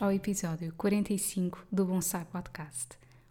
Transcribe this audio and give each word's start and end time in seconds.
Ao 0.00 0.10
episódio 0.10 0.72
45 0.78 1.66
do 1.70 1.84
Bonsai 1.84 2.24
Podcast. 2.24 2.88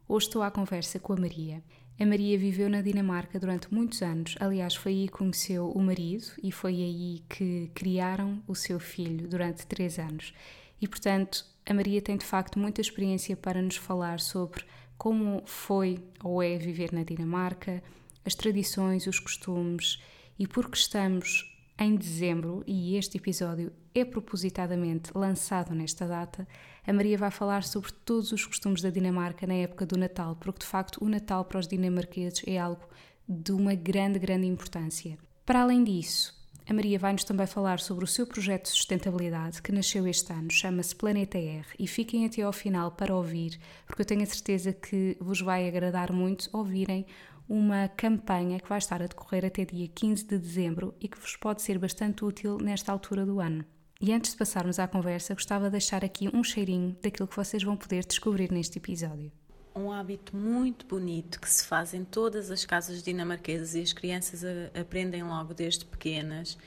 Hoje 0.08 0.28
estou 0.28 0.44
à 0.44 0.52
conversa 0.52 1.00
com 1.00 1.14
a 1.14 1.16
Maria. 1.16 1.64
A 2.00 2.06
Maria 2.06 2.38
viveu 2.38 2.70
na 2.70 2.80
Dinamarca 2.80 3.40
durante 3.40 3.74
muitos 3.74 4.04
anos, 4.04 4.36
aliás, 4.40 4.76
foi 4.76 4.92
aí 4.92 5.08
que 5.08 5.14
conheceu 5.14 5.68
o 5.72 5.82
marido 5.82 6.28
e 6.44 6.52
foi 6.52 6.76
aí 6.76 7.24
que 7.28 7.72
criaram 7.74 8.44
o 8.48 8.54
seu 8.54 8.80
filho 8.80 9.28
durante 9.28 9.66
três 9.66 9.98
anos. 9.98 10.32
E 10.80 10.88
portanto, 10.88 11.44
a 11.66 11.74
Maria 11.74 12.04
tem 12.04 12.16
de 12.16 12.26
facto 12.26 12.60
muita 12.60 12.82
experiência 12.82 13.36
para 13.36 13.64
nos 13.64 13.76
falar 13.76 14.20
sobre 14.20 14.64
como 14.96 15.42
foi 15.48 15.98
ou 16.24 16.42
é 16.44 16.56
viver 16.56 16.94
na 16.94 17.02
Dinamarca, 17.02 17.82
as 18.24 18.36
tradições, 18.36 19.08
os 19.08 19.20
costumes 19.20 20.00
e 20.38 20.46
porque 20.46 20.78
estamos 20.78 21.49
em 21.80 21.96
dezembro, 21.96 22.62
e 22.68 22.98
este 22.98 23.18
episódio 23.18 23.72
é 23.96 24.04
propositadamente 24.04 25.12
lançado 25.16 25.74
nesta 25.74 26.06
data, 26.06 26.46
a 26.86 26.92
Maria 26.92 27.18
vai 27.18 27.32
falar 27.32 27.64
sobre 27.64 27.92
todos 28.04 28.34
os 28.34 28.46
costumes 28.46 28.82
da 28.82 28.90
Dinamarca 28.90 29.48
na 29.48 29.54
época 29.54 29.86
do 29.86 29.98
Natal, 29.98 30.36
porque 30.36 30.60
de 30.60 30.66
facto 30.66 31.02
o 31.02 31.08
Natal 31.08 31.46
para 31.46 31.60
os 31.60 31.68
dinamarqueses 31.68 32.42
é 32.46 32.58
algo 32.60 32.86
de 33.28 33.54
uma 33.54 33.76
grande, 33.76 34.20
grande 34.20 34.46
importância. 34.46 35.18
Para 35.46 35.62
além 35.62 35.84
disso, 35.86 36.38
a 36.68 36.74
Maria 36.74 37.00
vai-nos 37.00 37.24
também 37.24 37.48
falar 37.48 37.80
sobre 37.80 38.04
o 38.04 38.08
seu 38.08 38.28
projeto 38.28 38.64
de 38.64 38.70
sustentabilidade 38.72 39.62
que 39.62 39.72
nasceu 39.72 40.06
este 40.06 40.34
ano, 40.34 40.52
chama-se 40.52 40.94
Planeta 40.94 41.38
R, 41.38 41.66
e 41.80 41.88
fiquem 41.88 42.26
até 42.26 42.42
ao 42.42 42.52
final 42.52 42.92
para 42.92 43.16
ouvir, 43.16 43.58
porque 43.88 44.02
eu 44.02 44.06
tenho 44.06 44.22
a 44.22 44.26
certeza 44.26 44.74
que 44.74 45.16
vos 45.22 45.40
vai 45.40 45.68
agradar 45.68 46.12
muito 46.12 46.50
ouvirem 46.52 47.06
uma 47.50 47.88
campanha 47.88 48.60
que 48.60 48.70
vai 48.70 48.78
estar 48.78 49.02
a 49.02 49.08
decorrer 49.08 49.44
até 49.44 49.66
dia 49.66 49.88
15 49.88 50.24
de 50.24 50.38
dezembro 50.38 50.94
e 51.02 51.08
que 51.08 51.20
vos 51.20 51.36
pode 51.36 51.64
ser 51.64 51.80
bastante 51.80 52.24
útil 52.24 52.60
nesta 52.60 52.92
altura 52.92 53.26
do 53.26 53.40
ano. 53.40 53.66
E 54.00 54.14
antes 54.14 54.32
de 54.32 54.38
passarmos 54.38 54.78
à 54.78 54.88
conversa, 54.88 55.34
gostava 55.34 55.66
de 55.66 55.72
deixar 55.72 56.06
aqui 56.06 56.30
um 56.32 56.44
cheirinho 56.44 56.96
daquilo 57.02 57.28
que 57.28 57.36
vocês 57.36 57.64
vão 57.64 57.76
poder 57.76 58.06
descobrir 58.06 58.52
neste 58.52 58.78
episódio. 58.78 59.32
Um 59.76 59.92
hábito 59.92 60.36
muito 60.36 60.86
bonito 60.86 61.42
que 61.42 61.50
se 61.50 61.66
faz 61.66 61.94
em 61.94 62.06
todas 62.06 62.52
as 62.52 62.66
casas 62.66 63.02
dinamarquesas 63.02 63.74
e 63.74 63.82
as 63.82 63.94
crianças 63.94 64.44
aprendem 64.80 65.24
logo 65.24 65.54
desde 65.54 65.86
pequenas 65.86 66.58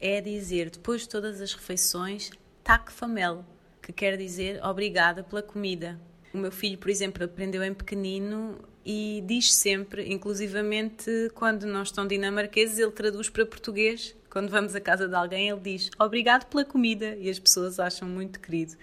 é 0.00 0.20
dizer, 0.20 0.70
depois 0.70 1.02
de 1.02 1.10
todas 1.10 1.40
as 1.40 1.52
refeições, 1.52 2.30
tak 2.64 2.90
famel, 2.90 3.44
que 3.82 3.92
quer 3.92 4.16
dizer 4.16 4.64
obrigada 4.64 5.22
pela 5.22 5.42
comida. 5.42 6.00
O 6.32 6.38
meu 6.38 6.50
filho, 6.50 6.78
por 6.78 6.88
exemplo, 6.88 7.22
aprendeu 7.24 7.62
em 7.62 7.74
pequenino 7.74 8.58
e 8.84 9.22
diz 9.26 9.52
sempre, 9.52 10.12
inclusivamente 10.12 11.30
quando 11.34 11.66
não 11.66 11.82
estão 11.82 12.06
dinamarqueses, 12.06 12.78
ele 12.78 12.92
traduz 12.92 13.28
para 13.28 13.44
português. 13.44 14.16
Quando 14.30 14.48
vamos 14.48 14.74
à 14.74 14.80
casa 14.80 15.08
de 15.08 15.14
alguém, 15.14 15.48
ele 15.48 15.60
diz 15.60 15.90
obrigado 15.98 16.46
pela 16.46 16.64
comida 16.64 17.16
e 17.16 17.28
as 17.28 17.38
pessoas 17.38 17.80
acham 17.80 18.08
muito 18.08 18.40
querido. 18.40 18.74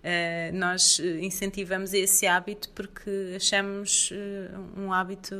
Uh, 0.00 0.56
nós 0.56 0.98
incentivamos 0.98 1.92
esse 1.92 2.26
hábito 2.26 2.70
porque 2.70 3.34
achamos 3.36 4.10
uh, 4.10 4.80
um 4.80 4.92
hábito 4.92 5.34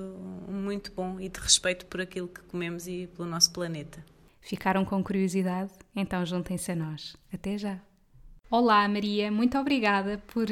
muito 0.49 0.93
bom 0.93 1.19
e 1.19 1.31
de 1.31 1.41
respeito 1.41 1.87
por 1.87 2.01
aquilo 2.01 2.29
que 2.29 2.43
comemos 2.43 2.87
e 2.87 3.09
pelo 3.17 3.29
nosso 3.29 3.51
planeta. 3.53 4.05
Ficaram 4.41 4.85
com 4.85 5.03
curiosidade? 5.03 5.73
Então 5.95 6.25
juntem-se 6.27 6.73
a 6.73 6.77
nós. 6.77 7.17
Até 7.33 7.57
já! 7.57 7.90
Olá, 8.51 8.89
Maria, 8.89 9.31
muito 9.31 9.57
obrigada 9.57 10.21
por, 10.27 10.49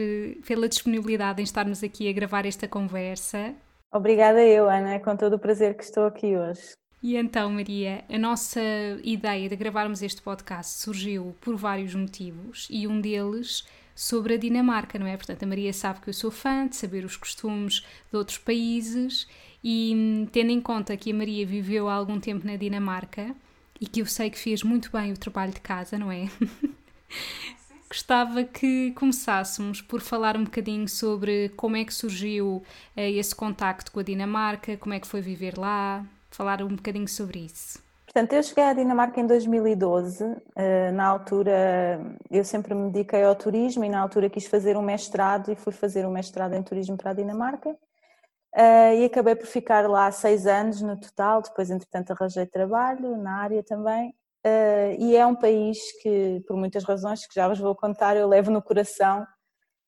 pela 0.47 0.69
disponibilidade 0.69 1.41
em 1.41 1.45
estarmos 1.45 1.83
aqui 1.83 2.09
a 2.09 2.13
gravar 2.13 2.47
esta 2.47 2.69
conversa. 2.69 3.53
Obrigada 3.93 4.41
eu, 4.41 4.71
Ana, 4.71 4.95
é 4.95 4.99
com 5.01 5.17
todo 5.17 5.33
o 5.35 5.39
prazer 5.39 5.77
que 5.77 5.83
estou 5.83 6.07
aqui 6.07 6.37
hoje. 6.37 6.75
E 7.03 7.17
então, 7.17 7.51
Maria, 7.51 8.05
a 8.09 8.17
nossa 8.17 8.61
ideia 9.03 9.49
de 9.49 9.57
gravarmos 9.57 10.01
este 10.01 10.23
podcast 10.23 10.79
surgiu 10.79 11.35
por 11.41 11.57
vários 11.57 11.93
motivos 11.93 12.69
e 12.71 12.87
um 12.87 13.01
deles 13.01 13.67
sobre 13.97 14.35
a 14.35 14.37
Dinamarca, 14.37 14.97
não 14.97 15.07
é? 15.09 15.17
Portanto, 15.17 15.43
a 15.43 15.47
Maria 15.47 15.73
sabe 15.73 16.01
que 16.01 16.09
eu 16.09 16.15
sou 16.15 16.31
fã 16.31 16.69
de 16.69 16.77
saber 16.77 17.05
os 17.05 17.17
costumes 17.17 17.81
de 18.13 18.17
outros 18.17 18.39
países 18.39 19.27
e 19.63 20.29
tendo 20.31 20.53
em 20.53 20.61
conta 20.61 20.97
que 20.97 21.11
a 21.11 21.15
Maria 21.15 21.45
viveu 21.45 21.89
há 21.89 21.95
algum 21.95 22.21
tempo 22.21 22.47
na 22.47 22.55
Dinamarca 22.55 23.35
e 23.81 23.89
que 23.89 24.03
eu 24.03 24.07
sei 24.07 24.31
que 24.31 24.39
fez 24.39 24.63
muito 24.63 24.89
bem 24.93 25.11
o 25.13 25.19
trabalho 25.19 25.53
de 25.53 25.61
casa, 25.61 25.99
não 25.99 26.13
é? 26.13 26.29
gostava 27.89 28.45
que 28.45 28.93
começássemos 28.93 29.81
por 29.81 30.01
falar 30.01 30.37
um 30.37 30.45
bocadinho 30.45 30.89
sobre 30.89 31.49
como 31.51 31.77
é 31.77 31.85
que 31.85 31.95
surgiu 31.95 32.63
eh, 32.97 33.11
esse 33.13 33.35
contacto 33.35 33.91
com 33.91 34.01
a 34.01 34.03
Dinamarca, 34.03 34.77
como 34.77 34.95
é 34.95 35.01
que 35.01 35.07
foi 35.07 35.21
viver 35.21 35.57
lá, 35.59 36.05
falar 36.31 36.63
um 36.63 36.69
bocadinho 36.69 37.09
sobre 37.09 37.41
isso. 37.41 37.83
Portanto, 38.05 38.33
eu 38.33 38.43
cheguei 38.43 38.65
à 38.65 38.73
Dinamarca 38.73 39.21
em 39.21 39.27
2012. 39.27 40.25
Eh, 40.57 40.91
na 40.93 41.07
altura, 41.07 42.01
eu 42.31 42.45
sempre 42.45 42.75
me 42.75 42.91
dediquei 42.91 43.23
ao 43.23 43.35
turismo 43.35 43.85
e 43.85 43.89
na 43.89 44.01
altura 44.01 44.31
quis 44.31 44.47
fazer 44.47 44.77
um 44.77 44.83
mestrado 44.83 45.51
e 45.53 45.57
fui 45.57 45.73
fazer 45.73 46.07
um 46.07 46.11
mestrado 46.11 46.55
em 46.55 46.63
turismo 46.63 46.97
para 46.97 47.11
a 47.11 47.15
Dinamarca. 47.15 47.77
Eh, 48.55 49.01
e 49.01 49.05
acabei 49.05 49.35
por 49.37 49.47
ficar 49.47 49.89
lá 49.89 50.11
seis 50.11 50.47
anos 50.47 50.81
no 50.83 50.99
total. 50.99 51.43
Depois, 51.43 51.71
entretanto, 51.71 52.13
arranjei 52.13 52.47
trabalho 52.47 53.17
na 53.17 53.37
área 53.43 53.63
também 53.63 54.15
Uh, 54.47 54.95
e 54.99 55.17
é 55.17 55.27
um 55.27 55.35
país 55.35 55.79
que, 56.01 56.41
por 56.47 56.57
muitas 56.57 56.85
razões 56.85 57.27
que 57.27 57.35
já 57.35 57.49
vos 57.49 57.59
vou 57.59 57.75
contar, 57.75 58.17
eu 58.17 58.29
levo 58.29 58.51
no 58.51 58.63
coração. 58.63 59.27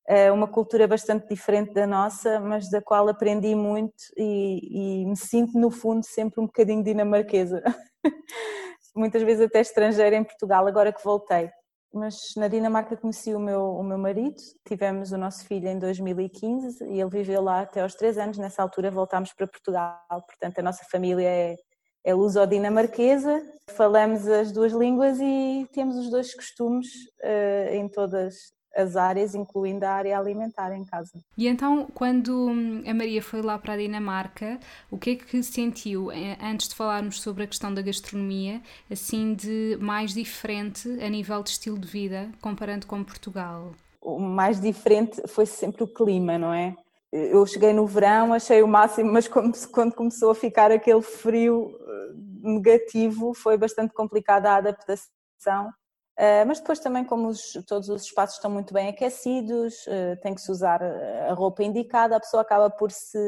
É 0.08 0.32
uma 0.32 0.48
cultura 0.48 0.88
bastante 0.88 1.28
diferente 1.28 1.72
da 1.72 1.86
nossa, 1.86 2.40
mas 2.40 2.68
da 2.68 2.82
qual 2.82 3.08
aprendi 3.08 3.54
muito 3.54 3.94
e, 4.16 5.02
e 5.02 5.06
me 5.06 5.16
sinto, 5.16 5.58
no 5.58 5.70
fundo, 5.70 6.04
sempre 6.04 6.40
um 6.40 6.46
bocadinho 6.46 6.82
dinamarquesa. 6.82 7.62
Muitas 8.96 9.22
vezes 9.22 9.46
até 9.46 9.60
estrangeira 9.60 10.16
em 10.16 10.24
Portugal, 10.24 10.66
agora 10.66 10.92
que 10.92 11.04
voltei. 11.04 11.48
Mas 11.92 12.16
na 12.36 12.46
Dinamarca 12.46 12.96
conheci 12.96 13.34
o 13.34 13.40
meu, 13.40 13.62
o 13.74 13.82
meu 13.82 13.98
marido, 13.98 14.36
tivemos 14.66 15.10
o 15.10 15.18
nosso 15.18 15.44
filho 15.44 15.68
em 15.68 15.78
2015 15.78 16.84
e 16.84 17.00
ele 17.00 17.10
viveu 17.10 17.42
lá 17.42 17.62
até 17.62 17.82
aos 17.82 17.94
três 17.94 18.16
anos. 18.16 18.38
Nessa 18.38 18.62
altura 18.62 18.90
voltámos 18.90 19.32
para 19.32 19.46
Portugal, 19.46 20.00
portanto 20.08 20.58
a 20.58 20.62
nossa 20.62 20.84
família 20.90 21.28
é 21.28 21.56
é 22.04 22.14
luso-dinamarquesa, 22.14 23.42
falamos 23.76 24.26
as 24.26 24.52
duas 24.52 24.72
línguas 24.72 25.18
e 25.20 25.68
temos 25.72 25.96
os 25.96 26.10
dois 26.10 26.34
costumes 26.34 26.86
uh, 27.22 27.74
em 27.74 27.88
todas 27.88 28.52
as 28.74 28.96
áreas, 28.96 29.34
incluindo 29.34 29.84
a 29.84 29.90
área 29.90 30.18
alimentar 30.18 30.72
em 30.72 30.84
casa. 30.84 31.12
E 31.36 31.48
então, 31.48 31.88
quando 31.92 32.48
hum, 32.48 32.82
a 32.86 32.94
Maria 32.94 33.22
foi 33.22 33.42
lá 33.42 33.58
para 33.58 33.74
a 33.74 33.76
Dinamarca, 33.76 34.58
o 34.90 34.96
que 34.96 35.10
é 35.10 35.16
que 35.16 35.42
sentiu, 35.42 36.10
eh, 36.12 36.38
antes 36.40 36.68
de 36.68 36.74
falarmos 36.74 37.20
sobre 37.20 37.44
a 37.44 37.46
questão 37.46 37.72
da 37.74 37.82
gastronomia, 37.82 38.62
assim 38.90 39.34
de 39.34 39.76
mais 39.80 40.14
diferente 40.14 40.88
a 41.02 41.08
nível 41.08 41.42
de 41.42 41.50
estilo 41.50 41.78
de 41.78 41.88
vida, 41.88 42.30
comparando 42.40 42.86
com 42.86 43.02
Portugal? 43.02 43.72
O 44.00 44.18
mais 44.18 44.60
diferente 44.60 45.20
foi 45.26 45.46
sempre 45.46 45.82
o 45.82 45.88
clima, 45.88 46.38
não 46.38 46.54
é? 46.54 46.74
Eu 47.12 47.44
cheguei 47.46 47.72
no 47.72 47.86
verão, 47.86 48.32
achei 48.32 48.62
o 48.62 48.68
máximo, 48.68 49.12
mas 49.12 49.28
quando 49.28 49.94
começou 49.94 50.30
a 50.30 50.34
ficar 50.34 50.70
aquele 50.70 51.02
frio 51.02 51.76
eh, 51.80 52.12
negativo, 52.42 53.34
foi 53.34 53.56
bastante 53.56 53.92
complicada 53.92 54.50
a 54.50 54.56
adaptação. 54.56 55.72
Eh, 56.16 56.44
mas 56.44 56.60
depois 56.60 56.78
também, 56.78 57.04
como 57.04 57.28
os, 57.28 57.52
todos 57.66 57.88
os 57.88 58.02
espaços 58.04 58.36
estão 58.36 58.50
muito 58.50 58.72
bem 58.72 58.88
aquecidos, 58.88 59.74
eh, 59.88 60.16
tem 60.16 60.34
que 60.34 60.40
se 60.40 60.50
usar 60.52 60.82
a 60.82 61.32
roupa 61.34 61.64
indicada, 61.64 62.16
a 62.16 62.20
pessoa 62.20 62.42
acaba 62.42 62.70
por 62.70 62.92
se, 62.92 63.18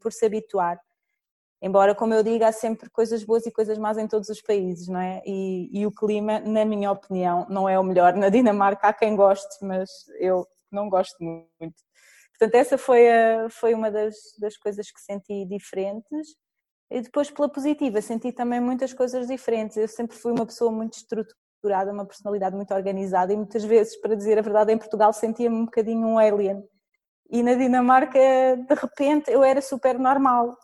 por 0.00 0.12
se 0.12 0.24
habituar. 0.26 0.80
Embora, 1.60 1.94
como 1.94 2.14
eu 2.14 2.22
digo, 2.22 2.44
há 2.44 2.52
sempre 2.52 2.88
coisas 2.90 3.24
boas 3.24 3.44
e 3.46 3.50
coisas 3.52 3.78
más 3.78 3.98
em 3.98 4.06
todos 4.08 4.28
os 4.28 4.40
países, 4.40 4.88
não 4.88 5.00
é? 5.00 5.22
E, 5.26 5.68
e 5.72 5.86
o 5.86 5.92
clima, 5.92 6.40
na 6.40 6.64
minha 6.64 6.90
opinião, 6.92 7.46
não 7.50 7.68
é 7.68 7.78
o 7.78 7.84
melhor. 7.84 8.14
Na 8.14 8.28
Dinamarca 8.28 8.88
há 8.88 8.92
quem 8.92 9.16
goste, 9.16 9.64
mas 9.64 9.90
eu 10.20 10.46
não 10.70 10.88
gosto 10.88 11.16
muito. 11.20 11.87
Portanto, 12.38 12.54
essa 12.54 12.78
foi, 12.78 13.10
a, 13.10 13.50
foi 13.50 13.74
uma 13.74 13.90
das, 13.90 14.14
das 14.38 14.56
coisas 14.56 14.90
que 14.90 15.00
senti 15.00 15.44
diferentes. 15.44 16.36
E 16.90 17.00
depois, 17.00 17.30
pela 17.30 17.48
positiva, 17.48 18.00
senti 18.00 18.32
também 18.32 18.60
muitas 18.60 18.92
coisas 18.94 19.26
diferentes. 19.26 19.76
Eu 19.76 19.88
sempre 19.88 20.16
fui 20.16 20.32
uma 20.32 20.46
pessoa 20.46 20.70
muito 20.70 20.94
estruturada, 20.94 21.92
uma 21.92 22.06
personalidade 22.06 22.54
muito 22.54 22.72
organizada 22.72 23.32
e 23.32 23.36
muitas 23.36 23.64
vezes, 23.64 24.00
para 24.00 24.14
dizer 24.14 24.38
a 24.38 24.42
verdade, 24.42 24.72
em 24.72 24.78
Portugal 24.78 25.12
sentia-me 25.12 25.56
um 25.56 25.64
bocadinho 25.64 26.06
um 26.06 26.18
alien. 26.18 26.62
E 27.30 27.42
na 27.42 27.54
Dinamarca, 27.54 28.18
de 28.18 28.74
repente, 28.74 29.30
eu 29.30 29.42
era 29.42 29.60
super 29.60 29.98
normal. 29.98 30.56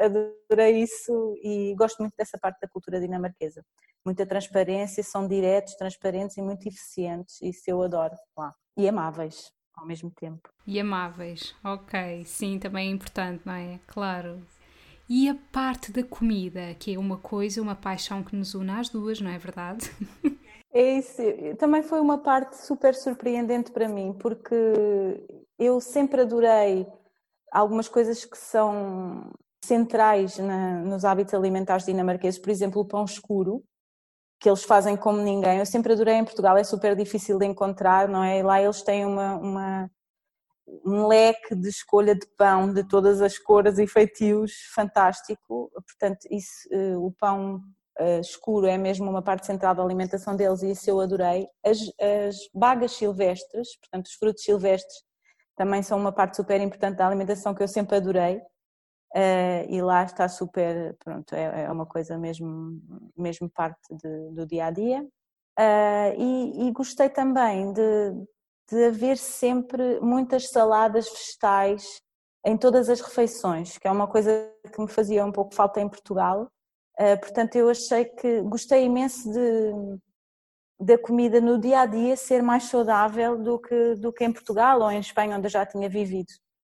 adorei 0.00 0.82
isso 0.82 1.34
e 1.42 1.74
gosto 1.76 1.98
muito 1.98 2.14
dessa 2.16 2.38
parte 2.38 2.60
da 2.60 2.68
cultura 2.68 3.00
dinamarquesa. 3.00 3.62
Muita 4.06 4.24
transparência, 4.24 5.02
são 5.02 5.26
diretos, 5.28 5.74
transparentes 5.74 6.36
e 6.38 6.42
muito 6.42 6.66
eficientes, 6.66 7.42
isso 7.42 7.62
eu 7.66 7.82
adoro 7.82 8.14
lá. 8.36 8.54
E 8.76 8.88
amáveis 8.88 9.57
ao 9.78 9.86
mesmo 9.86 10.10
tempo. 10.10 10.48
E 10.66 10.78
amáveis, 10.78 11.54
ok, 11.64 12.24
sim, 12.24 12.58
também 12.58 12.88
é 12.88 12.90
importante, 12.90 13.42
não 13.44 13.54
é? 13.54 13.80
Claro. 13.86 14.42
E 15.08 15.28
a 15.28 15.36
parte 15.50 15.90
da 15.90 16.02
comida, 16.02 16.74
que 16.78 16.94
é 16.94 16.98
uma 16.98 17.16
coisa, 17.16 17.62
uma 17.62 17.74
paixão 17.74 18.22
que 18.22 18.36
nos 18.36 18.54
une 18.54 18.70
às 18.70 18.90
duas, 18.90 19.20
não 19.20 19.30
é 19.30 19.38
verdade? 19.38 19.90
É 20.70 20.98
isso, 20.98 21.22
também 21.56 21.82
foi 21.82 21.98
uma 21.98 22.18
parte 22.18 22.54
super 22.58 22.94
surpreendente 22.94 23.72
para 23.72 23.88
mim, 23.88 24.12
porque 24.12 24.54
eu 25.58 25.80
sempre 25.80 26.20
adorei 26.20 26.86
algumas 27.50 27.88
coisas 27.88 28.22
que 28.24 28.36
são 28.36 29.32
centrais 29.64 30.38
na, 30.38 30.80
nos 30.82 31.06
hábitos 31.06 31.32
alimentares 31.32 31.86
dinamarqueses, 31.86 32.38
por 32.38 32.50
exemplo, 32.50 32.82
o 32.82 32.84
pão 32.86 33.04
escuro, 33.04 33.64
que 34.40 34.48
eles 34.48 34.62
fazem 34.64 34.96
como 34.96 35.18
ninguém. 35.20 35.58
Eu 35.58 35.66
sempre 35.66 35.92
adorei 35.92 36.14
em 36.14 36.24
Portugal, 36.24 36.56
é 36.56 36.64
super 36.64 36.94
difícil 36.94 37.38
de 37.38 37.46
encontrar, 37.46 38.08
não 38.08 38.22
é? 38.22 38.38
E 38.38 38.42
lá 38.42 38.62
eles 38.62 38.82
têm 38.82 39.04
uma, 39.04 39.34
uma, 39.36 39.90
um 40.84 41.06
leque 41.06 41.54
de 41.54 41.68
escolha 41.68 42.14
de 42.14 42.26
pão 42.36 42.72
de 42.72 42.84
todas 42.84 43.20
as 43.20 43.38
cores 43.38 43.78
e 43.78 43.86
feitios 43.86 44.52
fantástico. 44.74 45.70
Portanto, 45.72 46.20
isso, 46.30 46.68
eh, 46.70 46.96
o 46.96 47.12
pão 47.18 47.60
eh, 47.98 48.20
escuro 48.20 48.66
é 48.66 48.78
mesmo 48.78 49.10
uma 49.10 49.22
parte 49.22 49.46
central 49.46 49.74
da 49.74 49.82
alimentação 49.82 50.36
deles 50.36 50.62
e 50.62 50.70
isso 50.70 50.88
eu 50.88 51.00
adorei. 51.00 51.48
As, 51.64 51.78
as 52.00 52.36
bagas 52.54 52.92
silvestres, 52.92 53.76
portanto, 53.80 54.06
os 54.06 54.14
frutos 54.14 54.44
silvestres, 54.44 55.02
também 55.56 55.82
são 55.82 55.98
uma 55.98 56.12
parte 56.12 56.36
super 56.36 56.60
importante 56.60 56.96
da 56.98 57.06
alimentação 57.06 57.54
que 57.54 57.62
eu 57.62 57.68
sempre 57.68 57.96
adorei. 57.96 58.40
Uh, 59.14 59.64
e 59.70 59.80
lá 59.80 60.04
está 60.04 60.28
super, 60.28 60.94
pronto, 61.02 61.34
é, 61.34 61.64
é 61.64 61.72
uma 61.72 61.86
coisa 61.86 62.18
mesmo, 62.18 62.78
mesmo 63.16 63.48
parte 63.48 63.80
de, 63.90 64.30
do 64.32 64.46
dia 64.46 64.66
a 64.66 64.70
dia. 64.70 65.02
Uh, 65.58 66.12
e, 66.16 66.68
e, 66.68 66.72
gostei 66.72 67.08
também 67.08 67.72
de, 67.72 68.12
de 68.70 68.84
haver 68.84 69.16
sempre 69.16 69.98
muitas 70.00 70.50
saladas 70.50 71.08
vegetais 71.08 72.00
em 72.44 72.56
todas 72.56 72.88
as 72.88 73.00
refeições, 73.00 73.76
que 73.78 73.88
é 73.88 73.90
uma 73.90 74.06
coisa 74.06 74.52
que 74.72 74.80
me 74.80 74.88
fazia 74.88 75.24
um 75.24 75.32
pouco 75.32 75.54
falta 75.54 75.80
em 75.80 75.88
Portugal. 75.88 76.48
Uh, 77.00 77.18
portanto, 77.20 77.56
eu 77.56 77.68
achei 77.70 78.04
que 78.04 78.42
gostei 78.42 78.84
imenso 78.84 79.32
de, 79.32 79.72
da 80.78 80.98
comida 80.98 81.40
no 81.40 81.58
dia 81.58 81.80
a 81.80 81.86
dia 81.86 82.16
ser 82.16 82.42
mais 82.42 82.64
saudável 82.64 83.42
do 83.42 83.58
que, 83.58 83.94
do 83.96 84.12
que 84.12 84.24
em 84.24 84.32
Portugal 84.32 84.80
ou 84.80 84.90
em 84.90 85.00
Espanha, 85.00 85.36
onde 85.36 85.46
eu 85.46 85.50
já 85.50 85.66
tinha 85.66 85.88
vivido. 85.88 86.32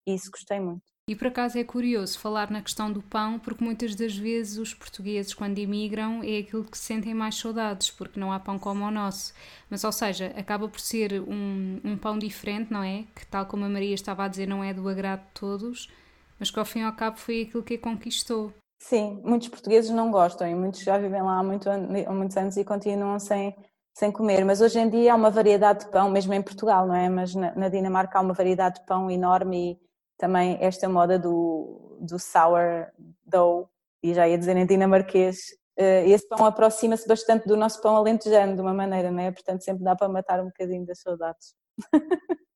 E 0.07 0.15
isso 0.15 0.31
gostei 0.31 0.61
muito. 0.61 0.98
E 1.09 1.17
por 1.17 1.29
acaso 1.29 1.59
é 1.59 1.65
curioso 1.65 2.19
falar 2.19 2.51
na 2.51 2.61
questão 2.61 2.93
do 2.93 3.01
pão, 3.01 3.39
porque 3.39 3.65
muitas 3.65 3.95
das 3.95 4.15
vezes 4.15 4.59
os 4.59 4.75
portugueses, 4.75 5.33
quando 5.33 5.57
imigram, 5.57 6.21
é 6.23 6.41
aquilo 6.41 6.65
que 6.65 6.77
sentem 6.77 7.15
mais 7.15 7.35
saudades, 7.35 7.91
porque 7.91 8.21
não 8.21 8.31
há 8.31 8.39
pão 8.39 8.59
como 8.59 8.85
o 8.85 8.91
nosso. 8.91 9.33
Mas, 9.71 9.85
ou 9.85 9.91
seja, 9.91 10.35
acaba 10.37 10.69
por 10.69 10.79
ser 10.79 11.23
um, 11.23 11.81
um 11.83 11.97
pão 11.97 12.19
diferente, 12.19 12.71
não 12.71 12.83
é? 12.83 13.05
Que, 13.17 13.27
tal 13.27 13.47
como 13.47 13.65
a 13.65 13.71
Maria 13.71 13.95
estava 13.95 14.25
a 14.25 14.29
dizer, 14.29 14.47
não 14.47 14.63
é 14.63 14.75
do 14.75 14.87
agrado 14.87 15.21
de 15.21 15.41
todos, 15.41 15.91
mas 16.39 16.51
que 16.51 16.59
ao 16.59 16.67
fim 16.67 16.81
e 16.81 16.83
ao 16.83 16.93
cabo 16.93 17.17
foi 17.17 17.41
aquilo 17.41 17.63
que 17.63 17.77
a 17.77 17.79
conquistou. 17.79 18.53
Sim, 18.79 19.23
muitos 19.25 19.49
portugueses 19.49 19.91
não 19.91 20.11
gostam 20.11 20.47
e 20.47 20.55
muitos 20.55 20.81
já 20.81 20.99
vivem 20.99 21.23
lá 21.23 21.39
há, 21.39 21.43
muito, 21.43 21.71
há 21.71 22.13
muitos 22.13 22.37
anos 22.37 22.59
e 22.59 22.65
continuam 22.67 23.19
sem, 23.19 23.57
sem 23.95 24.13
comer. 24.13 24.45
Mas 24.45 24.61
hoje 24.61 24.79
em 24.79 24.91
dia 24.91 25.15
há 25.15 25.17
uma 25.17 25.31
variedade 25.31 25.87
de 25.87 25.91
pão, 25.91 26.11
mesmo 26.11 26.35
em 26.35 26.43
Portugal, 26.43 26.87
não 26.87 26.95
é? 26.95 27.09
Mas 27.09 27.35
na, 27.35 27.55
na 27.55 27.71
Dinamarca 27.71 28.19
há 28.19 28.21
uma 28.21 28.35
variedade 28.35 28.81
de 28.81 28.87
pão 28.87 29.11
enorme 29.11 29.73
e 29.73 29.88
também 30.19 30.59
esta 30.61 30.89
moda 30.89 31.19
do, 31.19 31.97
do 32.01 32.19
sour 32.19 32.89
dough, 33.25 33.69
e 34.03 34.13
já 34.13 34.29
ia 34.29 34.37
dizer 34.37 34.57
em 34.57 34.67
dinamarquês, 34.67 35.39
eh, 35.77 36.09
esse 36.09 36.29
pão 36.29 36.45
aproxima-se 36.45 37.07
bastante 37.07 37.47
do 37.47 37.57
nosso 37.57 37.81
pão 37.81 37.97
alentejano, 37.97 38.55
de 38.55 38.61
uma 38.61 38.75
maneira, 38.75 39.11
não 39.11 39.21
é? 39.21 39.31
Portanto, 39.31 39.63
sempre 39.63 39.85
dá 39.85 39.95
para 39.95 40.09
matar 40.09 40.41
um 40.41 40.47
bocadinho 40.47 40.85
das 40.85 41.01
saudades. 41.01 41.55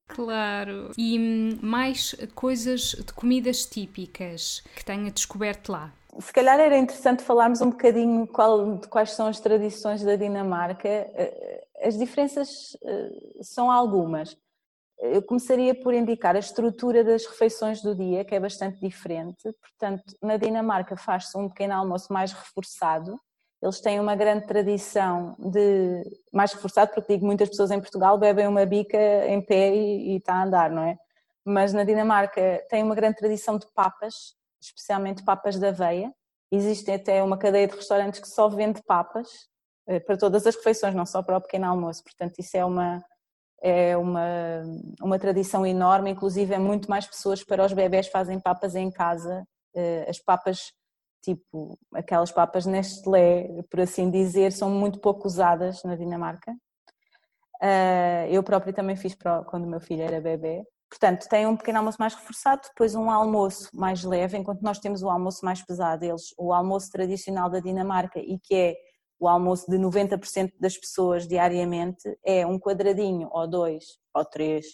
Claro. 0.09 0.91
E 0.99 1.19
hum, 1.19 1.59
mais 1.62 2.14
coisas 2.35 2.91
de 2.91 3.12
comidas 3.14 3.64
típicas 3.64 4.62
que 4.76 4.85
tenha 4.85 5.11
descoberto 5.11 5.73
lá? 5.73 5.91
Se 6.19 6.31
calhar 6.31 6.61
era 6.61 6.76
interessante 6.76 7.23
falarmos 7.23 7.62
um 7.62 7.70
bocadinho 7.70 8.26
qual, 8.26 8.76
de 8.76 8.88
quais 8.88 9.12
são 9.12 9.26
as 9.26 9.41
tradições 9.41 10.03
da 10.03 10.14
Dinamarca. 10.14 10.87
Eh, 10.87 11.64
as 11.82 11.97
diferenças 11.97 12.76
eh, 12.85 13.11
são 13.41 13.70
algumas 13.70 14.37
eu 15.02 15.20
começaria 15.20 15.75
por 15.75 15.93
indicar 15.93 16.37
a 16.37 16.38
estrutura 16.38 17.02
das 17.02 17.26
refeições 17.26 17.82
do 17.82 17.93
dia, 17.93 18.25
que 18.25 18.37
é 18.37 18.38
bastante 18.38 18.78
diferente. 18.78 19.52
Portanto, 19.60 20.04
na 20.22 20.37
Dinamarca 20.37 20.96
faz-se 20.96 21.37
um 21.37 21.49
pequeno 21.49 21.75
almoço 21.75 22.12
mais 22.12 22.32
reforçado. 22.32 23.20
Eles 23.60 23.81
têm 23.81 23.99
uma 23.99 24.14
grande 24.14 24.46
tradição 24.46 25.34
de 25.40 26.04
mais 26.32 26.52
reforçado, 26.52 26.93
porque 26.94 27.14
digo 27.14 27.26
muitas 27.26 27.49
pessoas 27.49 27.72
em 27.72 27.81
Portugal 27.81 28.16
bebem 28.16 28.46
uma 28.46 28.64
bica 28.64 28.96
em 29.26 29.44
pé 29.44 29.75
e, 29.75 30.12
e 30.12 30.16
está 30.19 30.34
a 30.34 30.44
andar, 30.44 30.70
não 30.70 30.84
é? 30.84 30.96
Mas 31.44 31.72
na 31.72 31.82
Dinamarca 31.82 32.64
tem 32.70 32.84
uma 32.84 32.94
grande 32.94 33.16
tradição 33.16 33.58
de 33.58 33.66
papas, 33.75 34.37
especialmente 34.60 35.25
papas 35.25 35.58
de 35.58 35.66
aveia. 35.66 36.14
Existe 36.50 36.93
até 36.93 37.20
uma 37.25 37.37
cadeia 37.37 37.66
de 37.66 37.75
restaurantes 37.75 38.20
que 38.20 38.28
só 38.28 38.49
vende 38.49 38.81
papas 38.84 39.28
eh, 39.88 39.99
para 39.99 40.16
todas 40.16 40.46
as 40.46 40.54
refeições, 40.54 40.94
não 40.94 41.06
só 41.06 41.25
para 41.25 41.38
o 41.38 41.40
pequeno 41.40 41.66
almoço. 41.66 42.04
Portanto, 42.04 42.38
isso 42.38 42.56
é 42.56 42.64
uma, 42.64 43.02
é 43.62 43.97
uma, 43.97 44.62
uma 45.00 45.19
tradição 45.19 45.64
enorme, 45.64 46.11
inclusive 46.11 46.53
é 46.53 46.59
muito 46.59 46.91
mais 46.91 47.06
pessoas 47.06 47.44
para 47.44 47.64
os 47.64 47.73
bebés 47.73 48.09
fazem 48.09 48.41
papas 48.41 48.75
em 48.75 48.91
casa, 48.91 49.47
eh, 49.75 50.05
as 50.09 50.19
papas 50.19 50.73
tipo 51.23 51.79
aquelas 51.94 52.32
papas 52.32 52.67
Nestlé, 52.67 53.62
por 53.70 53.81
assim 53.81 54.11
dizer, 54.11 54.50
são 54.53 54.69
muito 54.69 54.99
pouco 54.99 55.26
usadas 55.29 55.82
na 55.85 55.94
Dinamarca. 55.94 56.53
Eh, 57.62 58.29
eu 58.32 58.43
própria 58.43 58.73
também 58.73 58.97
fiz 58.97 59.17
quando 59.47 59.64
o 59.64 59.69
meu 59.69 59.81
filho 59.81 60.03
era 60.03 60.20
bebê. 60.20 60.64
Portanto, 60.91 61.26
tem 61.29 61.47
um 61.47 61.56
pequeno 61.56 61.79
almoço 61.79 61.97
mais 62.00 62.14
reforçado, 62.14 62.62
depois 62.69 62.94
um 62.94 63.11
almoço 63.11 63.69
mais 63.73 64.05
leve, 64.05 64.37
enquanto 64.37 64.61
nós 64.62 64.79
temos 64.79 65.03
o 65.03 65.09
almoço 65.09 65.44
mais 65.44 65.62
pesado, 65.64 66.05
eles, 66.05 66.35
o 66.37 66.53
almoço 66.53 66.91
tradicional 66.91 67.49
da 67.49 67.61
Dinamarca 67.61 68.19
e 68.19 68.38
que 68.38 68.55
é 68.55 68.75
o 69.23 69.29
almoço 69.29 69.71
de 69.71 69.79
90% 69.79 70.53
das 70.59 70.77
pessoas 70.77 71.29
diariamente 71.29 72.19
é 72.25 72.45
um 72.45 72.59
quadradinho 72.59 73.29
ou 73.31 73.47
dois 73.47 73.85
ou 74.13 74.25
três, 74.25 74.67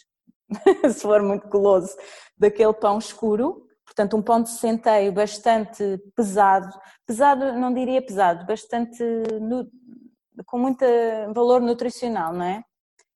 se 0.91 1.03
for 1.03 1.23
muito 1.23 1.47
goloso, 1.49 1.95
daquele 2.37 2.73
pão 2.73 2.99
escuro, 2.99 3.67
portanto 3.85 4.17
um 4.17 4.23
pão 4.23 4.43
de 4.43 4.49
centeio 4.49 5.12
bastante 5.12 5.99
pesado, 6.17 6.75
pesado 7.06 7.53
não 7.53 7.75
diria 7.75 8.00
pesado, 8.00 8.47
bastante 8.47 9.05
com 10.47 10.59
muito 10.59 10.83
valor 11.35 11.61
nutricional, 11.61 12.33
não 12.33 12.45
é? 12.45 12.64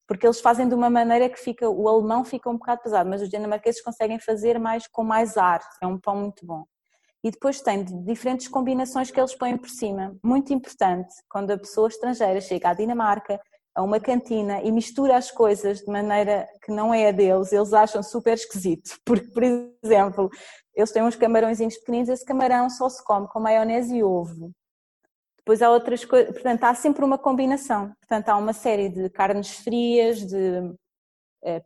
Porque 0.06 0.26
eles 0.26 0.40
fazem 0.40 0.68
de 0.68 0.74
uma 0.74 0.90
maneira 0.90 1.30
que 1.30 1.38
fica, 1.38 1.66
o 1.70 1.88
alemão 1.88 2.24
fica 2.24 2.50
um 2.50 2.58
bocado 2.58 2.82
pesado, 2.82 3.08
mas 3.08 3.22
os 3.22 3.30
dinamarqueses 3.30 3.80
conseguem 3.80 4.18
fazer 4.18 4.58
mais 4.58 4.86
com 4.86 5.02
mais 5.02 5.38
ar, 5.38 5.60
é 5.80 5.86
um 5.86 5.98
pão 5.98 6.16
muito 6.16 6.44
bom 6.44 6.66
e 7.24 7.30
depois 7.30 7.60
tem 7.60 7.84
diferentes 8.04 8.48
combinações 8.48 9.10
que 9.10 9.20
eles 9.20 9.34
põem 9.34 9.56
por 9.56 9.68
cima. 9.68 10.16
Muito 10.22 10.52
importante, 10.52 11.14
quando 11.28 11.52
a 11.52 11.58
pessoa 11.58 11.88
estrangeira 11.88 12.40
chega 12.40 12.70
à 12.70 12.74
Dinamarca, 12.74 13.40
a 13.74 13.82
uma 13.82 14.00
cantina 14.00 14.60
e 14.62 14.70
mistura 14.70 15.16
as 15.16 15.30
coisas 15.30 15.80
de 15.80 15.90
maneira 15.90 16.46
que 16.62 16.72
não 16.72 16.92
é 16.92 17.08
a 17.08 17.12
deles, 17.12 17.52
eles 17.52 17.72
acham 17.72 18.02
super 18.02 18.34
esquisito. 18.34 18.98
Porque, 19.04 19.28
por 19.28 19.42
exemplo, 19.82 20.30
eles 20.74 20.90
têm 20.90 21.02
uns 21.02 21.16
camarõezinhos 21.16 21.76
pequeninos, 21.78 22.08
esse 22.08 22.24
camarão 22.24 22.68
só 22.68 22.88
se 22.88 23.02
come 23.04 23.28
com 23.28 23.40
maionese 23.40 23.96
e 23.96 24.02
ovo. 24.02 24.50
Depois 25.38 25.60
há 25.60 25.70
outras 25.70 26.04
coisas, 26.04 26.32
portanto, 26.32 26.62
há 26.64 26.74
sempre 26.74 27.04
uma 27.04 27.18
combinação. 27.18 27.92
Portanto, 28.00 28.28
há 28.28 28.36
uma 28.36 28.52
série 28.52 28.88
de 28.88 29.08
carnes 29.10 29.56
frias, 29.58 30.24
de 30.24 30.72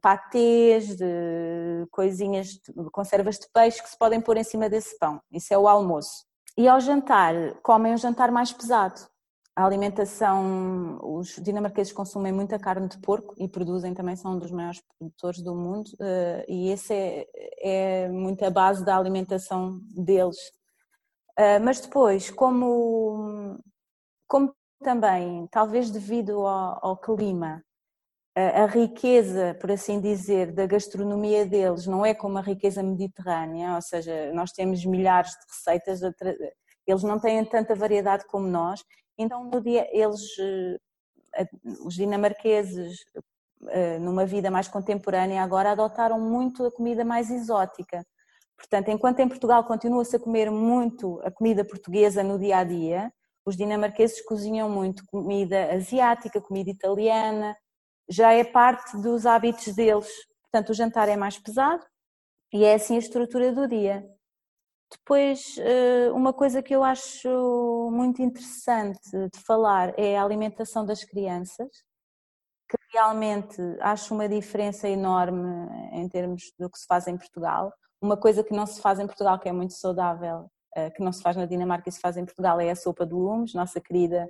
patês, 0.00 0.97
de 0.97 1.87
coisinhas, 1.90 2.49
de 2.49 2.90
conservas 2.90 3.38
de 3.38 3.47
peixe 3.52 3.83
que 3.83 3.90
se 3.90 3.99
podem 3.99 4.21
pôr 4.21 4.37
em 4.37 4.45
cima 4.45 4.68
desse 4.68 4.99
pão. 4.99 5.21
Isso 5.30 5.52
é 5.52 5.59
o 5.59 5.68
almoço. 5.68 6.25
E 6.56 6.66
ao 6.66 6.80
jantar, 6.80 7.35
comem 7.62 7.92
um 7.92 7.99
jantar 7.99 8.30
mais 8.30 8.52
pesado. 8.52 9.00
A 9.54 9.64
alimentação, 9.64 10.99
os 11.02 11.37
dinamarqueses 11.37 11.92
consumem 11.92 12.30
muita 12.30 12.59
carne 12.59 12.88
de 12.88 12.99
porco 12.99 13.35
e 13.38 13.49
produzem 13.49 13.95
também, 13.95 14.14
são 14.14 14.33
um 14.33 14.38
dos 14.38 14.50
maiores 14.50 14.83
produtores 14.99 15.42
do 15.42 15.54
mundo, 15.54 15.90
eh, 15.99 16.45
e 16.47 16.71
esse 16.71 16.92
é, 16.92 17.26
é 17.62 18.09
muito 18.09 18.45
a 18.45 18.50
base 18.50 18.85
da 18.85 18.99
alimentação 18.99 19.80
deles. 19.95 20.37
Eh, 21.38 21.59
mas 21.59 21.80
depois, 21.80 22.30
como, 22.30 23.59
como 24.28 24.54
também, 24.83 25.47
talvez 25.50 25.90
devido 25.90 26.47
ao, 26.47 26.78
ao 26.88 26.97
clima, 26.99 27.62
a 28.38 28.66
riqueza, 28.66 29.56
por 29.58 29.70
assim 29.70 29.98
dizer, 29.98 30.52
da 30.52 30.66
gastronomia 30.66 31.46
deles 31.46 31.86
não 31.86 32.04
é 32.04 32.12
como 32.12 32.36
a 32.36 32.42
riqueza 32.42 32.82
mediterrânea, 32.82 33.74
ou 33.74 33.80
seja, 33.80 34.30
nós 34.34 34.52
temos 34.52 34.84
milhares 34.84 35.30
de 35.30 35.46
receitas, 35.48 36.00
eles 36.86 37.02
não 37.02 37.18
têm 37.18 37.42
tanta 37.46 37.74
variedade 37.74 38.26
como 38.26 38.46
nós, 38.46 38.84
então 39.16 39.44
no 39.44 39.58
dia 39.62 39.88
eles, 39.90 40.20
eh, 41.34 41.48
os 41.82 41.94
dinamarqueses, 41.94 42.98
eh, 43.68 43.98
numa 43.98 44.26
vida 44.26 44.50
mais 44.50 44.68
contemporânea 44.68 45.42
agora 45.42 45.72
adotaram 45.72 46.20
muito 46.20 46.66
a 46.66 46.70
comida 46.70 47.04
mais 47.04 47.30
exótica. 47.30 48.04
Portanto, 48.56 48.90
enquanto 48.90 49.20
em 49.20 49.28
Portugal 49.28 49.64
continua-se 49.64 50.16
a 50.16 50.20
comer 50.20 50.50
muito 50.50 51.20
a 51.24 51.30
comida 51.30 51.64
portuguesa 51.64 52.22
no 52.22 52.38
dia 52.38 52.58
a 52.58 52.64
dia, 52.64 53.10
os 53.46 53.56
dinamarqueses 53.56 54.20
cozinham 54.26 54.68
muito 54.68 55.04
comida 55.06 55.72
asiática, 55.72 56.40
comida 56.40 56.70
italiana, 56.70 57.56
já 58.08 58.32
é 58.32 58.44
parte 58.44 58.96
dos 58.98 59.26
hábitos 59.26 59.75
deles. 59.75 60.08
Portanto, 60.42 60.70
o 60.70 60.75
jantar 60.75 61.08
é 61.08 61.16
mais 61.16 61.38
pesado 61.38 61.84
e 62.52 62.64
é 62.64 62.75
assim 62.75 62.96
a 62.96 62.98
estrutura 62.98 63.52
do 63.52 63.68
dia. 63.68 64.06
Depois, 64.90 65.56
eh, 65.58 66.10
uma 66.12 66.32
coisa 66.32 66.62
que 66.62 66.75
eu 66.75 66.84
acho 66.84 67.90
muito 67.92 68.22
interessante 68.22 69.00
de 69.32 69.40
falar 69.44 69.92
é 69.98 70.16
a 70.16 70.22
alimentação 70.25 70.86
das 70.86 71.02
crianças, 71.04 71.68
que 72.68 72.76
realmente 72.92 73.60
acho 73.80 74.14
uma 74.14 74.28
diferença 74.28 74.88
enorme 74.88 75.68
em 75.92 76.08
termos 76.08 76.52
do 76.58 76.70
que 76.70 76.78
se 76.78 76.86
faz 76.86 77.06
em 77.08 77.16
Portugal. 77.16 77.72
Uma 78.00 78.16
coisa 78.16 78.44
que 78.44 78.54
não 78.54 78.66
se 78.66 78.80
faz 78.80 78.98
em 79.00 79.06
Portugal, 79.06 79.38
que 79.38 79.48
é 79.48 79.52
muito 79.52 79.75
saudável, 79.75 80.50
eh, 80.75 80.90
que 80.90 81.02
não 81.02 81.12
se 81.12 81.22
faz 81.22 81.36
na 81.36 81.46
Dinamarca 81.46 81.88
e 81.88 81.92
se 81.92 82.00
faz 82.00 82.16
em 82.16 82.25
Portugal, 82.25 82.60
é 82.60 82.70
a 82.70 82.76
sopa 82.76 83.06
de 83.06 83.14
legumes, 83.14 83.54
nossa 83.54 83.80
querida 83.80 84.28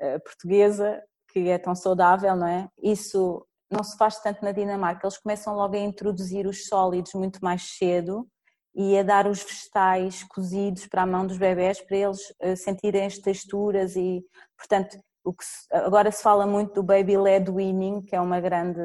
eh, 0.00 0.18
portuguesa, 0.20 1.02
que 1.32 1.48
é 1.48 1.58
tão 1.58 1.74
saudável, 1.74 2.36
não 2.36 2.46
é? 2.46 2.68
Isso 2.82 3.46
não 3.70 3.82
se 3.82 3.96
faz 3.96 4.20
tanto 4.20 4.44
na 4.44 4.52
Dinamarca, 4.52 5.06
eles 5.06 5.18
começam 5.18 5.54
logo 5.54 5.74
a 5.74 5.78
introduzir 5.78 6.46
os 6.46 6.66
sólidos 6.66 7.14
muito 7.14 7.38
mais 7.42 7.62
cedo 7.78 8.28
e 8.74 8.98
a 8.98 9.02
dar 9.02 9.26
os 9.26 9.42
vegetais 9.42 10.22
cozidos 10.24 10.86
para 10.86 11.02
a 11.02 11.06
mão 11.06 11.26
dos 11.26 11.38
bebés 11.38 11.80
para 11.80 11.96
eles 11.96 12.20
eh, 12.40 12.56
sentirem 12.56 13.06
as 13.06 13.18
texturas 13.18 13.96
e, 13.96 14.24
portanto, 14.56 14.98
o 15.24 15.32
que 15.32 15.44
se, 15.44 15.66
agora 15.70 16.10
se 16.10 16.22
fala 16.22 16.46
muito 16.46 16.74
do 16.74 16.82
baby 16.82 17.16
led 17.16 17.50
weaning, 17.50 18.02
que 18.02 18.16
é 18.16 18.20
uma 18.20 18.40
grande, 18.40 18.80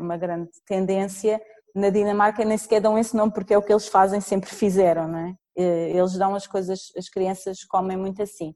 uma 0.00 0.16
grande 0.16 0.50
tendência. 0.66 1.40
Na 1.74 1.90
Dinamarca 1.90 2.44
nem 2.44 2.58
sequer 2.58 2.80
dão 2.80 2.98
esse 2.98 3.16
nome 3.16 3.32
porque 3.32 3.54
é 3.54 3.58
o 3.58 3.62
que 3.62 3.72
eles 3.72 3.88
fazem, 3.88 4.20
sempre 4.20 4.50
fizeram, 4.50 5.08
não 5.08 5.18
é? 5.18 5.34
Eh, 5.56 5.90
eles 5.96 6.16
dão 6.16 6.34
as 6.34 6.46
coisas, 6.46 6.92
as 6.96 7.08
crianças 7.08 7.64
comem 7.64 7.96
muito 7.96 8.22
assim. 8.22 8.54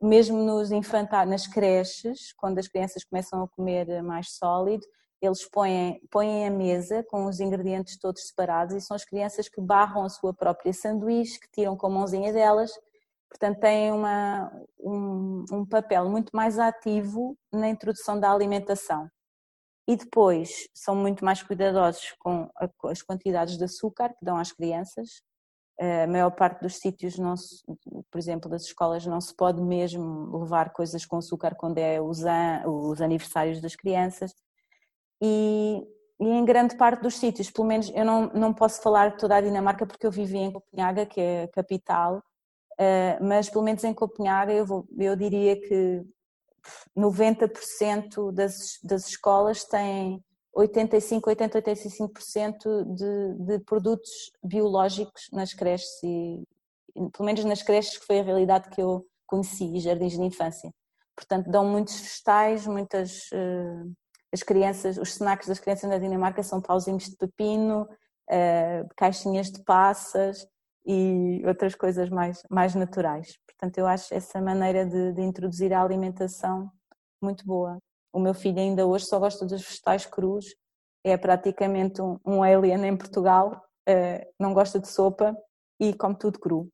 Mesmo 0.00 0.38
nos 0.38 0.70
infantários, 0.70 1.30
nas 1.30 1.46
creches, 1.46 2.32
quando 2.34 2.58
as 2.58 2.68
crianças 2.68 3.02
começam 3.04 3.42
a 3.42 3.48
comer 3.48 4.02
mais 4.02 4.32
sólido, 4.32 4.86
eles 5.20 5.48
põem, 5.48 6.00
põem 6.10 6.46
a 6.46 6.50
mesa 6.50 7.02
com 7.04 7.26
os 7.26 7.40
ingredientes 7.40 7.98
todos 7.98 8.26
separados 8.26 8.74
e 8.74 8.80
são 8.80 8.94
as 8.94 9.04
crianças 9.04 9.48
que 9.48 9.60
barram 9.60 10.04
a 10.04 10.08
sua 10.08 10.34
própria 10.34 10.72
sanduíche, 10.72 11.40
que 11.40 11.50
tiram 11.50 11.76
com 11.76 11.86
a 11.86 11.90
mãozinha 11.90 12.32
delas, 12.32 12.70
portanto 13.28 13.60
têm 13.60 13.90
uma, 13.92 14.52
um, 14.78 15.44
um 15.50 15.66
papel 15.66 16.08
muito 16.10 16.34
mais 16.36 16.58
ativo 16.58 17.36
na 17.52 17.68
introdução 17.68 18.20
da 18.20 18.30
alimentação. 18.30 19.10
E 19.88 19.96
depois 19.96 20.68
são 20.74 20.96
muito 20.96 21.24
mais 21.24 21.42
cuidadosos 21.42 22.12
com 22.18 22.50
as 22.84 23.02
quantidades 23.02 23.56
de 23.56 23.64
açúcar 23.64 24.10
que 24.10 24.24
dão 24.24 24.36
às 24.36 24.52
crianças. 24.52 25.22
A 25.78 26.06
maior 26.06 26.30
parte 26.30 26.62
dos 26.62 26.76
sítios, 26.76 27.18
não 27.18 27.36
se, 27.36 27.62
por 28.10 28.18
exemplo, 28.18 28.50
das 28.50 28.62
escolas, 28.62 29.04
não 29.04 29.20
se 29.20 29.34
pode 29.34 29.60
mesmo 29.60 30.38
levar 30.38 30.72
coisas 30.72 31.04
com 31.04 31.18
açúcar 31.18 31.54
quando 31.54 31.78
é 31.78 32.00
os, 32.00 32.22
os 32.64 33.00
aniversários 33.02 33.60
das 33.60 33.76
crianças. 33.76 34.34
E, 35.20 35.82
e, 36.18 36.28
em 36.28 36.44
grande 36.44 36.76
parte 36.76 37.02
dos 37.02 37.16
sítios, 37.16 37.50
pelo 37.50 37.68
menos 37.68 37.90
eu 37.94 38.04
não, 38.04 38.28
não 38.28 38.54
posso 38.54 38.80
falar 38.80 39.10
de 39.10 39.18
toda 39.18 39.36
a 39.36 39.40
Dinamarca 39.40 39.86
porque 39.86 40.06
eu 40.06 40.10
vivi 40.10 40.38
em 40.38 40.52
Copenhaga, 40.52 41.04
que 41.04 41.20
é 41.20 41.42
a 41.44 41.48
capital, 41.48 42.22
uh, 42.80 43.24
mas 43.24 43.50
pelo 43.50 43.64
menos 43.64 43.84
em 43.84 43.92
Copenhaga 43.92 44.52
eu, 44.52 44.64
vou, 44.64 44.86
eu 44.98 45.14
diria 45.14 45.60
que 45.60 46.02
90% 46.96 48.32
das, 48.32 48.78
das 48.82 49.08
escolas 49.08 49.64
têm 49.64 50.24
85, 50.56 51.28
80, 51.28 51.60
85% 51.60 52.94
de, 52.94 53.34
de 53.44 53.58
produtos 53.60 54.32
biológicos 54.42 55.28
nas 55.30 55.52
creches 55.52 56.02
e 56.02 56.42
pelo 57.12 57.26
menos 57.26 57.44
nas 57.44 57.62
creches 57.62 57.98
que 57.98 58.06
foi 58.06 58.20
a 58.20 58.22
realidade 58.22 58.70
que 58.70 58.80
eu 58.80 59.06
conheci, 59.26 59.78
jardins 59.80 60.14
de 60.14 60.22
infância. 60.22 60.72
Portanto, 61.14 61.50
dão 61.50 61.66
muitos 61.66 62.00
vegetais, 62.00 62.66
muitas 62.66 63.26
uh, 63.32 63.92
as 64.32 64.42
crianças, 64.42 64.96
os 64.96 65.10
snacks 65.10 65.46
das 65.46 65.58
crianças 65.58 65.90
na 65.90 65.98
Dinamarca 65.98 66.42
são 66.42 66.60
pauzinhos 66.60 67.04
de 67.04 67.16
pepino, 67.16 67.82
uh, 67.82 68.88
caixinhas 68.96 69.50
de 69.50 69.62
passas 69.62 70.48
e 70.86 71.42
outras 71.46 71.74
coisas 71.74 72.08
mais, 72.08 72.42
mais 72.50 72.74
naturais. 72.74 73.36
Portanto, 73.46 73.76
eu 73.76 73.86
acho 73.86 74.14
essa 74.14 74.40
maneira 74.40 74.86
de, 74.86 75.12
de 75.12 75.20
introduzir 75.20 75.72
a 75.74 75.82
alimentação 75.82 76.70
muito 77.20 77.44
boa. 77.44 77.78
O 78.16 78.18
meu 78.18 78.32
filho 78.32 78.58
ainda 78.58 78.86
hoje 78.86 79.04
só 79.04 79.18
gosta 79.18 79.44
dos 79.44 79.60
vegetais 79.60 80.06
crus, 80.06 80.46
é 81.04 81.18
praticamente 81.18 82.00
um, 82.00 82.18
um 82.24 82.42
alien 82.42 82.86
em 82.86 82.96
Portugal, 82.96 83.62
uh, 83.86 84.32
não 84.40 84.54
gosta 84.54 84.80
de 84.80 84.88
sopa 84.88 85.36
e 85.78 85.92
come 85.92 86.16
tudo 86.16 86.38
cru. 86.38 86.66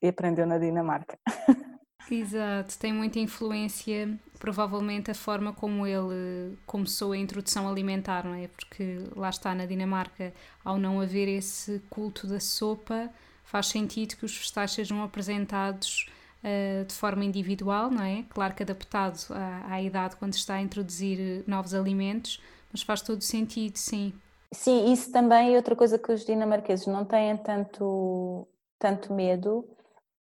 E 0.00 0.06
aprendeu 0.06 0.46
na 0.46 0.56
Dinamarca. 0.56 1.18
Exato, 2.08 2.78
tem 2.78 2.92
muita 2.92 3.18
influência, 3.18 4.16
provavelmente, 4.38 5.10
a 5.10 5.14
forma 5.16 5.52
como 5.52 5.84
ele 5.84 6.56
começou 6.64 7.10
a 7.10 7.16
introdução 7.16 7.68
alimentar, 7.68 8.24
não 8.24 8.34
é? 8.34 8.46
Porque 8.46 8.98
lá 9.16 9.30
está, 9.30 9.52
na 9.52 9.66
Dinamarca, 9.66 10.32
ao 10.64 10.78
não 10.78 11.00
haver 11.00 11.26
esse 11.26 11.82
culto 11.90 12.28
da 12.28 12.38
sopa, 12.38 13.10
faz 13.42 13.66
sentido 13.66 14.14
que 14.14 14.24
os 14.24 14.36
vegetais 14.36 14.70
sejam 14.70 15.02
apresentados 15.02 16.06
uh, 16.44 16.84
de 16.84 16.94
forma 16.94 17.24
individual, 17.24 17.90
não 17.90 18.02
é? 18.02 18.24
Claro 18.28 18.54
que 18.54 18.62
adaptado 18.62 19.18
à, 19.30 19.74
à 19.74 19.82
idade 19.82 20.16
quando 20.16 20.34
está 20.34 20.54
a 20.54 20.60
introduzir 20.62 21.42
novos 21.46 21.74
alimentos, 21.74 22.40
mas 22.70 22.82
faz 22.82 23.00
todo 23.00 23.22
sentido, 23.22 23.76
sim. 23.76 24.12
Sim, 24.52 24.92
isso 24.92 25.10
também 25.10 25.54
é 25.54 25.56
outra 25.56 25.74
coisa 25.74 25.98
que 25.98 26.12
os 26.12 26.24
dinamarqueses 26.24 26.86
não 26.86 27.04
têm 27.04 27.36
tanto, 27.36 28.46
tanto 28.78 29.12
medo, 29.12 29.68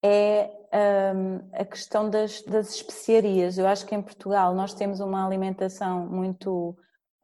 é 0.02 0.50
um, 1.14 1.48
a 1.52 1.64
questão 1.64 2.08
das, 2.08 2.42
das, 2.42 2.74
especiarias. 2.74 3.58
Eu 3.58 3.66
acho 3.66 3.86
que 3.86 3.94
em 3.94 4.02
Portugal 4.02 4.54
nós 4.54 4.72
temos 4.72 5.00
uma 5.00 5.24
alimentação 5.24 6.06
muito. 6.06 6.76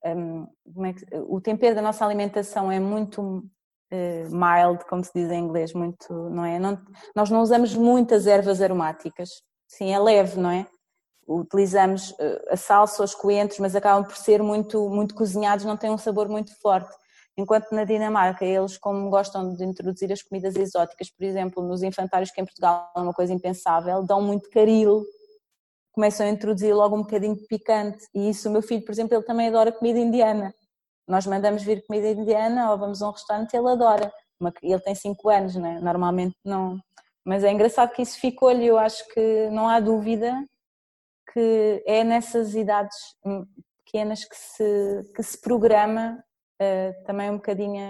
Um, 0.05 0.47
é 0.85 0.93
que, 0.93 1.05
o 1.27 1.41
tempero 1.41 1.75
da 1.75 1.83
nossa 1.83 2.05
alimentação 2.05 2.71
é 2.71 2.79
muito 2.79 3.43
uh, 3.93 4.29
mild, 4.31 4.85
como 4.89 5.05
se 5.05 5.11
diz 5.15 5.31
em 5.31 5.41
inglês, 5.45 5.73
muito, 5.73 6.13
não 6.31 6.45
é? 6.45 6.59
Não, 6.59 6.79
nós 7.15 7.31
não 7.31 7.41
usamos 7.41 7.75
muitas 7.75 8.27
ervas 8.27 8.61
aromáticas. 8.61 9.29
Sim, 9.67 9.93
é 9.93 9.99
leve, 9.99 10.39
não 10.39 10.51
é? 10.51 10.67
Utilizamos 11.27 12.11
uh, 12.13 12.41
a 12.51 12.57
salsa, 12.57 13.05
os 13.05 13.15
coentros, 13.15 13.59
mas 13.59 13.77
acabam 13.77 14.05
por 14.05 14.17
ser 14.17 14.43
muito, 14.43 14.89
muito 14.89 15.15
cozinhados, 15.15 15.65
não 15.65 15.77
têm 15.77 15.91
um 15.91 15.99
sabor 15.99 16.29
muito 16.29 16.59
forte. 16.61 16.95
Enquanto 17.37 17.71
na 17.71 17.85
Dinamarca, 17.85 18.45
eles, 18.45 18.77
como 18.77 19.09
gostam 19.11 19.55
de 19.55 19.65
introduzir 19.65 20.13
as 20.13 20.23
comidas 20.23 20.57
exóticas, 20.57 21.09
por 21.09 21.25
exemplo, 21.25 21.63
nos 21.63 21.83
infantários, 21.85 22.33
que 22.33 22.41
em 22.41 22.45
Portugal 22.45 22.91
é 22.97 23.01
uma 23.01 23.13
coisa 23.13 23.33
impensável, 23.33 24.03
dão 24.03 24.21
muito 24.21 24.51
caril, 24.51 25.05
começam 25.93 26.27
a 26.27 26.31
introduzir 26.31 26.75
logo 26.75 26.97
um 26.97 27.03
bocadinho 27.03 27.37
de 27.37 27.47
picante. 27.47 28.05
E 28.13 28.29
isso, 28.31 28.49
o 28.49 28.53
meu 28.53 28.63
filho, 28.63 28.85
por 28.85 28.91
exemplo, 28.91 29.17
ele 29.17 29.25
também 29.25 29.49
adora 29.49 29.71
comida 29.71 30.01
indiana. 30.01 30.53
Nós 31.09 31.27
mandamos 31.27 31.63
vir 31.63 31.85
comida 31.87 32.09
indiana 32.09 32.71
ou 32.71 32.79
vamos 32.79 33.01
a 33.01 33.09
um 33.09 33.13
restaurante, 33.13 33.55
ele 33.55 33.69
adora. 33.69 34.13
Ele 34.63 34.81
tem 34.81 34.95
5 34.95 35.29
anos, 35.29 35.57
né? 35.57 35.81
normalmente 35.81 36.37
não. 36.45 36.79
Mas 37.25 37.43
é 37.43 37.51
engraçado 37.51 37.93
que 37.93 38.03
isso 38.03 38.21
ficou-lhe, 38.21 38.67
eu 38.67 38.79
acho 38.79 39.07
que 39.13 39.49
não 39.51 39.69
há 39.69 39.81
dúvida 39.81 40.33
que 41.33 41.83
é 41.87 42.05
nessas 42.05 42.55
idades 42.55 42.97
pequenas 43.85 44.25
que 44.25 44.37
se, 44.37 45.13
que 45.15 45.23
se 45.23 45.41
programa 45.41 46.23
uh, 46.61 47.05
também 47.05 47.31
um 47.31 47.37
bocadinho 47.37 47.83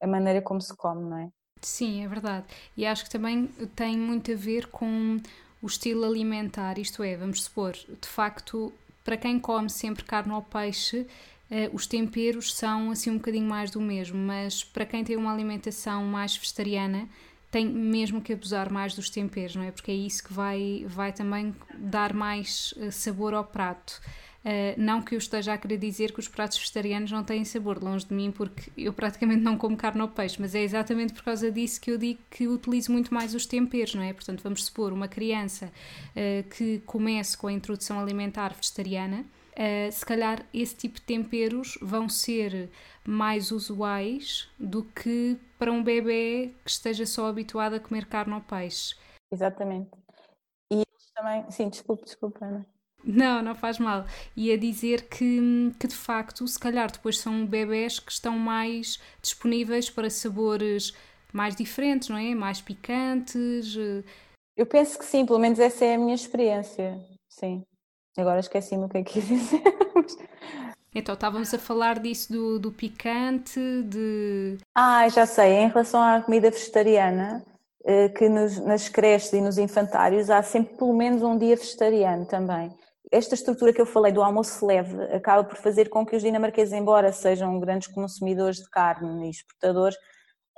a, 0.00 0.04
a 0.04 0.06
maneira 0.06 0.42
como 0.42 0.60
se 0.60 0.76
come, 0.76 1.08
não 1.08 1.18
é? 1.18 1.28
Sim, 1.60 2.04
é 2.04 2.08
verdade. 2.08 2.46
E 2.76 2.86
acho 2.86 3.04
que 3.04 3.10
também 3.10 3.46
tem 3.74 3.96
muito 3.96 4.30
a 4.30 4.36
ver 4.36 4.68
com 4.68 5.18
o 5.62 5.66
estilo 5.66 6.04
alimentar, 6.04 6.78
isto 6.78 7.02
é, 7.02 7.16
vamos 7.16 7.44
supor, 7.44 7.72
de 7.72 8.08
facto, 8.08 8.72
para 9.02 9.16
quem 9.16 9.38
come 9.38 9.70
sempre 9.70 10.04
carne 10.04 10.32
ou 10.32 10.42
peixe, 10.42 11.06
Uh, 11.50 11.74
os 11.74 11.86
temperos 11.86 12.54
são 12.54 12.90
assim 12.90 13.10
um 13.10 13.16
bocadinho 13.16 13.46
mais 13.46 13.70
do 13.70 13.80
mesmo, 13.80 14.18
mas 14.18 14.64
para 14.64 14.84
quem 14.84 15.04
tem 15.04 15.16
uma 15.16 15.32
alimentação 15.32 16.04
mais 16.04 16.36
vegetariana, 16.36 17.08
tem 17.50 17.66
mesmo 17.66 18.20
que 18.20 18.32
abusar 18.32 18.70
mais 18.70 18.94
dos 18.94 19.08
temperos, 19.08 19.54
não 19.56 19.62
é? 19.62 19.70
Porque 19.70 19.90
é 19.90 19.94
isso 19.94 20.24
que 20.24 20.32
vai, 20.32 20.84
vai 20.88 21.12
também 21.12 21.54
dar 21.74 22.12
mais 22.12 22.72
uh, 22.76 22.90
sabor 22.90 23.32
ao 23.32 23.44
prato. 23.44 24.00
Uh, 24.44 24.78
não 24.80 25.02
que 25.02 25.14
eu 25.14 25.18
esteja 25.18 25.54
a 25.54 25.58
querer 25.58 25.76
dizer 25.76 26.12
que 26.12 26.20
os 26.20 26.28
pratos 26.28 26.58
vegetarianos 26.58 27.10
não 27.10 27.24
têm 27.24 27.44
sabor, 27.44 27.82
longe 27.82 28.06
de 28.06 28.14
mim, 28.14 28.30
porque 28.30 28.70
eu 28.76 28.92
praticamente 28.92 29.42
não 29.42 29.56
como 29.56 29.76
carne 29.76 30.00
ou 30.02 30.08
peixe, 30.08 30.36
mas 30.38 30.54
é 30.54 30.62
exatamente 30.62 31.12
por 31.12 31.24
causa 31.24 31.50
disso 31.50 31.80
que 31.80 31.90
eu 31.90 31.98
digo 31.98 32.20
que 32.30 32.46
utilizo 32.46 32.92
muito 32.92 33.12
mais 33.12 33.34
os 33.34 33.44
temperos, 33.44 33.94
não 33.94 34.02
é? 34.02 34.12
Portanto, 34.12 34.42
vamos 34.42 34.64
supor 34.64 34.92
uma 34.92 35.08
criança 35.08 35.66
uh, 35.66 36.48
que 36.50 36.80
comece 36.86 37.36
com 37.36 37.48
a 37.48 37.52
introdução 37.52 37.98
alimentar 37.98 38.54
vegetariana, 38.54 39.24
uh, 39.56 39.90
se 39.90 40.04
calhar 40.04 40.44
esse 40.52 40.76
tipo 40.76 40.96
de 40.96 41.02
temperos 41.02 41.78
vão 41.80 42.08
ser 42.08 42.70
mais 43.04 43.50
usuais 43.50 44.48
do 44.58 44.84
que 44.84 45.38
para 45.58 45.72
um 45.72 45.82
bebê 45.82 46.52
que 46.64 46.70
esteja 46.70 47.06
só 47.06 47.26
habituado 47.26 47.74
a 47.74 47.80
comer 47.80 48.06
carne 48.06 48.34
ou 48.34 48.40
peixe. 48.40 48.94
Exatamente. 49.32 49.90
E 50.70 50.76
eles 50.76 51.10
também, 51.14 51.50
sim, 51.50 51.68
desculpe, 51.68 52.04
desculpe, 52.04 52.44
Ana. 52.44 52.66
Não, 53.04 53.40
não 53.40 53.54
faz 53.54 53.78
mal. 53.78 54.04
E 54.36 54.50
a 54.50 54.56
dizer 54.56 55.08
que, 55.08 55.72
que 55.78 55.86
de 55.86 55.94
facto, 55.94 56.46
se 56.46 56.58
calhar 56.58 56.90
depois 56.90 57.18
são 57.18 57.46
bebés 57.46 58.00
que 58.00 58.10
estão 58.10 58.36
mais 58.36 59.00
disponíveis 59.22 59.88
para 59.88 60.10
sabores 60.10 60.92
mais 61.32 61.54
diferentes, 61.54 62.08
não 62.08 62.16
é? 62.16 62.34
Mais 62.34 62.60
picantes. 62.60 63.76
Eh. 63.76 64.02
Eu 64.56 64.66
penso 64.66 64.98
que 64.98 65.04
sim, 65.04 65.24
pelo 65.24 65.38
menos 65.38 65.58
essa 65.58 65.84
é 65.84 65.94
a 65.94 65.98
minha 65.98 66.14
experiência. 66.14 66.98
Sim. 67.28 67.64
Agora 68.16 68.40
esqueci-me 68.40 68.84
o 68.84 68.88
que 68.88 68.98
é 68.98 69.02
que 69.02 69.18
ia 69.20 69.24
dizer. 69.24 69.62
Então, 70.94 71.14
estávamos 71.14 71.52
a 71.52 71.58
falar 71.58 71.98
disso 71.98 72.32
do, 72.32 72.58
do 72.58 72.72
picante, 72.72 73.60
de. 73.82 74.56
Ah, 74.74 75.06
já 75.08 75.26
sei. 75.26 75.52
Em 75.52 75.68
relação 75.68 76.00
à 76.00 76.22
comida 76.22 76.50
vegetariana, 76.50 77.44
eh, 77.84 78.08
que 78.08 78.28
nos, 78.28 78.58
nas 78.58 78.88
creches 78.88 79.32
e 79.32 79.40
nos 79.40 79.58
infantários 79.58 80.28
há 80.30 80.42
sempre 80.42 80.76
pelo 80.76 80.92
menos 80.92 81.22
um 81.22 81.38
dia 81.38 81.54
vegetariano 81.54 82.26
também. 82.26 82.68
Esta 83.12 83.34
estrutura 83.34 83.72
que 83.72 83.80
eu 83.80 83.86
falei 83.86 84.10
do 84.10 84.22
almoço 84.22 84.66
leve 84.66 85.04
acaba 85.14 85.44
por 85.44 85.56
fazer 85.56 85.88
com 85.88 86.04
que 86.04 86.16
os 86.16 86.22
dinamarqueses, 86.22 86.72
embora 86.72 87.12
sejam 87.12 87.60
grandes 87.60 87.86
consumidores 87.86 88.56
de 88.56 88.68
carne 88.70 89.28
e 89.28 89.30
exportadores, 89.30 89.96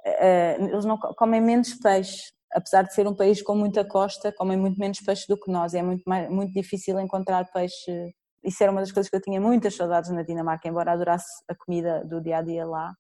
eh, 0.06 0.56
eles 0.58 0.84
não 0.84 0.96
comem 0.96 1.40
menos 1.40 1.74
peixe. 1.74 2.32
Apesar 2.52 2.82
de 2.82 2.94
ser 2.94 3.06
um 3.06 3.14
país 3.14 3.42
com 3.42 3.54
muita 3.54 3.84
costa, 3.84 4.32
comem 4.32 4.56
muito 4.56 4.78
menos 4.78 5.00
peixe 5.00 5.26
do 5.28 5.38
que 5.38 5.50
nós. 5.50 5.74
É 5.74 5.82
muito, 5.82 6.02
mais, 6.06 6.30
muito 6.30 6.52
difícil 6.52 6.98
encontrar 6.98 7.44
peixe 7.52 8.14
isso 8.42 8.62
era 8.62 8.72
uma 8.72 8.80
das 8.80 8.92
coisas 8.92 9.10
que 9.10 9.16
eu 9.16 9.20
tinha 9.20 9.40
muitas 9.40 9.74
saudades 9.74 10.10
na 10.10 10.22
Dinamarca, 10.22 10.68
embora 10.68 10.92
adorasse 10.92 11.42
a 11.48 11.54
comida 11.54 12.04
do 12.04 12.20
dia 12.20 12.38
a 12.38 12.42
dia 12.42 12.66
lá. 12.66 12.94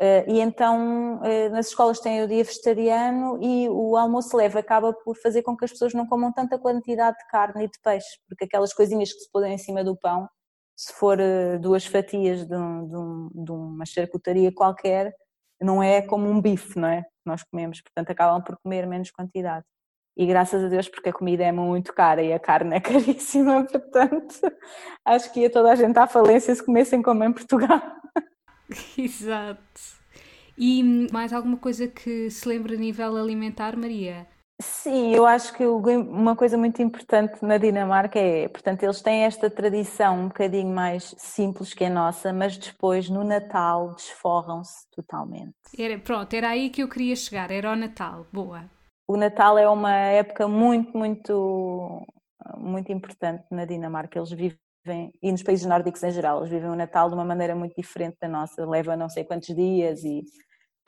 Eh, 0.00 0.24
e 0.28 0.40
então 0.40 1.20
eh, 1.24 1.48
nas 1.48 1.68
escolas 1.68 2.00
tem 2.00 2.22
o 2.22 2.28
dia 2.28 2.44
vegetariano 2.44 3.38
e 3.42 3.68
o 3.68 3.96
almoço 3.96 4.36
leve 4.36 4.58
acaba 4.58 4.92
por 4.92 5.16
fazer 5.16 5.42
com 5.42 5.56
que 5.56 5.64
as 5.64 5.72
pessoas 5.72 5.94
não 5.94 6.06
comam 6.06 6.32
tanta 6.32 6.58
quantidade 6.58 7.16
de 7.18 7.26
carne 7.28 7.64
e 7.64 7.68
de 7.68 7.78
peixe, 7.82 8.18
porque 8.28 8.44
aquelas 8.44 8.72
coisinhas 8.72 9.12
que 9.12 9.20
se 9.20 9.30
põem 9.32 9.54
em 9.54 9.58
cima 9.58 9.82
do 9.82 9.96
pão, 9.96 10.28
se 10.76 10.92
for 10.92 11.18
eh, 11.20 11.58
duas 11.58 11.84
fatias 11.86 12.46
de, 12.46 12.56
um, 12.56 12.88
de, 12.88 12.96
um, 12.96 13.30
de 13.44 13.52
uma 13.52 13.84
charcutaria 13.86 14.52
qualquer, 14.54 15.12
não 15.60 15.82
é 15.82 16.02
como 16.02 16.28
um 16.28 16.40
bife, 16.40 16.78
não 16.78 16.88
é? 16.88 17.04
Nós 17.28 17.44
comemos, 17.44 17.80
portanto 17.80 18.10
acabam 18.10 18.42
por 18.42 18.56
comer 18.62 18.86
menos 18.86 19.10
quantidade 19.10 19.64
e 20.18 20.26
graças 20.26 20.64
a 20.64 20.68
Deus 20.68 20.88
porque 20.88 21.10
a 21.10 21.12
comida 21.12 21.44
é 21.44 21.52
muito 21.52 21.94
cara 21.94 22.20
e 22.20 22.32
a 22.32 22.40
carne 22.40 22.74
é 22.74 22.80
caríssima, 22.82 23.64
portanto 23.64 24.34
acho 25.04 25.32
que 25.32 25.40
ia 25.40 25.50
toda 25.50 25.70
a 25.70 25.76
gente 25.76 25.96
à 25.96 26.08
falência 26.08 26.52
se 26.52 26.64
comessem 26.64 27.00
como 27.00 27.22
em 27.22 27.32
Portugal. 27.32 27.80
Exato. 28.98 29.98
E 30.58 30.82
mais 31.12 31.32
alguma 31.32 31.56
coisa 31.56 31.86
que 31.86 32.28
se 32.30 32.48
lembra 32.48 32.74
a 32.74 32.76
nível 32.76 33.16
alimentar, 33.16 33.76
Maria? 33.76 34.26
Sim, 34.60 35.14
eu 35.14 35.24
acho 35.24 35.54
que 35.54 35.64
uma 35.64 36.34
coisa 36.34 36.58
muito 36.58 36.82
importante 36.82 37.44
na 37.44 37.58
Dinamarca 37.58 38.18
é, 38.18 38.48
portanto, 38.48 38.82
eles 38.82 39.00
têm 39.00 39.22
esta 39.22 39.48
tradição 39.48 40.22
um 40.22 40.28
bocadinho 40.28 40.74
mais 40.74 41.14
simples 41.16 41.72
que 41.72 41.84
a 41.84 41.90
nossa, 41.90 42.32
mas 42.32 42.56
depois 42.56 43.08
no 43.08 43.22
Natal 43.22 43.94
desforram-se 43.94 44.88
totalmente. 44.90 45.54
Era, 45.78 45.98
pronto, 45.98 46.34
era 46.34 46.48
aí 46.48 46.70
que 46.70 46.82
eu 46.82 46.88
queria 46.88 47.14
chegar, 47.14 47.50
era 47.50 47.70
o 47.70 47.76
Natal, 47.76 48.26
boa 48.32 48.68
o 49.08 49.16
Natal 49.16 49.56
é 49.56 49.68
uma 49.68 49.90
época 49.90 50.46
muito, 50.46 50.96
muito, 50.96 52.06
muito 52.58 52.92
importante 52.92 53.44
na 53.50 53.64
Dinamarca. 53.64 54.18
Eles 54.18 54.30
vivem, 54.30 55.10
e 55.22 55.32
nos 55.32 55.42
países 55.42 55.64
nórdicos 55.64 56.02
em 56.02 56.10
geral, 56.10 56.40
eles 56.40 56.50
vivem 56.50 56.68
o 56.68 56.76
Natal 56.76 57.08
de 57.08 57.14
uma 57.14 57.24
maneira 57.24 57.54
muito 57.56 57.74
diferente 57.74 58.18
da 58.20 58.28
nossa. 58.28 58.66
Leva 58.66 58.94
não 58.96 59.08
sei 59.08 59.24
quantos 59.24 59.54
dias 59.56 60.04
e 60.04 60.22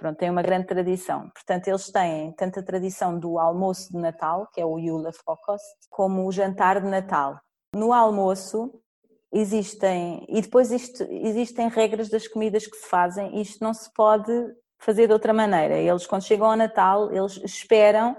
pronto, 0.00 0.16
tem 0.16 0.30
uma 0.30 0.40
grande 0.40 0.66
tradição. 0.66 1.28
Portanto, 1.28 1.69
eles 1.69 1.92
têm 1.92 2.33
tanto 2.33 2.59
a 2.59 2.62
tradição 2.62 3.19
do 3.19 3.38
almoço 3.38 3.92
de 3.92 3.99
Natal, 3.99 4.49
que 4.50 4.59
é 4.59 4.64
o 4.64 4.80
Julefrokost, 4.80 5.66
como 5.90 6.26
o 6.26 6.33
jantar 6.33 6.80
de 6.80 6.88
Natal. 6.88 7.38
No 7.76 7.92
almoço 7.92 8.73
existem, 9.30 10.25
e 10.26 10.40
depois 10.40 10.71
isto, 10.73 11.02
existem 11.02 11.69
regras 11.69 12.09
das 12.09 12.26
comidas 12.26 12.66
que 12.66 12.78
se 12.78 12.88
fazem, 12.88 13.40
isto 13.42 13.62
não 13.62 13.75
se 13.75 13.92
pode 13.92 14.33
fazer 14.78 15.07
de 15.07 15.12
outra 15.12 15.35
maneira. 15.35 15.76
Eles, 15.76 16.07
quando 16.07 16.25
chegam 16.25 16.50
ao 16.50 16.57
Natal, 16.57 17.12
eles 17.12 17.37
esperam 17.45 18.16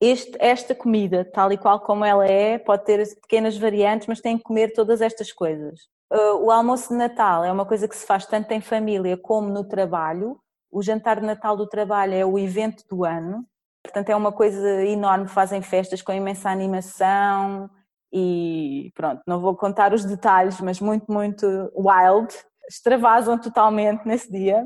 este, 0.00 0.36
esta 0.40 0.74
comida, 0.74 1.22
tal 1.22 1.52
e 1.52 1.58
qual 1.58 1.80
como 1.80 2.02
ela 2.02 2.26
é, 2.26 2.58
pode 2.58 2.84
ter 2.86 3.06
pequenas 3.20 3.58
variantes, 3.58 4.06
mas 4.06 4.22
têm 4.22 4.38
que 4.38 4.42
comer 4.42 4.72
todas 4.72 5.02
estas 5.02 5.30
coisas. 5.30 5.80
Uh, 6.10 6.44
o 6.44 6.50
almoço 6.50 6.88
de 6.88 6.94
Natal 6.94 7.44
é 7.44 7.52
uma 7.52 7.64
coisa 7.64 7.86
que 7.86 7.96
se 7.96 8.04
faz 8.04 8.26
tanto 8.26 8.50
em 8.52 8.60
família 8.60 9.16
como 9.16 9.48
no 9.48 9.64
trabalho. 9.64 10.41
O 10.72 10.82
jantar 10.82 11.20
de 11.20 11.26
Natal 11.26 11.54
do 11.54 11.68
trabalho 11.68 12.14
é 12.14 12.24
o 12.24 12.38
evento 12.38 12.82
do 12.88 13.04
ano, 13.04 13.46
portanto 13.84 14.08
é 14.08 14.16
uma 14.16 14.32
coisa 14.32 14.82
enorme. 14.84 15.28
Fazem 15.28 15.60
festas 15.60 16.00
com 16.00 16.12
imensa 16.12 16.48
animação 16.48 17.68
e 18.10 18.90
pronto, 18.94 19.22
não 19.26 19.38
vou 19.38 19.54
contar 19.54 19.92
os 19.92 20.04
detalhes, 20.04 20.60
mas 20.62 20.80
muito, 20.80 21.12
muito 21.12 21.46
wild. 21.76 22.34
Extravasam 22.68 23.38
totalmente 23.38 24.06
nesse 24.06 24.32
dia. 24.32 24.64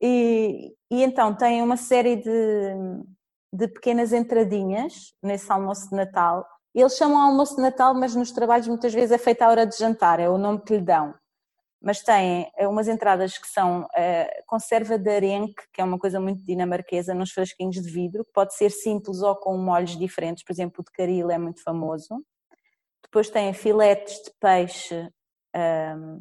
E, 0.00 0.72
e 0.90 1.02
então 1.02 1.34
tem 1.34 1.62
uma 1.62 1.76
série 1.76 2.14
de, 2.14 2.74
de 3.52 3.66
pequenas 3.68 4.12
entradinhas 4.12 5.14
nesse 5.20 5.50
almoço 5.50 5.88
de 5.90 5.96
Natal. 5.96 6.46
Eles 6.72 6.96
chamam 6.96 7.18
almoço 7.18 7.56
de 7.56 7.62
Natal, 7.62 7.92
mas 7.94 8.14
nos 8.14 8.30
trabalhos 8.30 8.68
muitas 8.68 8.94
vezes 8.94 9.10
é 9.10 9.18
feita 9.18 9.46
a 9.46 9.48
hora 9.48 9.66
de 9.66 9.76
jantar, 9.76 10.20
é 10.20 10.28
o 10.28 10.38
nome 10.38 10.60
que 10.60 10.76
lhe 10.76 10.82
dão. 10.82 11.14
Mas 11.84 12.00
têm 12.00 12.50
eh, 12.56 12.66
umas 12.66 12.88
entradas 12.88 13.36
que 13.36 13.46
são 13.46 13.82
uh, 13.82 14.44
conserva 14.46 14.98
de 14.98 15.10
arenque, 15.10 15.62
que 15.72 15.80
é 15.80 15.84
uma 15.84 15.98
coisa 15.98 16.18
muito 16.18 16.42
dinamarquesa, 16.42 17.14
nos 17.14 17.30
frasquinhos 17.30 17.76
de 17.76 17.90
vidro, 17.90 18.24
que 18.24 18.32
pode 18.32 18.54
ser 18.54 18.70
simples 18.70 19.20
ou 19.20 19.36
com 19.36 19.56
molhos 19.58 19.96
diferentes, 19.98 20.42
por 20.42 20.52
exemplo, 20.52 20.80
o 20.80 20.84
de 20.84 20.90
caril 20.92 21.30
é 21.30 21.36
muito 21.36 21.62
famoso. 21.62 22.24
Depois 23.02 23.28
têm 23.28 23.52
filetes 23.52 24.14
de 24.24 24.32
peixe 24.40 24.94
um, 25.54 25.58
ehm, 25.58 26.20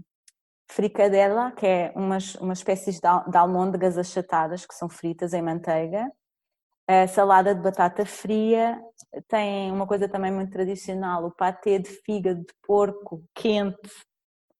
fricadela, 0.69 1.51
que 1.51 1.65
é 1.65 1.93
umas, 1.95 2.35
umas 2.35 2.59
espécies 2.59 2.99
de 2.99 3.37
almôndegas 3.37 3.97
achatadas 3.97 4.65
que 4.65 4.75
são 4.75 4.89
fritas 4.89 5.33
em 5.33 5.41
manteiga, 5.41 6.11
a 6.87 7.07
salada 7.07 7.55
de 7.55 7.61
batata 7.61 8.05
fria, 8.05 8.77
tem 9.27 9.71
uma 9.71 9.87
coisa 9.87 10.09
também 10.09 10.31
muito 10.31 10.51
tradicional, 10.51 11.25
o 11.25 11.31
patê 11.31 11.79
de 11.79 11.89
fígado 11.89 12.41
de 12.41 12.53
porco 12.61 13.23
quente. 13.33 13.89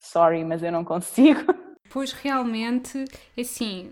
Sorry, 0.03 0.43
mas 0.43 0.61
eu 0.61 0.71
não 0.71 0.83
consigo. 0.83 1.41
Pois 1.91 2.11
realmente, 2.11 3.05
assim, 3.37 3.91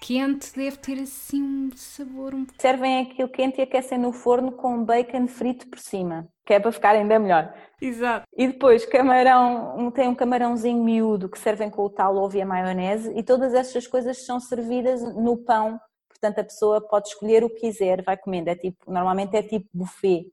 quente 0.00 0.54
deve 0.54 0.76
ter 0.76 1.00
assim 1.00 1.42
um 1.42 1.70
sabor 1.74 2.32
um 2.32 2.46
Servem 2.56 3.00
aquilo 3.00 3.28
quente 3.28 3.58
e 3.58 3.62
aquecem 3.62 3.98
no 3.98 4.12
forno 4.12 4.52
com 4.52 4.84
bacon 4.84 5.26
frito 5.26 5.66
por 5.68 5.80
cima, 5.80 6.28
que 6.44 6.54
é 6.54 6.60
para 6.60 6.70
ficar 6.70 6.90
ainda 6.90 7.18
melhor. 7.18 7.52
Exato. 7.82 8.24
E 8.32 8.46
depois 8.46 8.86
camarão, 8.86 9.90
tem 9.90 10.06
um 10.06 10.14
camarãozinho 10.14 10.84
miúdo 10.84 11.28
que 11.28 11.36
servem 11.36 11.68
com 11.68 11.82
o 11.82 11.90
tal 11.90 12.14
ovo 12.14 12.36
e 12.36 12.42
a 12.42 12.46
maionese 12.46 13.12
e 13.16 13.24
todas 13.24 13.54
essas 13.54 13.88
coisas 13.88 14.24
são 14.24 14.38
servidas 14.38 15.02
no 15.16 15.36
pão. 15.38 15.80
Portanto, 16.08 16.38
a 16.38 16.44
pessoa 16.44 16.80
pode 16.80 17.08
escolher 17.08 17.42
o 17.42 17.50
que 17.50 17.62
quiser, 17.62 18.04
vai 18.04 18.16
comendo. 18.16 18.50
É 18.50 18.54
tipo, 18.54 18.88
normalmente 18.88 19.36
é 19.36 19.42
tipo 19.42 19.66
buffet 19.74 20.30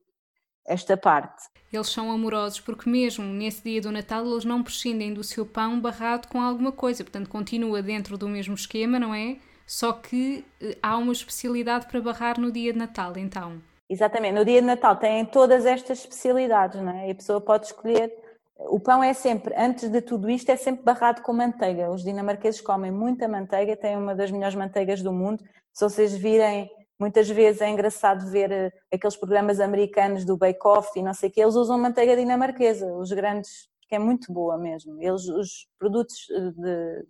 esta 0.65 0.95
parte. 0.95 1.43
Eles 1.71 1.89
são 1.89 2.11
amorosos 2.11 2.59
porque 2.59 2.89
mesmo 2.89 3.25
nesse 3.25 3.63
dia 3.63 3.81
do 3.81 3.91
Natal 3.91 4.25
eles 4.25 4.45
não 4.45 4.61
prescindem 4.61 5.13
do 5.13 5.23
seu 5.23 5.45
pão 5.45 5.79
barrado 5.79 6.27
com 6.27 6.39
alguma 6.39 6.71
coisa, 6.71 7.03
portanto 7.03 7.29
continua 7.29 7.81
dentro 7.81 8.17
do 8.17 8.27
mesmo 8.27 8.53
esquema, 8.53 8.99
não 8.99 9.13
é? 9.13 9.37
Só 9.65 9.93
que 9.93 10.45
eh, 10.61 10.77
há 10.81 10.97
uma 10.97 11.13
especialidade 11.13 11.87
para 11.87 11.99
barrar 12.01 12.39
no 12.39 12.51
dia 12.51 12.71
de 12.71 12.77
Natal, 12.77 13.13
então. 13.17 13.61
Exatamente, 13.89 14.35
no 14.35 14.45
dia 14.45 14.61
de 14.61 14.67
Natal 14.67 14.95
têm 14.95 15.25
todas 15.25 15.65
estas 15.65 15.99
especialidades, 15.99 16.81
não 16.81 16.91
é? 16.91 17.07
E 17.07 17.11
a 17.11 17.15
pessoa 17.15 17.41
pode 17.41 17.67
escolher. 17.67 18.11
O 18.55 18.79
pão 18.79 19.03
é 19.03 19.13
sempre, 19.13 19.53
antes 19.57 19.89
de 19.89 20.01
tudo 20.01 20.29
isto, 20.29 20.49
é 20.49 20.55
sempre 20.55 20.83
barrado 20.83 21.21
com 21.21 21.33
manteiga. 21.33 21.89
Os 21.91 22.03
dinamarqueses 22.03 22.61
comem 22.61 22.91
muita 22.91 23.27
manteiga, 23.27 23.75
têm 23.75 23.97
uma 23.97 24.15
das 24.15 24.31
melhores 24.31 24.55
manteigas 24.55 25.01
do 25.01 25.11
mundo. 25.11 25.43
Se 25.73 25.83
vocês 25.83 26.13
virem, 26.15 26.69
muitas 27.03 27.29
vezes 27.29 27.59
é 27.59 27.69
engraçado 27.69 28.31
ver 28.31 28.49
eh, 28.49 28.71
aqueles 28.89 29.17
programas 29.17 29.59
americanos 29.59 30.23
do 30.23 30.37
Bake 30.37 30.65
Off 30.65 30.97
e 30.97 31.03
não 31.03 31.13
sei 31.13 31.27
o 31.27 31.31
que, 31.33 31.41
eles 31.41 31.53
usam 31.53 31.77
manteiga 31.77 32.15
dinamarquesa, 32.15 32.93
os 32.93 33.11
grandes, 33.11 33.67
que 33.89 33.95
é 33.95 33.99
muito 33.99 34.31
boa 34.31 34.57
mesmo. 34.57 35.01
Eles, 35.01 35.27
os 35.27 35.67
produtos 35.77 36.29
eh, 36.31 36.51
de 36.51 37.05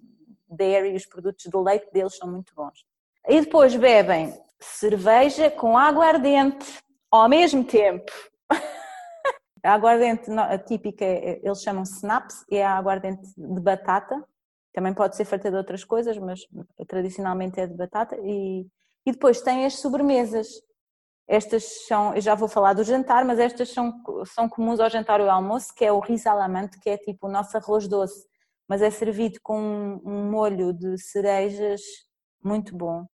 dairy 0.50 0.96
os 0.96 1.06
produtos 1.06 1.46
de 1.46 1.56
leite 1.56 1.92
deles 1.94 2.18
são 2.18 2.28
muito 2.28 2.56
bons. 2.56 2.84
E 3.28 3.40
depois 3.40 3.76
bebem 3.76 4.34
cerveja 4.60 5.52
com 5.52 5.78
água 5.78 6.08
ardente 6.08 6.66
ao 7.12 7.30
mesmo 7.30 7.64
tempo. 7.64 8.12
A 9.64 9.76
aguardente 9.76 10.30
típica, 10.68 11.06
eles 11.06 11.62
chamam 11.62 11.84
snaps, 11.84 12.44
é 12.52 12.66
a 12.66 12.76
aguardente 12.76 13.30
de 13.38 13.62
batata. 13.62 14.22
Também 14.74 14.94
pode 14.94 15.16
ser 15.16 15.24
feita 15.24 15.50
de 15.50 15.56
outras 15.56 15.86
coisas, 15.86 16.18
mas 16.18 16.42
tradicionalmente 16.86 17.62
é 17.62 17.66
de 17.66 17.74
batata. 17.74 18.18
E, 18.22 18.68
e 19.06 19.12
depois 19.12 19.42
tem 19.42 19.66
as 19.66 19.80
sobremesas. 19.80 20.48
Estas 21.28 21.86
são, 21.88 22.20
já 22.20 22.36
vou 22.36 22.48
falar 22.48 22.74
do 22.74 22.84
jantar, 22.84 23.24
mas 23.26 23.40
estas 23.40 23.70
são, 23.70 23.94
são 24.26 24.50
comuns 24.50 24.80
ao 24.80 24.90
jantar 24.90 25.20
e 25.20 25.24
ao 25.24 25.30
almoço, 25.30 25.74
que 25.76 25.86
é 25.86 25.92
o 25.92 26.00
risalamante, 26.00 26.80
que 26.80 26.90
é 26.90 26.98
tipo 26.98 27.28
o 27.28 27.32
nosso 27.32 27.56
arroz 27.58 27.88
doce, 27.88 28.26
mas 28.68 28.82
é 28.82 28.90
servido 28.90 29.40
com 29.42 29.60
um, 29.60 30.02
um 30.06 30.32
molho 30.32 30.74
de 30.74 30.98
cerejas 30.98 31.82
muito 32.44 32.76
bom 32.76 33.06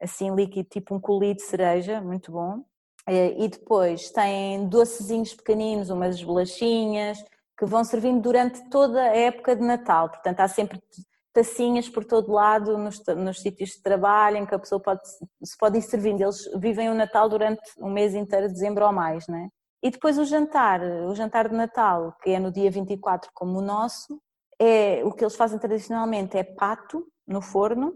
assim 0.00 0.34
líquido, 0.34 0.68
tipo 0.68 0.94
um 0.94 1.00
colhido 1.00 1.36
de 1.36 1.42
cereja, 1.42 2.00
muito 2.00 2.30
bom. 2.32 2.64
Eh, 3.06 3.44
e 3.44 3.48
depois 3.48 4.10
têm 4.10 4.68
docezinhos 4.68 5.34
pequeninos, 5.34 5.90
umas 5.90 6.22
bolachinhas, 6.22 7.22
que 7.58 7.64
vão 7.64 7.84
servindo 7.84 8.20
durante 8.20 8.68
toda 8.68 9.00
a 9.00 9.16
época 9.16 9.56
de 9.56 9.62
Natal. 9.62 10.10
Portanto, 10.10 10.40
há 10.40 10.48
sempre 10.48 10.80
tacinhas 11.36 11.86
por 11.86 12.02
todo 12.02 12.32
lado 12.32 12.78
nos, 12.78 13.04
nos 13.14 13.40
sítios 13.42 13.70
de 13.70 13.82
trabalho 13.82 14.38
em 14.38 14.46
que 14.46 14.54
a 14.54 14.58
pessoa 14.58 14.80
pode, 14.80 15.02
se 15.06 15.58
pode 15.58 15.76
ir 15.76 15.82
servindo. 15.82 16.22
Eles 16.22 16.50
vivem 16.56 16.88
o 16.88 16.94
Natal 16.94 17.28
durante 17.28 17.60
um 17.78 17.90
mês 17.90 18.14
inteiro, 18.14 18.48
dezembro 18.48 18.86
ou 18.86 18.92
mais, 18.92 19.28
né? 19.28 19.50
E 19.82 19.90
depois 19.90 20.18
o 20.18 20.24
jantar, 20.24 20.80
o 20.82 21.14
jantar 21.14 21.50
de 21.50 21.54
Natal, 21.54 22.16
que 22.22 22.30
é 22.30 22.40
no 22.40 22.50
dia 22.50 22.70
24 22.70 23.30
como 23.34 23.58
o 23.58 23.62
nosso, 23.62 24.18
é 24.58 25.02
o 25.04 25.12
que 25.12 25.22
eles 25.22 25.36
fazem 25.36 25.58
tradicionalmente 25.58 26.38
é 26.38 26.42
pato 26.42 27.06
no 27.26 27.42
forno, 27.42 27.94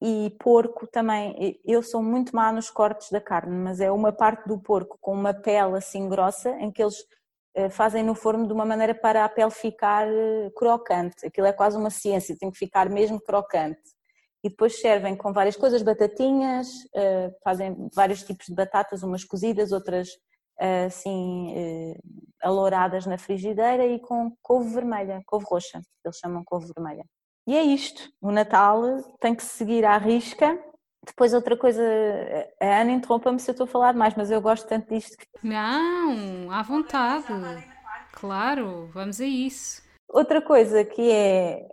e 0.00 0.30
porco 0.38 0.86
também. 0.86 1.58
Eu 1.64 1.82
sou 1.82 2.02
muito 2.02 2.36
má 2.36 2.52
nos 2.52 2.68
cortes 2.68 3.10
da 3.10 3.20
carne, 3.20 3.56
mas 3.56 3.80
é 3.80 3.90
uma 3.90 4.12
parte 4.12 4.46
do 4.46 4.58
porco 4.58 4.98
com 5.00 5.12
uma 5.14 5.32
pele 5.32 5.76
assim 5.78 6.06
grossa 6.06 6.50
em 6.60 6.70
que 6.70 6.82
eles 6.82 7.02
fazem 7.70 8.02
no 8.02 8.14
forno 8.14 8.46
de 8.46 8.52
uma 8.52 8.64
maneira 8.64 8.94
para 8.94 9.24
a 9.24 9.28
pele 9.28 9.50
ficar 9.50 10.06
eh, 10.08 10.50
crocante. 10.56 11.26
Aquilo 11.26 11.46
é 11.46 11.52
quase 11.52 11.76
uma 11.76 11.90
ciência, 11.90 12.36
tem 12.38 12.50
que 12.50 12.58
ficar 12.58 12.88
mesmo 12.90 13.20
crocante. 13.20 13.80
E 14.44 14.50
depois 14.50 14.80
servem 14.80 15.16
com 15.16 15.32
várias 15.32 15.56
coisas, 15.56 15.82
batatinhas, 15.82 16.68
eh, 16.94 17.30
fazem 17.42 17.88
vários 17.94 18.22
tipos 18.22 18.46
de 18.46 18.54
batatas, 18.54 19.02
umas 19.02 19.24
cozidas, 19.24 19.72
outras 19.72 20.08
assim 20.86 21.94
alouradas 22.40 23.04
na 23.04 23.18
frigideira 23.18 23.84
e 23.86 24.00
com 24.00 24.32
couve 24.40 24.70
vermelha, 24.70 25.20
couve 25.26 25.44
roxa, 25.46 25.82
eles 26.02 26.16
chamam 26.16 26.42
couve 26.46 26.72
vermelha. 26.74 27.04
E 27.46 27.56
é 27.56 27.62
isto. 27.62 28.10
O 28.20 28.32
Natal 28.32 28.82
tem 29.20 29.34
que 29.34 29.44
seguir 29.44 29.84
à 29.84 29.96
risca. 29.98 30.58
Depois 31.06 31.32
outra 31.32 31.56
coisa, 31.56 31.82
a 32.60 32.80
Ana 32.80 32.92
interrompa-me 32.92 33.38
se 33.38 33.48
eu 33.48 33.52
estou 33.52 33.64
a 33.64 33.68
falar 33.68 33.94
mais, 33.94 34.14
mas 34.14 34.30
eu 34.30 34.40
gosto 34.40 34.66
tanto 34.66 34.92
disto. 34.92 35.16
Não, 35.42 36.50
à 36.50 36.62
vontade. 36.62 37.26
Claro, 38.12 38.90
vamos 38.92 39.20
a 39.20 39.24
isso. 39.24 39.82
Outra 40.08 40.42
coisa 40.42 40.84
que 40.84 41.10
é, 41.10 41.66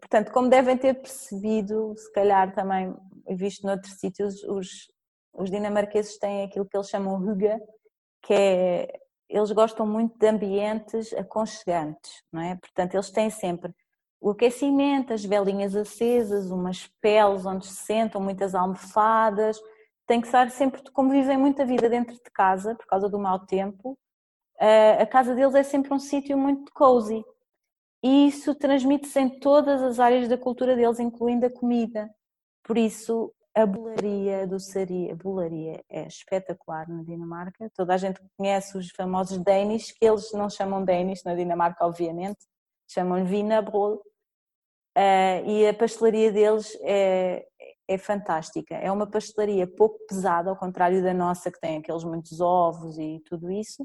portanto, 0.00 0.30
como 0.30 0.48
devem 0.48 0.76
ter 0.76 0.94
percebido, 0.94 1.94
se 1.96 2.12
calhar 2.12 2.54
também 2.54 2.94
visto 3.30 3.66
noutros 3.66 3.94
sítios, 3.94 4.42
os, 4.44 4.88
os 5.32 5.50
dinamarqueses 5.50 6.18
têm 6.18 6.44
aquilo 6.44 6.66
que 6.66 6.76
eles 6.76 6.88
chamam 6.88 7.18
ruga, 7.18 7.58
que 8.22 8.32
é, 8.32 9.00
eles 9.28 9.50
gostam 9.50 9.86
muito 9.86 10.16
de 10.18 10.26
ambientes 10.26 11.12
aconchegantes, 11.14 12.22
não 12.32 12.40
é? 12.40 12.56
Portanto, 12.56 12.94
eles 12.94 13.10
têm 13.10 13.30
sempre 13.30 13.74
o 14.20 14.30
aquecimento, 14.30 15.12
as 15.12 15.24
velinhas 15.24 15.74
acesas, 15.76 16.50
umas 16.50 16.86
peles 17.00 17.44
onde 17.44 17.66
se 17.66 17.76
sentam, 17.76 18.20
muitas 18.20 18.54
almofadas. 18.54 19.60
Tem 20.06 20.20
que 20.20 20.26
estar 20.26 20.50
sempre, 20.50 20.82
como 20.92 21.10
vivem 21.10 21.36
muita 21.36 21.64
vida 21.64 21.88
dentro 21.88 22.14
de 22.14 22.30
casa, 22.32 22.74
por 22.74 22.86
causa 22.86 23.08
do 23.08 23.18
mau 23.18 23.40
tempo, 23.40 23.98
a 24.58 25.06
casa 25.06 25.34
deles 25.34 25.54
é 25.54 25.62
sempre 25.62 25.92
um 25.92 25.98
sítio 25.98 26.38
muito 26.38 26.72
cozy. 26.72 27.24
E 28.02 28.28
isso 28.28 28.54
transmite-se 28.54 29.18
em 29.18 29.40
todas 29.40 29.82
as 29.82 29.98
áreas 29.98 30.28
da 30.28 30.38
cultura 30.38 30.76
deles, 30.76 31.00
incluindo 31.00 31.46
a 31.46 31.50
comida. 31.50 32.08
Por 32.62 32.78
isso, 32.78 33.32
a 33.54 33.66
bolaria, 33.66 34.42
a 34.42 34.46
doçaria, 34.46 35.12
a 35.12 35.16
bolaria 35.16 35.82
é 35.88 36.06
espetacular 36.06 36.88
na 36.88 37.02
Dinamarca. 37.02 37.70
Toda 37.74 37.94
a 37.94 37.96
gente 37.96 38.20
conhece 38.36 38.78
os 38.78 38.90
famosos 38.90 39.38
Danish, 39.38 39.92
que 39.92 40.04
eles 40.04 40.30
não 40.32 40.48
chamam 40.48 40.84
Danish 40.84 41.24
na 41.24 41.34
Dinamarca, 41.34 41.84
obviamente, 41.84 42.38
chamam-lhe 42.88 43.28
Wienerbrot, 43.30 44.00
uh, 44.96 45.46
e 45.46 45.68
a 45.68 45.74
pastelaria 45.74 46.32
deles 46.32 46.76
é, 46.82 47.46
é 47.86 47.98
fantástica. 47.98 48.74
É 48.74 48.90
uma 48.90 49.06
pastelaria 49.06 49.66
pouco 49.66 49.98
pesada, 50.08 50.50
ao 50.50 50.56
contrário 50.56 51.02
da 51.02 51.12
nossa, 51.12 51.50
que 51.50 51.60
tem 51.60 51.78
aqueles 51.78 52.04
muitos 52.04 52.40
ovos 52.40 52.98
e 52.98 53.20
tudo 53.26 53.50
isso. 53.50 53.82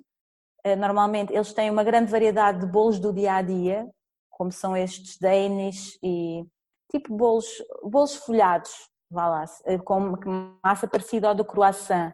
Uh, 0.65 0.75
normalmente 0.77 1.33
eles 1.33 1.53
têm 1.53 1.69
uma 1.69 1.83
grande 1.83 2.11
variedade 2.11 2.59
de 2.59 2.71
bolos 2.71 2.99
do 2.99 3.13
dia 3.13 3.35
a 3.35 3.41
dia, 3.41 3.87
como 4.29 4.51
são 4.51 4.75
estes 4.75 5.17
Danish 5.19 5.99
e 6.01 6.43
tipo 6.89 7.15
bolos, 7.15 7.45
bolos 7.83 8.15
folhados, 8.15 8.71
vá 9.09 9.27
lá, 9.27 9.45
eh, 9.65 9.77
com 9.77 10.17
massa 10.63 10.87
parecida 10.87 11.29
ao 11.29 11.35
do 11.35 11.45
croissant, 11.45 12.13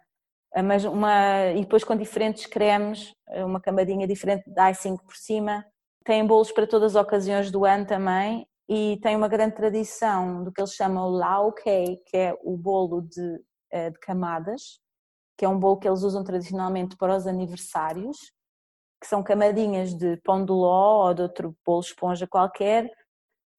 mas 0.64 0.86
uma, 0.86 1.48
e 1.56 1.62
depois 1.62 1.84
com 1.84 1.96
diferentes 1.96 2.46
cremes, 2.46 3.14
uma 3.46 3.60
camadinha 3.60 4.08
diferente 4.08 4.44
de 4.50 4.72
icing 4.72 4.98
por 4.98 5.16
cima, 5.16 5.66
tem 6.08 6.26
bolos 6.26 6.54
para 6.54 6.66
todas 6.66 6.96
as 6.96 7.02
ocasiões 7.04 7.52
do 7.52 7.66
ano 7.66 7.86
também 7.86 8.48
e 8.70 8.98
tem 9.04 9.14
uma 9.14 9.28
grande 9.28 9.56
tradição 9.56 10.42
do 10.42 10.54
que 10.54 10.62
eles 10.62 10.74
chamam 10.74 11.10
Lao 11.10 11.52
Kei, 11.52 11.98
que 12.06 12.16
é 12.16 12.34
o 12.46 12.56
bolo 12.56 13.02
de, 13.02 13.42
eh, 13.70 13.90
de 13.90 14.00
camadas, 14.00 14.80
que 15.38 15.44
é 15.44 15.50
um 15.50 15.60
bolo 15.60 15.76
que 15.76 15.86
eles 15.86 16.04
usam 16.04 16.24
tradicionalmente 16.24 16.96
para 16.96 17.14
os 17.14 17.28
aniversários, 17.28 18.16
que 19.02 19.06
são 19.06 19.22
camadinhas 19.22 19.94
de 19.94 20.16
pão 20.24 20.46
de 20.46 20.52
ló 20.54 21.10
ou 21.10 21.14
de 21.14 21.24
outro 21.24 21.54
bolo 21.66 21.82
esponja 21.82 22.26
qualquer, 22.26 22.90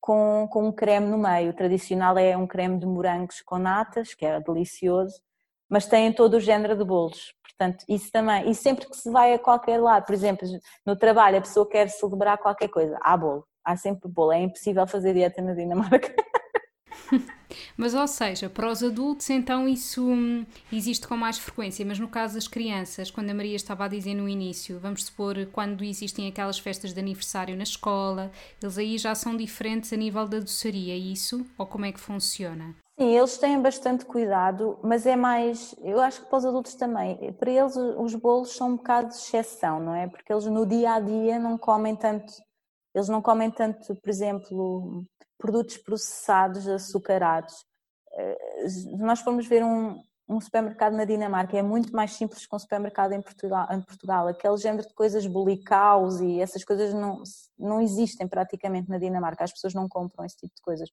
com, 0.00 0.48
com 0.50 0.68
um 0.68 0.72
creme 0.72 1.06
no 1.06 1.18
meio. 1.18 1.50
O 1.50 1.54
tradicional 1.54 2.16
é 2.16 2.34
um 2.34 2.46
creme 2.46 2.78
de 2.78 2.86
morangos 2.86 3.42
com 3.42 3.58
natas, 3.58 4.14
que 4.14 4.24
é 4.24 4.40
delicioso, 4.40 5.20
mas 5.68 5.86
têm 5.86 6.12
todo 6.12 6.34
o 6.34 6.40
género 6.40 6.76
de 6.76 6.84
bolos. 6.84 7.34
Portanto, 7.42 7.84
isso 7.88 8.10
também. 8.12 8.48
E 8.48 8.54
sempre 8.54 8.88
que 8.88 8.96
se 8.96 9.10
vai 9.10 9.34
a 9.34 9.38
qualquer 9.38 9.80
lado, 9.80 10.06
por 10.06 10.14
exemplo, 10.14 10.46
no 10.86 10.96
trabalho, 10.96 11.38
a 11.38 11.40
pessoa 11.40 11.68
quer 11.68 11.88
celebrar 11.88 12.38
qualquer 12.38 12.68
coisa, 12.68 12.96
há 13.02 13.16
bolo. 13.16 13.44
Há 13.64 13.76
sempre 13.76 14.08
bolo. 14.08 14.32
É 14.32 14.40
impossível 14.40 14.86
fazer 14.86 15.12
dieta 15.12 15.42
na 15.42 15.54
Dinamarca. 15.54 16.14
Mas, 17.76 17.94
ou 17.94 18.06
seja, 18.06 18.48
para 18.48 18.70
os 18.70 18.82
adultos, 18.82 19.28
então 19.30 19.68
isso 19.68 20.06
hum, 20.06 20.44
existe 20.72 21.06
com 21.06 21.16
mais 21.16 21.38
frequência, 21.38 21.84
mas 21.84 21.98
no 21.98 22.08
caso 22.08 22.34
das 22.34 22.46
crianças, 22.46 23.10
quando 23.10 23.30
a 23.30 23.34
Maria 23.34 23.56
estava 23.56 23.84
a 23.84 23.88
dizer 23.88 24.14
no 24.14 24.28
início, 24.28 24.78
vamos 24.78 25.04
supor, 25.04 25.46
quando 25.52 25.82
existem 25.82 26.28
aquelas 26.28 26.58
festas 26.58 26.92
de 26.92 27.00
aniversário 27.00 27.56
na 27.56 27.62
escola, 27.62 28.30
eles 28.62 28.76
aí 28.76 28.98
já 28.98 29.14
são 29.14 29.36
diferentes 29.36 29.92
a 29.92 29.96
nível 29.96 30.26
da 30.28 30.40
doçaria, 30.40 30.92
é 30.92 30.98
isso? 30.98 31.46
Ou 31.56 31.66
como 31.66 31.86
é 31.86 31.92
que 31.92 32.00
funciona? 32.00 32.74
Sim, 32.98 33.16
eles 33.16 33.38
têm 33.38 33.62
bastante 33.62 34.04
cuidado, 34.04 34.76
mas 34.82 35.06
é 35.06 35.14
mais, 35.14 35.72
eu 35.82 36.00
acho 36.00 36.20
que 36.22 36.28
para 36.28 36.38
os 36.38 36.44
adultos 36.44 36.74
também, 36.74 37.32
para 37.34 37.48
eles 37.50 37.76
os 37.76 38.14
bolos 38.16 38.56
são 38.56 38.70
um 38.70 38.76
bocado 38.76 39.10
de 39.10 39.14
exceção, 39.14 39.78
não 39.78 39.94
é? 39.94 40.08
Porque 40.08 40.32
eles 40.32 40.46
no 40.46 40.66
dia 40.66 40.94
a 40.94 41.00
dia 41.00 41.38
não 41.38 41.56
comem 41.56 41.94
tanto, 41.94 42.32
eles 42.92 43.08
não 43.08 43.22
comem 43.22 43.50
tanto, 43.52 43.94
por 43.94 44.10
exemplo, 44.10 45.04
produtos 45.38 45.76
processados, 45.78 46.66
açucarados. 46.66 47.54
Eh, 48.14 48.66
nós 48.98 49.20
fomos 49.20 49.46
ver 49.46 49.62
um, 49.64 50.02
um 50.28 50.40
supermercado 50.40 50.94
na 50.94 51.04
Dinamarca, 51.04 51.56
é 51.56 51.62
muito 51.62 51.92
mais 51.94 52.12
simples 52.14 52.46
que 52.46 52.56
um 52.56 52.58
supermercado 52.58 53.12
em 53.12 53.22
Portugal, 53.22 53.68
em 53.70 53.80
Portugal. 53.80 54.26
aquele 54.28 54.56
género 54.56 54.88
de 54.88 54.94
coisas 54.94 55.24
bolicaus 55.26 56.20
e 56.20 56.40
essas 56.40 56.64
coisas 56.64 56.92
não, 56.92 57.22
não 57.58 57.80
existem 57.80 58.26
praticamente 58.28 58.88
na 58.90 58.98
Dinamarca, 58.98 59.44
as 59.44 59.52
pessoas 59.52 59.74
não 59.74 59.88
compram 59.88 60.24
esse 60.24 60.36
tipo 60.36 60.54
de 60.56 60.62
coisas. 60.62 60.88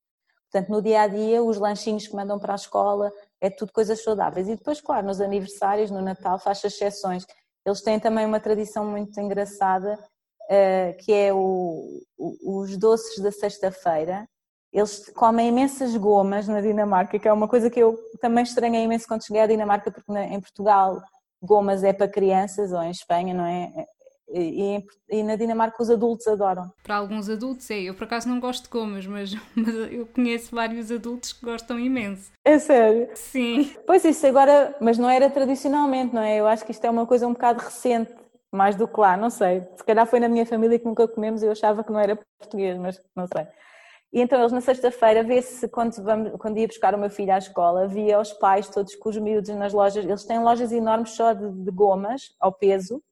Portanto, 0.55 0.69
no 0.71 0.81
dia 0.81 1.01
a 1.01 1.07
dia, 1.07 1.43
os 1.43 1.57
lanchinhos 1.57 2.07
que 2.07 2.15
mandam 2.15 2.39
para 2.39 2.53
a 2.53 2.55
escola 2.55 3.11
é 3.41 3.49
tudo 3.49 3.73
coisas 3.73 4.01
saudáveis. 4.01 4.47
E 4.47 4.55
depois, 4.55 4.79
claro, 4.79 5.05
nos 5.05 5.19
aniversários, 5.19 5.91
no 5.91 6.01
Natal, 6.01 6.39
faz 6.39 6.63
exceções. 6.63 7.25
Eles 7.65 7.81
têm 7.81 7.99
também 7.99 8.25
uma 8.25 8.39
tradição 8.39 8.85
muito 8.85 9.19
engraçada, 9.19 9.99
uh, 10.43 10.97
que 11.03 11.11
é 11.11 11.33
o, 11.33 12.01
os 12.17 12.77
doces 12.77 13.21
da 13.21 13.33
sexta-feira. 13.33 14.25
Eles 14.71 15.09
comem 15.09 15.49
imensas 15.49 15.93
gomas 15.97 16.47
na 16.47 16.61
Dinamarca, 16.61 17.19
que 17.19 17.27
é 17.27 17.33
uma 17.33 17.49
coisa 17.49 17.69
que 17.69 17.81
eu 17.81 17.99
também 18.21 18.45
estranhei 18.45 18.81
imenso 18.81 19.09
quando 19.09 19.25
cheguei 19.25 19.41
à 19.41 19.47
Dinamarca, 19.47 19.91
porque 19.91 20.09
em 20.09 20.39
Portugal 20.39 21.01
gomas 21.43 21.83
é 21.83 21.91
para 21.91 22.07
crianças, 22.07 22.71
ou 22.71 22.81
em 22.81 22.91
Espanha, 22.91 23.33
não 23.33 23.45
é? 23.45 23.73
E, 24.27 24.83
e, 25.09 25.23
na 25.23 25.35
Dinamarca 25.35 25.81
os 25.81 25.89
adultos 25.89 26.27
adoram. 26.27 26.71
Para 26.83 26.95
alguns 26.95 27.29
adultos 27.29 27.69
é, 27.69 27.81
eu 27.81 27.93
por 27.93 28.05
acaso 28.05 28.27
não 28.27 28.39
gosto 28.39 28.63
de 28.63 28.69
gomas, 28.69 29.05
mas, 29.05 29.33
mas 29.55 29.75
eu 29.91 30.05
conheço 30.07 30.53
vários 30.53 30.91
adultos 30.91 31.31
que 31.31 31.45
gostam 31.45 31.79
imenso. 31.79 32.31
É 32.43 32.57
sério? 32.57 33.09
Sim. 33.13 33.71
Pois 33.85 34.03
isso 34.03 34.25
agora, 34.25 34.75
mas 34.81 34.97
não 34.97 35.09
era 35.09 35.29
tradicionalmente, 35.29 36.13
não 36.13 36.21
é? 36.21 36.39
Eu 36.39 36.47
acho 36.47 36.65
que 36.65 36.71
isto 36.71 36.83
é 36.85 36.89
uma 36.89 37.05
coisa 37.05 37.27
um 37.27 37.33
bocado 37.33 37.63
recente, 37.63 38.13
mais 38.51 38.75
do 38.75 38.87
que 38.87 38.99
lá, 38.99 39.15
não 39.15 39.29
sei. 39.29 39.61
Se 39.75 39.83
calhar 39.83 40.07
foi 40.07 40.19
na 40.19 40.27
minha 40.27 40.45
família 40.45 40.79
que 40.79 40.85
nunca 40.85 41.07
comemos 41.07 41.43
e 41.43 41.45
eu 41.45 41.51
achava 41.51 41.83
que 41.83 41.91
não 41.91 41.99
era 41.99 42.17
português, 42.39 42.77
mas 42.77 42.99
não 43.15 43.27
sei. 43.27 43.47
E 44.11 44.21
então 44.21 44.39
eles 44.39 44.51
na 44.51 44.61
sexta-feira, 44.61 45.23
vê-se 45.23 45.67
quando, 45.67 46.37
quando 46.37 46.57
ia 46.57 46.67
buscar 46.67 46.95
o 46.95 46.97
meu 46.97 47.09
filho 47.09 47.33
à 47.33 47.37
escola, 47.37 47.87
via 47.87 48.19
os 48.19 48.31
pais 48.33 48.69
todos 48.69 48.95
com 48.95 49.09
os 49.09 49.17
miúdos 49.17 49.49
nas 49.49 49.73
lojas, 49.73 50.05
eles 50.05 50.23
têm 50.23 50.39
lojas 50.39 50.71
enormes 50.71 51.11
só 51.11 51.33
de, 51.33 51.51
de 51.51 51.71
gomas, 51.71 52.33
ao 52.39 52.53
peso, 52.53 53.03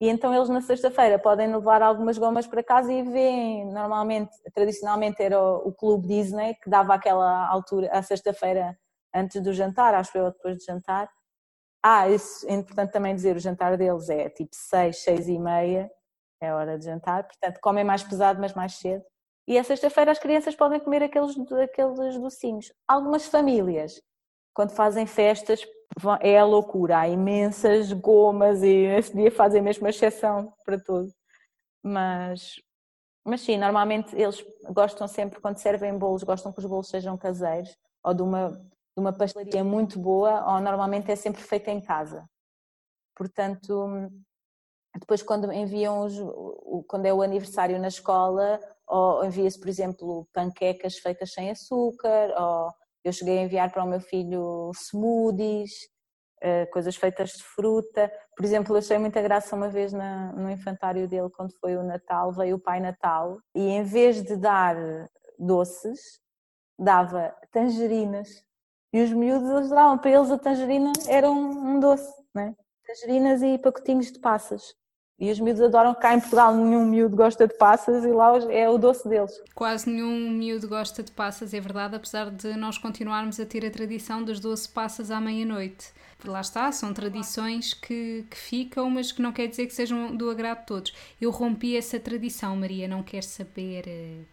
e 0.00 0.08
então 0.08 0.32
eles 0.32 0.48
na 0.48 0.60
sexta-feira 0.60 1.18
podem 1.18 1.52
levar 1.52 1.82
algumas 1.82 2.16
gomas 2.16 2.46
para 2.46 2.62
casa 2.62 2.92
e 2.92 3.02
veem, 3.02 3.66
normalmente, 3.72 4.30
tradicionalmente 4.54 5.20
era 5.22 5.40
o, 5.40 5.68
o 5.68 5.72
clube 5.72 6.06
Disney 6.06 6.54
que 6.54 6.70
dava 6.70 6.94
aquela 6.94 7.48
altura, 7.48 7.90
a 7.92 8.02
sexta-feira 8.02 8.78
antes 9.14 9.42
do 9.42 9.52
jantar, 9.52 9.94
acho 9.94 10.16
eu, 10.16 10.30
depois 10.30 10.56
do 10.56 10.64
jantar. 10.64 11.10
Ah, 11.82 12.08
isso 12.08 12.46
é 12.48 12.54
importante 12.54 12.92
também 12.92 13.14
dizer, 13.14 13.36
o 13.36 13.40
jantar 13.40 13.76
deles 13.76 14.08
é 14.08 14.28
tipo 14.28 14.50
seis, 14.52 14.98
seis 15.02 15.28
e 15.28 15.38
meia, 15.38 15.90
é 16.40 16.52
hora 16.52 16.78
de 16.78 16.84
jantar, 16.84 17.24
portanto 17.24 17.58
comem 17.60 17.84
mais 17.84 18.02
pesado, 18.02 18.40
mas 18.40 18.54
mais 18.54 18.74
cedo. 18.74 19.04
E 19.48 19.58
a 19.58 19.64
sexta-feira 19.64 20.12
as 20.12 20.18
crianças 20.18 20.54
podem 20.54 20.78
comer 20.78 21.02
aqueles, 21.02 21.34
aqueles 21.62 22.18
docinhos. 22.18 22.72
Algumas 22.86 23.26
famílias, 23.26 24.00
quando 24.54 24.72
fazem 24.72 25.06
festas, 25.06 25.64
é 26.20 26.38
a 26.38 26.44
loucura. 26.44 27.00
Há 27.00 27.08
imensas 27.08 27.92
gomas 27.92 28.62
e 28.62 28.68
esse 28.68 29.14
dia 29.14 29.30
fazem 29.30 29.62
mesmo 29.62 29.84
uma 29.84 29.90
exceção 29.90 30.52
para 30.64 30.78
tudo. 30.78 31.12
Mas, 31.82 32.54
mas 33.24 33.40
sim, 33.40 33.56
normalmente 33.56 34.14
eles 34.16 34.44
gostam 34.70 35.06
sempre, 35.08 35.40
quando 35.40 35.58
servem 35.58 35.96
bolos, 35.96 36.22
gostam 36.22 36.52
que 36.52 36.58
os 36.58 36.66
bolos 36.66 36.88
sejam 36.88 37.16
caseiros 37.16 37.76
ou 38.02 38.14
de 38.14 38.22
uma, 38.22 38.50
de 38.50 39.00
uma 39.00 39.12
pastelaria 39.12 39.64
muito 39.64 39.98
boa, 39.98 40.54
ou 40.54 40.60
normalmente 40.60 41.10
é 41.10 41.16
sempre 41.16 41.42
feita 41.42 41.70
em 41.70 41.80
casa. 41.80 42.28
Portanto, 43.14 44.10
depois 44.98 45.22
quando 45.22 45.52
enviam 45.52 46.04
os, 46.04 46.14
quando 46.86 47.06
é 47.06 47.12
o 47.12 47.22
aniversário 47.22 47.78
na 47.78 47.88
escola, 47.88 48.60
ou 48.86 49.24
envia-se, 49.24 49.58
por 49.58 49.68
exemplo, 49.68 50.26
panquecas 50.32 50.98
feitas 50.98 51.32
sem 51.32 51.50
açúcar, 51.50 52.30
ou 52.36 52.72
eu 53.04 53.12
cheguei 53.12 53.38
a 53.38 53.42
enviar 53.42 53.70
para 53.70 53.84
o 53.84 53.88
meu 53.88 54.00
filho 54.00 54.70
smoothies, 54.74 55.70
eh, 56.40 56.66
coisas 56.66 56.96
feitas 56.96 57.30
de 57.30 57.42
fruta. 57.42 58.10
Por 58.36 58.44
exemplo, 58.44 58.74
eu 58.74 58.78
achei 58.78 58.98
muita 58.98 59.20
graça 59.22 59.56
uma 59.56 59.68
vez 59.68 59.92
no 59.92 60.50
infantário 60.50 61.08
dele, 61.08 61.30
quando 61.30 61.52
foi 61.60 61.76
o 61.76 61.82
Natal, 61.82 62.32
veio 62.32 62.56
o 62.56 62.60
Pai 62.60 62.80
Natal, 62.80 63.38
e 63.54 63.60
em 63.60 63.82
vez 63.82 64.22
de 64.22 64.36
dar 64.36 64.76
doces, 65.38 66.20
dava 66.78 67.34
tangerinas. 67.52 68.28
E 68.92 69.02
os 69.02 69.12
miúdos 69.12 69.68
davam, 69.68 69.98
para 69.98 70.10
eles 70.10 70.30
a 70.30 70.38
tangerina 70.38 70.92
era 71.08 71.30
um, 71.30 71.74
um 71.74 71.80
doce, 71.80 72.12
né? 72.34 72.54
tangerinas 72.88 73.42
e 73.42 73.58
pacotinhos 73.58 74.10
de 74.10 74.18
passas. 74.18 74.74
E 75.20 75.32
os 75.32 75.40
miúdos 75.40 75.60
adoram 75.60 75.94
cá 75.96 76.14
em 76.14 76.20
Portugal, 76.20 76.54
nenhum 76.54 76.86
miúdo 76.86 77.16
gosta 77.16 77.48
de 77.48 77.54
passas 77.54 78.04
e 78.04 78.08
lá 78.08 78.36
é 78.52 78.68
o 78.68 78.78
doce 78.78 79.08
deles. 79.08 79.42
Quase 79.52 79.90
nenhum 79.90 80.30
miúdo 80.30 80.68
gosta 80.68 81.02
de 81.02 81.10
passas, 81.10 81.52
é 81.52 81.60
verdade, 81.60 81.96
apesar 81.96 82.30
de 82.30 82.54
nós 82.54 82.78
continuarmos 82.78 83.40
a 83.40 83.44
ter 83.44 83.66
a 83.66 83.70
tradição 83.70 84.22
das 84.22 84.38
doce 84.38 84.68
passas 84.68 85.10
à 85.10 85.20
meia-noite. 85.20 85.92
Lá 86.24 86.40
está, 86.40 86.70
são 86.70 86.92
tradições 86.94 87.74
que, 87.74 88.24
que 88.30 88.36
ficam, 88.36 88.88
mas 88.90 89.10
que 89.10 89.20
não 89.20 89.32
quer 89.32 89.48
dizer 89.48 89.66
que 89.66 89.74
sejam 89.74 90.14
do 90.16 90.30
agrado 90.30 90.60
de 90.60 90.66
todos. 90.66 90.94
Eu 91.20 91.30
rompi 91.30 91.76
essa 91.76 91.98
tradição, 91.98 92.54
Maria, 92.56 92.86
não 92.86 93.02
quer 93.02 93.24
saber. 93.24 94.24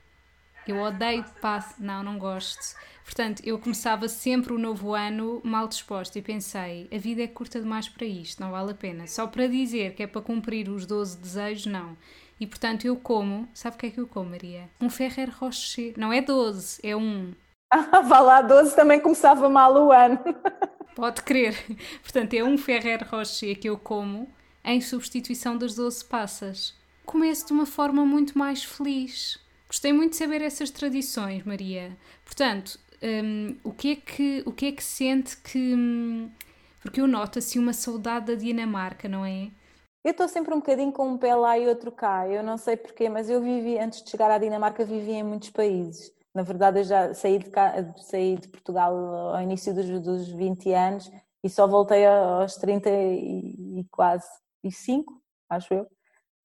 Eu 0.68 0.82
odeio 0.82 1.24
passas, 1.42 1.80
não, 1.80 2.04
não 2.04 2.18
gosto. 2.18 2.76
Portanto, 3.04 3.42
eu 3.46 3.60
começava 3.60 4.08
sempre 4.10 4.52
o 4.52 4.58
novo 4.58 4.96
ano 4.96 5.40
mal 5.44 5.68
disposto 5.68 6.18
e 6.18 6.22
pensei: 6.22 6.90
a 6.92 6.98
vida 6.98 7.22
é 7.22 7.28
curta 7.28 7.60
demais 7.60 7.88
para 7.88 8.06
isto, 8.06 8.42
não 8.42 8.52
vale 8.52 8.72
a 8.72 8.76
pena. 8.76 9.06
Só 9.08 9.28
para 9.28 9.48
dizer 9.48 9.94
que 9.94 10.04
é 10.04 10.08
para 10.08 10.22
cumprir 10.22 10.68
os 10.70 10.86
12 10.86 11.18
desejos, 11.18 11.66
não. 11.68 11.96
E 12.40 12.48
portanto, 12.48 12.86
eu 12.86 12.96
como, 12.98 13.48
sabe 13.54 13.76
o 13.76 13.80
que 13.80 13.86
é 13.86 13.90
que 13.92 14.00
eu 14.00 14.08
como, 14.08 14.32
Maria? 14.32 14.70
Um 14.82 14.90
Ferrer 14.90 15.32
Rocher. 15.40 15.94
Não 15.98 16.12
é 16.12 16.22
12, 16.22 16.80
é 16.84 16.96
um. 16.96 17.34
Ah, 17.72 18.02
vá 18.02 18.20
lá, 18.20 18.42
12 18.42 18.76
também 18.76 19.00
começava 19.00 19.50
mal 19.50 19.74
o 19.76 19.92
ano. 19.92 20.20
Pode 20.96 21.22
crer. 21.22 21.56
Portanto, 22.02 22.34
é 22.34 22.44
um 22.44 22.58
Ferrer 22.58 23.08
Rocher 23.10 23.60
que 23.60 23.70
eu 23.70 23.78
como 23.78 24.28
em 24.64 24.82
substituição 24.82 25.58
das 25.58 25.76
12 25.76 26.06
passas. 26.06 26.74
Começo 27.06 27.46
de 27.48 27.54
uma 27.54 27.66
forma 27.66 28.04
muito 28.04 28.38
mais 28.38 28.64
feliz. 28.64 29.40
Gostei 29.68 29.92
muito 29.92 30.12
de 30.12 30.18
saber 30.18 30.42
essas 30.42 30.70
tradições, 30.70 31.44
Maria. 31.44 31.98
Portanto, 32.24 32.80
um, 33.02 33.56
o, 33.64 33.72
que 33.72 33.92
é 33.92 33.96
que, 33.96 34.44
o 34.46 34.52
que 34.52 34.68
é 34.68 34.72
que 34.72 34.84
sente 34.84 35.38
que. 35.38 35.76
Um, 35.76 36.30
porque 36.82 37.02
eu 37.02 37.08
noto 37.08 37.40
assim 37.40 37.58
uma 37.58 37.74
saudade 37.74 38.28
da 38.28 38.36
Dinamarca, 38.36 39.10
não 39.10 39.26
é? 39.26 39.50
Eu 40.04 40.12
estou 40.12 40.28
sempre 40.28 40.54
um 40.54 40.58
bocadinho 40.58 40.92
com 40.92 41.10
um 41.10 41.18
pé 41.18 41.34
lá 41.34 41.58
e 41.58 41.68
outro 41.68 41.92
cá. 41.92 42.28
Eu 42.28 42.44
não 42.44 42.58
sei 42.58 42.78
porquê, 42.78 43.10
mas 43.10 43.28
eu 43.28 43.42
vivi, 43.42 43.80
antes 43.80 44.04
de 44.04 44.10
chegar 44.12 44.30
à 44.30 44.38
Dinamarca, 44.38 44.86
vivi 44.86 45.14
em 45.14 45.24
muitos 45.24 45.50
países. 45.50 46.14
Na 46.32 46.44
verdade, 46.44 46.80
eu 46.80 46.84
já 46.84 47.14
saí 47.16 47.40
de, 47.40 47.50
cá, 47.50 47.74
saí 47.98 48.38
de 48.38 48.48
Portugal 48.50 48.94
ao 49.36 49.42
início 49.42 49.74
dos, 49.74 49.88
dos 50.02 50.28
20 50.30 50.72
anos 50.74 51.12
e 51.44 51.50
só 51.50 51.66
voltei 51.66 52.06
aos 52.06 52.56
30 52.56 52.90
e, 52.90 53.80
e 53.80 53.84
quase 53.90 54.28
e 54.64 54.72
5, 54.72 55.22
acho 55.50 55.74
eu. 55.74 55.88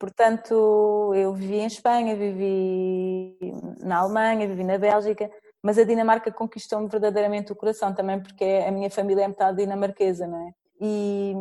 Portanto, 0.00 1.12
eu 1.14 1.32
vivi 1.32 1.58
em 1.60 1.66
Espanha, 1.66 2.16
vivi 2.16 3.36
na 3.80 3.98
Alemanha, 3.98 4.48
vivi 4.48 4.64
na 4.64 4.78
Bélgica 4.78 5.30
mas 5.62 5.78
a 5.78 5.84
Dinamarca 5.84 6.32
conquistou-me 6.32 6.88
verdadeiramente 6.88 7.52
o 7.52 7.56
coração 7.56 7.94
também, 7.94 8.20
porque 8.20 8.44
a 8.66 8.70
minha 8.70 8.90
família 8.90 9.24
é 9.24 9.28
metade 9.28 9.58
dinamarquesa, 9.58 10.26
não 10.26 10.48
é? 10.48 10.54
E 10.80 11.34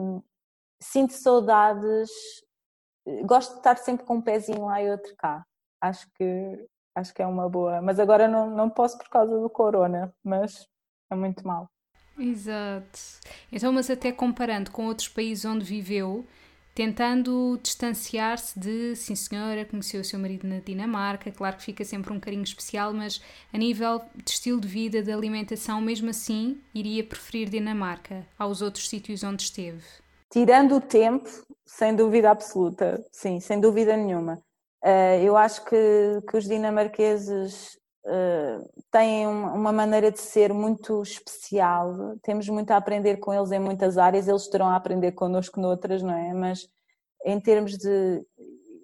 sinto 0.79 1.13
saudades, 1.13 2.09
gosto 3.25 3.53
de 3.53 3.57
estar 3.59 3.77
sempre 3.77 4.05
com 4.05 4.15
um 4.15 4.21
pezinho 4.21 4.65
lá 4.65 4.81
e 4.81 4.89
outro 4.89 5.15
cá. 5.17 5.45
Acho 5.81 6.05
que, 6.15 6.67
acho 6.95 7.13
que 7.13 7.21
é 7.21 7.27
uma 7.27 7.47
boa. 7.47 7.81
Mas 7.81 7.99
agora 7.99 8.27
não, 8.27 8.49
não 8.49 8.69
posso 8.69 8.97
por 8.97 9.07
causa 9.09 9.39
do 9.39 9.49
corona, 9.49 10.13
mas 10.21 10.67
é 11.09 11.15
muito 11.15 11.47
mal. 11.47 11.69
Exato. 12.17 12.99
Então, 13.49 13.71
mas 13.71 13.89
até 13.89 14.11
comparando 14.11 14.71
com 14.71 14.85
outros 14.87 15.07
países 15.07 15.45
onde 15.45 15.63
viveu, 15.63 16.25
tentando 16.79 17.59
distanciar-se 17.61 18.57
de, 18.57 18.95
sim 18.95 19.13
senhora, 19.13 19.65
conheceu 19.65 19.99
o 19.99 20.03
seu 20.05 20.17
marido 20.17 20.47
na 20.47 20.61
Dinamarca, 20.61 21.29
claro 21.29 21.57
que 21.57 21.63
fica 21.63 21.83
sempre 21.83 22.13
um 22.13 22.21
carinho 22.21 22.41
especial, 22.41 22.93
mas 22.93 23.21
a 23.51 23.57
nível 23.57 24.01
de 24.15 24.31
estilo 24.31 24.61
de 24.61 24.67
vida, 24.69 25.03
de 25.03 25.11
alimentação, 25.11 25.81
mesmo 25.81 26.09
assim, 26.09 26.61
iria 26.73 27.03
preferir 27.03 27.49
Dinamarca 27.49 28.25
aos 28.37 28.61
outros 28.61 28.87
sítios 28.87 29.25
onde 29.25 29.43
esteve? 29.43 29.83
Tirando 30.31 30.77
o 30.77 30.79
tempo, 30.79 31.29
sem 31.65 31.93
dúvida 31.93 32.31
absoluta, 32.31 33.03
sim, 33.11 33.41
sem 33.41 33.59
dúvida 33.59 33.97
nenhuma. 33.97 34.41
Uh, 34.81 35.21
eu 35.21 35.35
acho 35.35 35.65
que, 35.65 35.75
que 36.29 36.37
os 36.37 36.45
dinamarqueses 36.47 37.77
têm 38.91 39.27
uma 39.27 39.71
maneira 39.71 40.11
de 40.11 40.19
ser 40.19 40.53
muito 40.53 41.01
especial, 41.01 42.17
temos 42.23 42.47
muito 42.49 42.71
a 42.71 42.77
aprender 42.77 43.17
com 43.17 43.33
eles 43.33 43.51
em 43.51 43.59
muitas 43.59 43.97
áreas, 43.97 44.27
eles 44.27 44.47
terão 44.47 44.67
a 44.67 44.75
aprender 44.75 45.11
connosco 45.11 45.59
noutras, 45.59 46.01
não 46.01 46.13
é? 46.13 46.33
Mas 46.33 46.67
em 47.25 47.39
termos 47.39 47.77
de. 47.77 48.25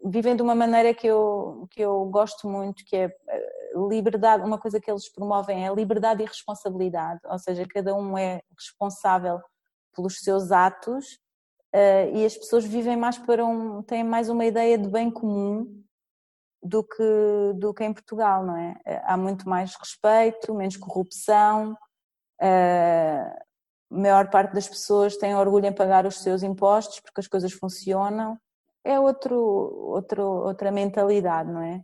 vivem 0.06 0.36
de 0.36 0.42
uma 0.42 0.56
maneira 0.56 0.94
que 0.94 1.08
eu, 1.08 1.68
que 1.72 1.82
eu 1.82 2.06
gosto 2.06 2.48
muito, 2.48 2.84
que 2.86 2.96
é 2.96 3.16
eh, 3.28 3.52
liberdade, 3.90 4.44
uma 4.44 4.58
coisa 4.58 4.80
que 4.80 4.90
eles 4.90 5.10
promovem 5.10 5.66
é 5.66 5.74
liberdade 5.74 6.24
e 6.24 6.26
responsabilidade, 6.26 7.20
ou 7.26 7.40
seja, 7.40 7.66
cada 7.68 7.96
um 7.96 8.18
é 8.18 8.42
responsável 8.58 9.40
pelos 9.96 10.20
seus 10.20 10.52
atos 10.52 11.06
uh, 11.74 12.16
e 12.16 12.26
as 12.26 12.38
pessoas 12.38 12.66
vivem 12.66 12.98
mais 12.98 13.18
para 13.18 13.46
um, 13.46 13.82
têm 13.82 14.04
mais 14.04 14.30
uma 14.30 14.46
ideia 14.46 14.78
de 14.78 14.90
bem 14.90 15.10
comum 15.10 15.85
do 16.66 16.84
que, 16.84 17.54
do 17.56 17.74
que 17.74 17.84
em 17.84 17.94
Portugal, 17.94 18.44
não 18.44 18.58
é? 18.58 18.76
Há 19.06 19.16
muito 19.16 19.48
mais 19.48 19.76
respeito, 19.76 20.54
menos 20.54 20.78
corrupção, 20.78 21.78
a 22.42 23.36
maior 23.90 24.30
parte 24.30 24.54
das 24.54 24.68
pessoas 24.68 25.16
tem 25.16 25.36
orgulho 25.36 25.68
em 25.68 25.74
pagar 25.74 26.06
os 26.06 26.20
seus 26.22 26.44
impostos 26.44 27.00
porque 27.00 27.22
as 27.22 27.28
coisas 27.28 27.54
funcionam. 27.54 28.38
É 28.84 29.00
outro, 29.00 29.38
outro, 29.38 30.24
outra 30.24 30.72
mentalidade, 30.72 31.52
não 31.52 31.62
é? 31.62 31.82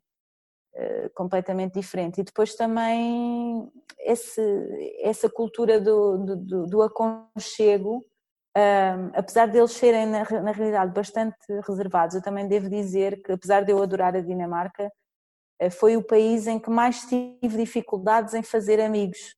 completamente 1.13 1.73
diferente. 1.73 2.21
E 2.21 2.23
depois 2.23 2.55
também 2.55 3.69
esse, 3.99 4.41
essa 5.01 5.29
cultura 5.29 5.79
do, 5.81 6.17
do, 6.17 6.65
do 6.65 6.81
aconchego 6.81 8.05
um, 8.57 9.11
apesar 9.13 9.47
deles 9.47 9.71
serem, 9.71 10.05
na, 10.05 10.23
na, 10.41 10.51
realidade, 10.51 10.93
bastante 10.93 11.37
reservados, 11.67 12.15
eu 12.15 12.21
também 12.21 12.47
devo 12.47 12.69
dizer 12.69 13.21
que, 13.21 13.31
apesar 13.31 13.63
de 13.63 13.71
eu 13.71 13.81
adorar 13.81 14.15
a 14.15 14.21
Dinamarca, 14.21 14.91
eh, 15.59 15.69
foi 15.69 15.95
o 15.95 16.03
país 16.03 16.47
em 16.47 16.59
que 16.59 16.69
mais 16.69 17.01
tive 17.05 17.57
dificuldades 17.57 18.33
em 18.33 18.43
fazer 18.43 18.81
amigos 18.81 19.35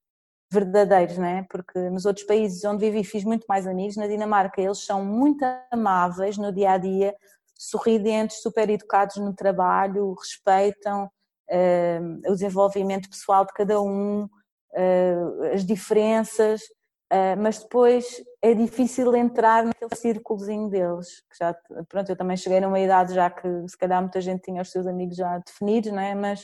verdadeiros, 0.51 1.17
não 1.17 1.25
é? 1.25 1.45
Porque 1.49 1.77
nos 1.89 2.05
outros 2.05 2.25
países 2.25 2.63
onde 2.63 2.85
vivi 2.85 3.03
fiz 3.03 3.23
muito 3.23 3.45
mais 3.47 3.67
amigos, 3.67 3.97
na 3.97 4.07
Dinamarca 4.07 4.61
eles 4.61 4.85
são 4.85 5.03
muito 5.03 5.43
amáveis 5.71 6.37
no 6.37 6.53
dia 6.53 6.71
a 6.71 6.77
dia, 6.77 7.15
sorridentes, 7.55 8.41
super 8.41 8.69
educados 8.69 9.17
no 9.17 9.33
trabalho, 9.33 10.13
respeitam 10.13 11.09
uh, 11.49 12.31
o 12.31 12.33
desenvolvimento 12.33 13.09
pessoal 13.09 13.45
de 13.45 13.53
cada 13.53 13.81
um, 13.81 14.23
uh, 14.23 15.43
as 15.53 15.65
diferenças. 15.65 16.61
Uh, 17.11 17.39
mas 17.39 17.59
depois 17.59 18.23
é 18.41 18.55
difícil 18.55 19.15
entrar 19.15 19.65
naquele 19.65 19.95
círculozinho 19.95 20.69
deles. 20.69 21.21
Que 21.29 21.37
já, 21.37 21.55
pronto, 21.87 22.09
eu 22.09 22.15
também 22.15 22.35
cheguei 22.35 22.59
numa 22.59 22.79
idade 22.79 23.13
já 23.13 23.29
que 23.29 23.47
se 23.67 23.77
calhar 23.77 24.01
muita 24.01 24.19
gente 24.19 24.41
tinha 24.41 24.61
os 24.61 24.71
seus 24.71 24.87
amigos 24.87 25.15
já 25.15 25.37
definidos, 25.39 25.91
não 25.91 25.99
é? 25.99 26.15
Mas, 26.15 26.43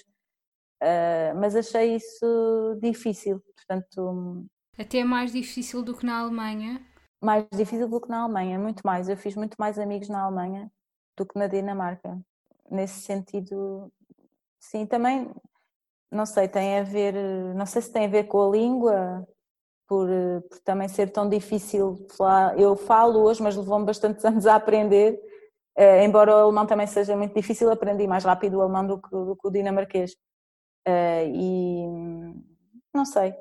uh, 0.83 1.35
mas 1.39 1.55
achei 1.55 1.95
isso 1.95 2.79
difícil, 2.81 3.41
portanto... 3.55 4.45
Até 4.77 5.03
mais 5.03 5.31
difícil 5.31 5.81
do 5.81 5.97
que 5.97 6.05
na 6.05 6.19
Alemanha? 6.19 6.85
Mais 7.21 7.45
difícil 7.51 7.89
do 7.89 7.99
que 7.99 8.07
na 8.07 8.21
Alemanha, 8.21 8.57
muito 8.59 8.81
mais. 8.85 9.09
Eu 9.09 9.17
fiz 9.17 9.35
muito 9.35 9.55
mais 9.59 9.77
amigos 9.79 10.07
na 10.07 10.21
Alemanha 10.21 10.71
do 11.17 11.25
que 11.25 11.37
na 11.37 11.47
Dinamarca. 11.47 12.17
Nesse 12.71 13.01
sentido, 13.01 13.91
sim, 14.59 14.85
também, 14.85 15.29
não 16.11 16.25
sei, 16.25 16.47
tem 16.47 16.79
a 16.79 16.83
ver, 16.83 17.13
não 17.55 17.65
sei 17.65 17.81
se 17.81 17.91
tem 17.91 18.05
a 18.05 18.09
ver 18.09 18.25
com 18.25 18.47
a 18.47 18.51
língua, 18.51 19.27
por, 19.89 20.07
eh, 20.07 20.39
por 20.41 20.59
também 20.59 20.87
ser 20.87 21.11
tão 21.11 21.27
difícil 21.27 22.05
falar. 22.15 22.57
Eu 22.59 22.75
falo 22.75 23.21
hoje, 23.23 23.41
mas 23.41 23.55
levou-me 23.57 23.85
bastantes 23.85 24.23
anos 24.23 24.45
a 24.45 24.55
aprender, 24.55 25.19
uh, 25.77 26.03
embora 26.05 26.31
o 26.31 26.39
alemão 26.39 26.67
também 26.67 26.87
seja 26.87 27.17
muito 27.17 27.33
difícil, 27.33 27.71
aprendi 27.71 28.07
mais 28.07 28.23
rápido 28.23 28.57
o 28.57 28.61
alemão 28.61 28.85
do 28.85 29.01
que, 29.01 29.09
do 29.09 29.35
que 29.35 29.47
o 29.47 29.51
dinamarquês. 29.51 30.11
Uh, 30.87 31.25
e 31.33 31.85
não 32.93 33.05
sei, 33.05 33.33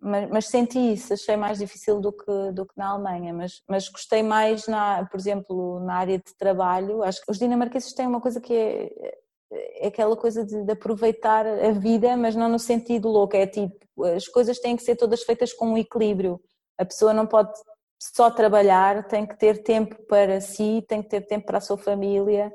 mas, 0.00 0.30
mas, 0.30 0.46
senti 0.46 0.78
isso, 0.92 1.12
achei 1.14 1.36
mais 1.36 1.58
difícil 1.58 2.00
do 2.00 2.12
que, 2.12 2.52
do 2.52 2.66
que 2.66 2.74
na 2.76 2.90
Alemanha, 2.90 3.32
mas, 3.34 3.62
mas 3.68 3.88
gostei 3.88 4.22
mais, 4.22 4.66
na, 4.68 5.04
por 5.06 5.18
exemplo, 5.18 5.80
na 5.80 5.96
área 5.96 6.18
de 6.18 6.34
trabalho. 6.36 7.02
Acho 7.02 7.20
que 7.24 7.30
os 7.30 7.38
dinamarqueses 7.38 7.92
têm 7.92 8.06
uma 8.06 8.20
coisa 8.20 8.40
que 8.40 8.54
é, 8.54 9.18
é 9.50 9.86
aquela 9.88 10.16
coisa 10.16 10.44
de, 10.44 10.64
de, 10.64 10.72
aproveitar 10.72 11.46
a 11.46 11.70
vida, 11.72 12.16
mas 12.16 12.34
não 12.36 12.48
no 12.48 12.58
sentido 12.58 13.08
louco, 13.08 13.36
é 13.36 13.46
tipo, 13.46 14.04
as 14.04 14.28
coisas 14.28 14.58
têm 14.58 14.76
que 14.76 14.82
ser 14.82 14.96
todas 14.96 15.22
feitas 15.22 15.52
com 15.52 15.68
um 15.70 15.78
equilíbrio. 15.78 16.40
A 16.76 16.84
pessoa 16.84 17.12
não 17.12 17.26
pode 17.26 17.52
só 18.00 18.30
trabalhar, 18.30 19.06
tem 19.08 19.26
que 19.26 19.36
ter 19.36 19.62
tempo 19.62 19.96
para 20.06 20.40
si, 20.40 20.84
tem 20.88 21.02
que 21.02 21.08
ter 21.08 21.22
tempo 21.22 21.46
para 21.46 21.58
a 21.58 21.60
sua 21.62 21.76
família, 21.76 22.52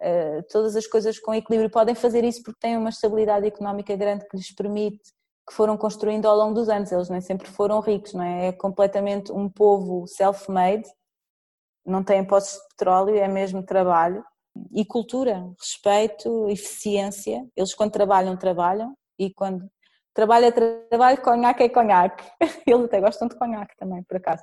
uh, 0.00 0.42
todas 0.50 0.76
as 0.76 0.86
coisas 0.86 1.18
com 1.18 1.34
equilíbrio. 1.34 1.70
Podem 1.70 1.94
fazer 1.94 2.22
isso 2.24 2.42
porque 2.42 2.60
têm 2.60 2.76
uma 2.76 2.90
estabilidade 2.90 3.46
económica 3.46 3.96
grande 3.96 4.26
que 4.28 4.36
lhes 4.36 4.54
permite 4.54 5.16
que 5.48 5.54
foram 5.54 5.76
construindo 5.76 6.26
ao 6.26 6.36
longo 6.36 6.54
dos 6.54 6.68
anos. 6.68 6.90
Eles 6.90 7.08
nem 7.08 7.20
sempre 7.20 7.48
foram 7.48 7.80
ricos, 7.80 8.12
não 8.12 8.24
é? 8.24 8.48
É 8.48 8.52
completamente 8.52 9.32
um 9.32 9.48
povo 9.48 10.06
self-made, 10.06 10.88
não 11.84 12.02
têm 12.02 12.24
postos 12.24 12.60
de 12.60 12.68
petróleo, 12.70 13.16
é 13.16 13.28
mesmo 13.28 13.62
trabalho. 13.62 14.24
E 14.72 14.84
cultura, 14.84 15.44
respeito, 15.60 16.48
eficiência. 16.48 17.46
Eles 17.56 17.74
quando 17.74 17.92
trabalham, 17.92 18.36
trabalham 18.36 18.96
e 19.18 19.32
quando 19.32 19.68
trabalha, 20.14 20.52
trabalho, 20.52 21.20
conhaque 21.22 21.62
é 21.64 21.68
conhaque. 21.68 22.24
Eles 22.66 22.84
até 22.84 23.00
gostam 23.00 23.28
de 23.28 23.36
conhaque 23.36 23.76
também, 23.76 24.02
por 24.04 24.16
acaso. 24.16 24.42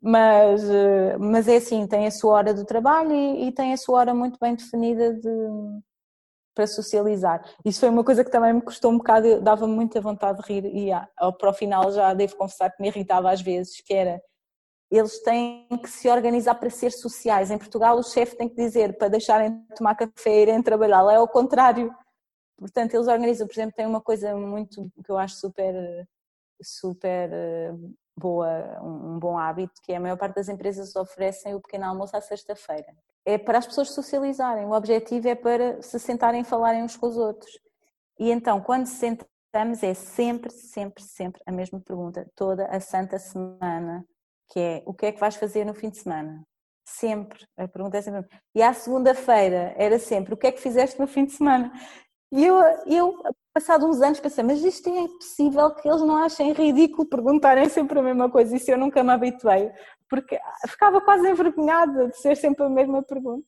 Mas, 0.00 0.62
eh, 0.68 1.16
mas 1.18 1.48
é 1.48 1.56
assim, 1.56 1.86
tem 1.86 2.06
a 2.06 2.10
sua 2.10 2.34
hora 2.34 2.54
do 2.54 2.64
trabalho 2.64 3.12
e, 3.12 3.48
e 3.48 3.52
tem 3.52 3.72
a 3.72 3.76
sua 3.76 4.00
hora 4.00 4.14
muito 4.14 4.38
bem 4.38 4.54
definida 4.54 5.14
de, 5.14 5.30
para 6.54 6.66
socializar. 6.66 7.42
Isso 7.64 7.80
foi 7.80 7.88
uma 7.88 8.04
coisa 8.04 8.24
que 8.24 8.30
também 8.30 8.52
me 8.52 8.62
custou 8.62 8.92
um 8.92 8.98
bocado, 8.98 9.40
dava-me 9.40 9.74
muita 9.74 10.00
vontade 10.00 10.40
de 10.40 10.52
rir 10.52 10.64
e 10.66 10.90
ao, 11.16 11.32
para 11.36 11.50
o 11.50 11.54
final 11.54 11.90
já 11.90 12.14
devo 12.14 12.36
confessar 12.36 12.70
que 12.70 12.80
me 12.80 12.88
irritava 12.88 13.30
às 13.30 13.42
vezes, 13.42 13.80
que 13.80 13.92
era 13.92 14.20
eles 14.90 15.22
têm 15.22 15.66
que 15.82 15.88
se 15.88 16.08
organizar 16.08 16.54
para 16.54 16.70
ser 16.70 16.90
sociais. 16.92 17.50
Em 17.50 17.58
Portugal 17.58 17.98
o 17.98 18.02
chefe 18.02 18.36
tem 18.36 18.48
que 18.48 18.56
dizer 18.56 18.96
para 18.96 19.08
deixarem 19.08 19.58
de 19.58 19.74
tomar 19.74 19.94
café 19.94 20.30
e 20.30 20.42
irem 20.42 20.62
trabalhar, 20.62 21.02
lá 21.02 21.14
é 21.14 21.20
o 21.20 21.28
contrário. 21.28 21.94
Portanto, 22.58 22.94
eles 22.94 23.08
organizam, 23.08 23.46
por 23.46 23.54
exemplo, 23.54 23.74
tem 23.76 23.86
uma 23.86 24.00
coisa 24.00 24.36
muito 24.36 24.88
que 25.04 25.10
eu 25.10 25.18
acho 25.18 25.36
super, 25.36 26.06
super 26.62 27.30
eh, 27.32 27.72
boa, 28.16 28.80
um 28.82 29.18
bom 29.18 29.36
hábito, 29.36 29.74
que 29.82 29.92
é 29.92 29.96
a 29.96 30.00
maior 30.00 30.16
parte 30.16 30.36
das 30.36 30.48
empresas 30.48 30.94
oferecem 30.94 31.54
o 31.54 31.60
pequeno 31.60 31.86
almoço 31.86 32.16
à 32.16 32.20
sexta-feira 32.20 32.94
é 33.24 33.38
para 33.38 33.58
as 33.58 33.66
pessoas 33.66 33.90
socializarem, 33.92 34.66
o 34.66 34.72
objetivo 34.72 35.28
é 35.28 35.34
para 35.34 35.80
se 35.80 35.98
sentarem 35.98 36.42
e 36.42 36.44
falarem 36.44 36.82
uns 36.82 36.96
com 36.96 37.06
os 37.06 37.16
outros. 37.16 37.58
E 38.18 38.30
então, 38.30 38.60
quando 38.60 38.86
se 38.86 38.96
sentamos, 38.96 39.82
é 39.82 39.94
sempre, 39.94 40.50
sempre, 40.50 41.02
sempre 41.02 41.42
a 41.46 41.52
mesma 41.52 41.80
pergunta, 41.80 42.30
toda 42.36 42.66
a 42.66 42.80
santa 42.80 43.18
semana, 43.18 44.04
que 44.50 44.60
é 44.60 44.82
o 44.86 44.94
que 44.94 45.06
é 45.06 45.12
que 45.12 45.20
vais 45.20 45.36
fazer 45.36 45.64
no 45.64 45.74
fim 45.74 45.90
de 45.90 45.98
semana? 45.98 46.42
Sempre, 46.86 47.46
a 47.56 47.66
pergunta 47.66 47.96
é 47.96 48.02
sempre. 48.02 48.28
E 48.54 48.62
à 48.62 48.72
segunda-feira 48.74 49.74
era 49.76 49.98
sempre 49.98 50.34
o 50.34 50.36
que 50.36 50.46
é 50.46 50.52
que 50.52 50.60
fizeste 50.60 51.00
no 51.00 51.06
fim 51.06 51.24
de 51.24 51.32
semana? 51.32 51.72
E 52.32 52.44
eu, 52.44 52.56
eu 52.86 53.14
passado 53.52 53.86
uns 53.86 54.00
anos, 54.02 54.18
pensei, 54.20 54.42
mas 54.42 54.62
isto 54.62 54.88
é 54.88 55.06
possível 55.08 55.70
que 55.74 55.88
eles 55.88 56.02
não 56.02 56.16
achem 56.16 56.52
ridículo 56.52 57.08
perguntarem 57.08 57.68
sempre 57.68 57.98
a 57.98 58.02
mesma 58.02 58.28
coisa, 58.28 58.56
isso 58.56 58.70
eu 58.70 58.76
nunca 58.76 59.04
me 59.04 59.12
habituei 59.12 59.70
porque 60.08 60.38
ficava 60.68 61.00
quase 61.00 61.28
envergonhada 61.28 62.08
de 62.08 62.16
ser 62.18 62.36
sempre 62.36 62.64
a 62.64 62.68
mesma 62.68 63.02
pergunta. 63.02 63.46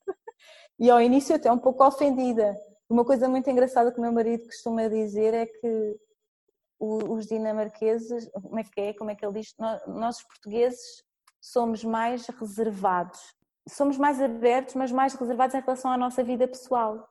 E 0.79 0.91
ao 0.91 1.01
início 1.01 1.35
até 1.35 1.51
um 1.51 1.59
pouco 1.59 1.85
ofendida. 1.85 2.57
Uma 2.89 3.05
coisa 3.05 3.29
muito 3.29 3.49
engraçada 3.49 3.91
que 3.93 3.99
o 3.99 4.03
meu 4.03 4.13
marido 4.13 4.45
costuma 4.47 4.89
dizer 4.89 5.33
é 5.33 5.47
que 5.47 5.97
os 6.79 7.27
dinamarqueses, 7.27 8.31
como 8.33 8.59
é 8.59 8.65
que 8.65 8.81
é, 8.81 8.93
como 8.93 9.11
é 9.11 9.15
que 9.15 9.25
ele 9.25 9.41
diz, 9.41 9.55
nós, 9.59 10.17
os 10.17 10.23
portugueses 10.25 11.03
somos 11.41 11.85
mais 11.85 12.27
reservados. 12.27 13.21
Somos 13.69 13.99
mais 13.99 14.21
abertos, 14.21 14.75
mas 14.75 14.93
mais 14.93 15.15
reservados 15.15 15.55
em 15.55 15.61
relação 15.61 15.91
à 15.91 15.97
nossa 15.97 16.23
vida 16.23 16.47
pessoal 16.47 17.09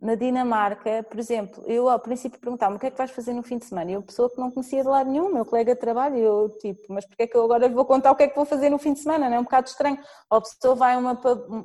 na 0.00 0.14
Dinamarca, 0.14 1.02
por 1.02 1.18
exemplo, 1.18 1.64
eu 1.66 1.88
ao 1.88 1.98
princípio 1.98 2.38
perguntava-me 2.38 2.76
o 2.76 2.80
que 2.80 2.86
é 2.86 2.90
que 2.90 2.96
vais 2.96 3.10
fazer 3.10 3.32
no 3.32 3.42
fim 3.42 3.58
de 3.58 3.64
semana? 3.64 3.90
Eu, 3.90 4.00
pessoa 4.00 4.30
que 4.30 4.38
não 4.38 4.50
conhecia 4.50 4.82
de 4.82 4.88
lado 4.88 5.10
nenhum, 5.10 5.32
meu 5.32 5.44
colega 5.44 5.74
de 5.74 5.80
trabalho, 5.80 6.16
eu 6.16 6.48
tipo, 6.60 6.92
mas 6.92 7.04
porquê 7.04 7.24
é 7.24 7.26
que 7.26 7.36
eu 7.36 7.42
agora 7.42 7.68
vou 7.68 7.84
contar 7.84 8.12
o 8.12 8.14
que 8.14 8.22
é 8.22 8.28
que 8.28 8.36
vou 8.36 8.44
fazer 8.44 8.70
no 8.70 8.78
fim 8.78 8.92
de 8.92 9.00
semana? 9.00 9.28
Não 9.28 9.36
é 9.36 9.40
um 9.40 9.44
bocado 9.44 9.68
estranho. 9.68 9.98
Ou 10.30 10.38
a 10.38 10.40
pessoa 10.40 10.76
vai 10.76 10.94
a 10.94 10.98
uma, 10.98 11.20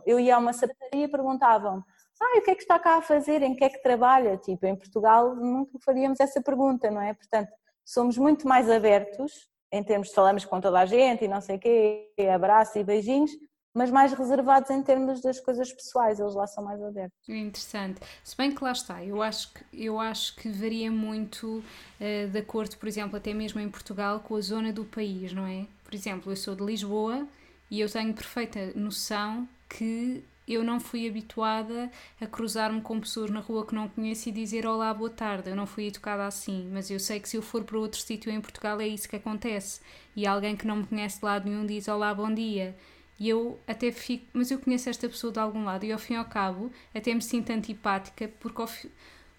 eu 0.05 0.19
ia 0.19 0.35
a 0.35 0.39
uma 0.39 0.51
sapataria 0.51 1.05
e 1.05 1.07
perguntavam 1.07 1.83
ah, 2.23 2.39
o 2.39 2.41
que 2.41 2.51
é 2.51 2.55
que 2.55 2.61
está 2.61 2.79
cá 2.79 2.97
a 2.97 3.01
fazer? 3.01 3.41
Em 3.41 3.55
que 3.55 3.63
é 3.63 3.69
que 3.69 3.81
trabalha? 3.81 4.37
Tipo, 4.37 4.65
em 4.65 4.75
Portugal 4.75 5.35
nunca 5.35 5.77
faríamos 5.83 6.19
essa 6.19 6.41
pergunta, 6.41 6.89
não 6.89 7.01
é? 7.01 7.13
Portanto, 7.13 7.51
somos 7.85 8.17
muito 8.17 8.47
mais 8.47 8.69
abertos 8.69 9.49
em 9.73 9.83
termos 9.83 10.09
de 10.09 10.13
falamos 10.13 10.45
com 10.45 10.61
toda 10.61 10.79
a 10.79 10.85
gente 10.85 11.25
e 11.25 11.27
não 11.27 11.41
sei 11.41 11.55
o 11.55 11.59
quê, 11.59 12.07
abraço 12.31 12.77
e 12.77 12.83
beijinhos, 12.83 13.31
mas 13.73 13.89
mais 13.89 14.13
reservados 14.13 14.69
em 14.69 14.83
termos 14.83 15.19
das 15.19 15.39
coisas 15.39 15.73
pessoais, 15.73 16.19
eles 16.19 16.35
lá 16.35 16.45
são 16.45 16.63
mais 16.63 16.79
abertos. 16.81 17.17
Interessante. 17.27 17.99
Se 18.23 18.37
bem 18.37 18.53
que 18.53 18.63
lá 18.63 18.71
está, 18.71 19.03
eu 19.03 19.19
acho 19.23 19.51
que, 19.51 19.65
eu 19.73 19.99
acho 19.99 20.35
que 20.35 20.47
varia 20.47 20.91
muito 20.91 21.57
uh, 21.99 22.27
de 22.29 22.37
acordo, 22.37 22.77
por 22.77 22.87
exemplo, 22.87 23.17
até 23.17 23.33
mesmo 23.33 23.59
em 23.59 23.67
Portugal, 23.67 24.19
com 24.19 24.35
a 24.35 24.41
zona 24.41 24.71
do 24.71 24.85
país, 24.85 25.33
não 25.33 25.47
é? 25.47 25.65
Por 25.83 25.95
exemplo, 25.95 26.31
eu 26.31 26.35
sou 26.35 26.55
de 26.55 26.63
Lisboa 26.63 27.27
e 27.71 27.79
eu 27.79 27.91
tenho 27.91 28.13
perfeita 28.13 28.71
noção 28.75 29.49
que 29.67 30.23
eu 30.47 30.63
não 30.63 30.79
fui 30.79 31.07
habituada 31.07 31.89
a 32.19 32.27
cruzar-me 32.27 32.81
com 32.81 32.99
pessoas 32.99 33.29
na 33.29 33.39
rua 33.39 33.65
que 33.65 33.73
não 33.73 33.87
conheço 33.87 34.29
e 34.29 34.31
dizer 34.31 34.65
olá, 34.65 34.93
boa 34.93 35.09
tarde. 35.09 35.49
Eu 35.49 35.55
não 35.55 35.65
fui 35.65 35.87
educada 35.87 36.25
assim, 36.25 36.69
mas 36.71 36.91
eu 36.91 36.99
sei 36.99 37.19
que 37.19 37.29
se 37.29 37.37
eu 37.37 37.41
for 37.41 37.63
para 37.63 37.77
outro 37.77 38.01
sítio 38.01 38.31
em 38.31 38.41
Portugal 38.41 38.79
é 38.81 38.87
isso 38.87 39.07
que 39.07 39.15
acontece. 39.15 39.79
E 40.15 40.27
alguém 40.27 40.55
que 40.55 40.67
não 40.67 40.77
me 40.77 40.85
conhece 40.85 41.19
de 41.19 41.25
lado 41.25 41.49
nenhum 41.49 41.65
diz 41.65 41.87
olá, 41.87 42.13
bom 42.13 42.33
dia. 42.33 42.75
E 43.19 43.29
eu 43.29 43.59
até 43.67 43.91
fico, 43.91 44.25
mas 44.33 44.51
eu 44.51 44.59
conheço 44.59 44.89
esta 44.89 45.07
pessoa 45.07 45.31
de 45.31 45.39
algum 45.39 45.63
lado 45.63 45.85
e 45.85 45.91
ao 45.91 45.99
fim 45.99 46.13
e 46.13 46.17
ao 46.17 46.25
cabo 46.25 46.71
até 46.93 47.13
me 47.13 47.21
sinto 47.21 47.51
antipática 47.51 48.29
porque, 48.39 48.89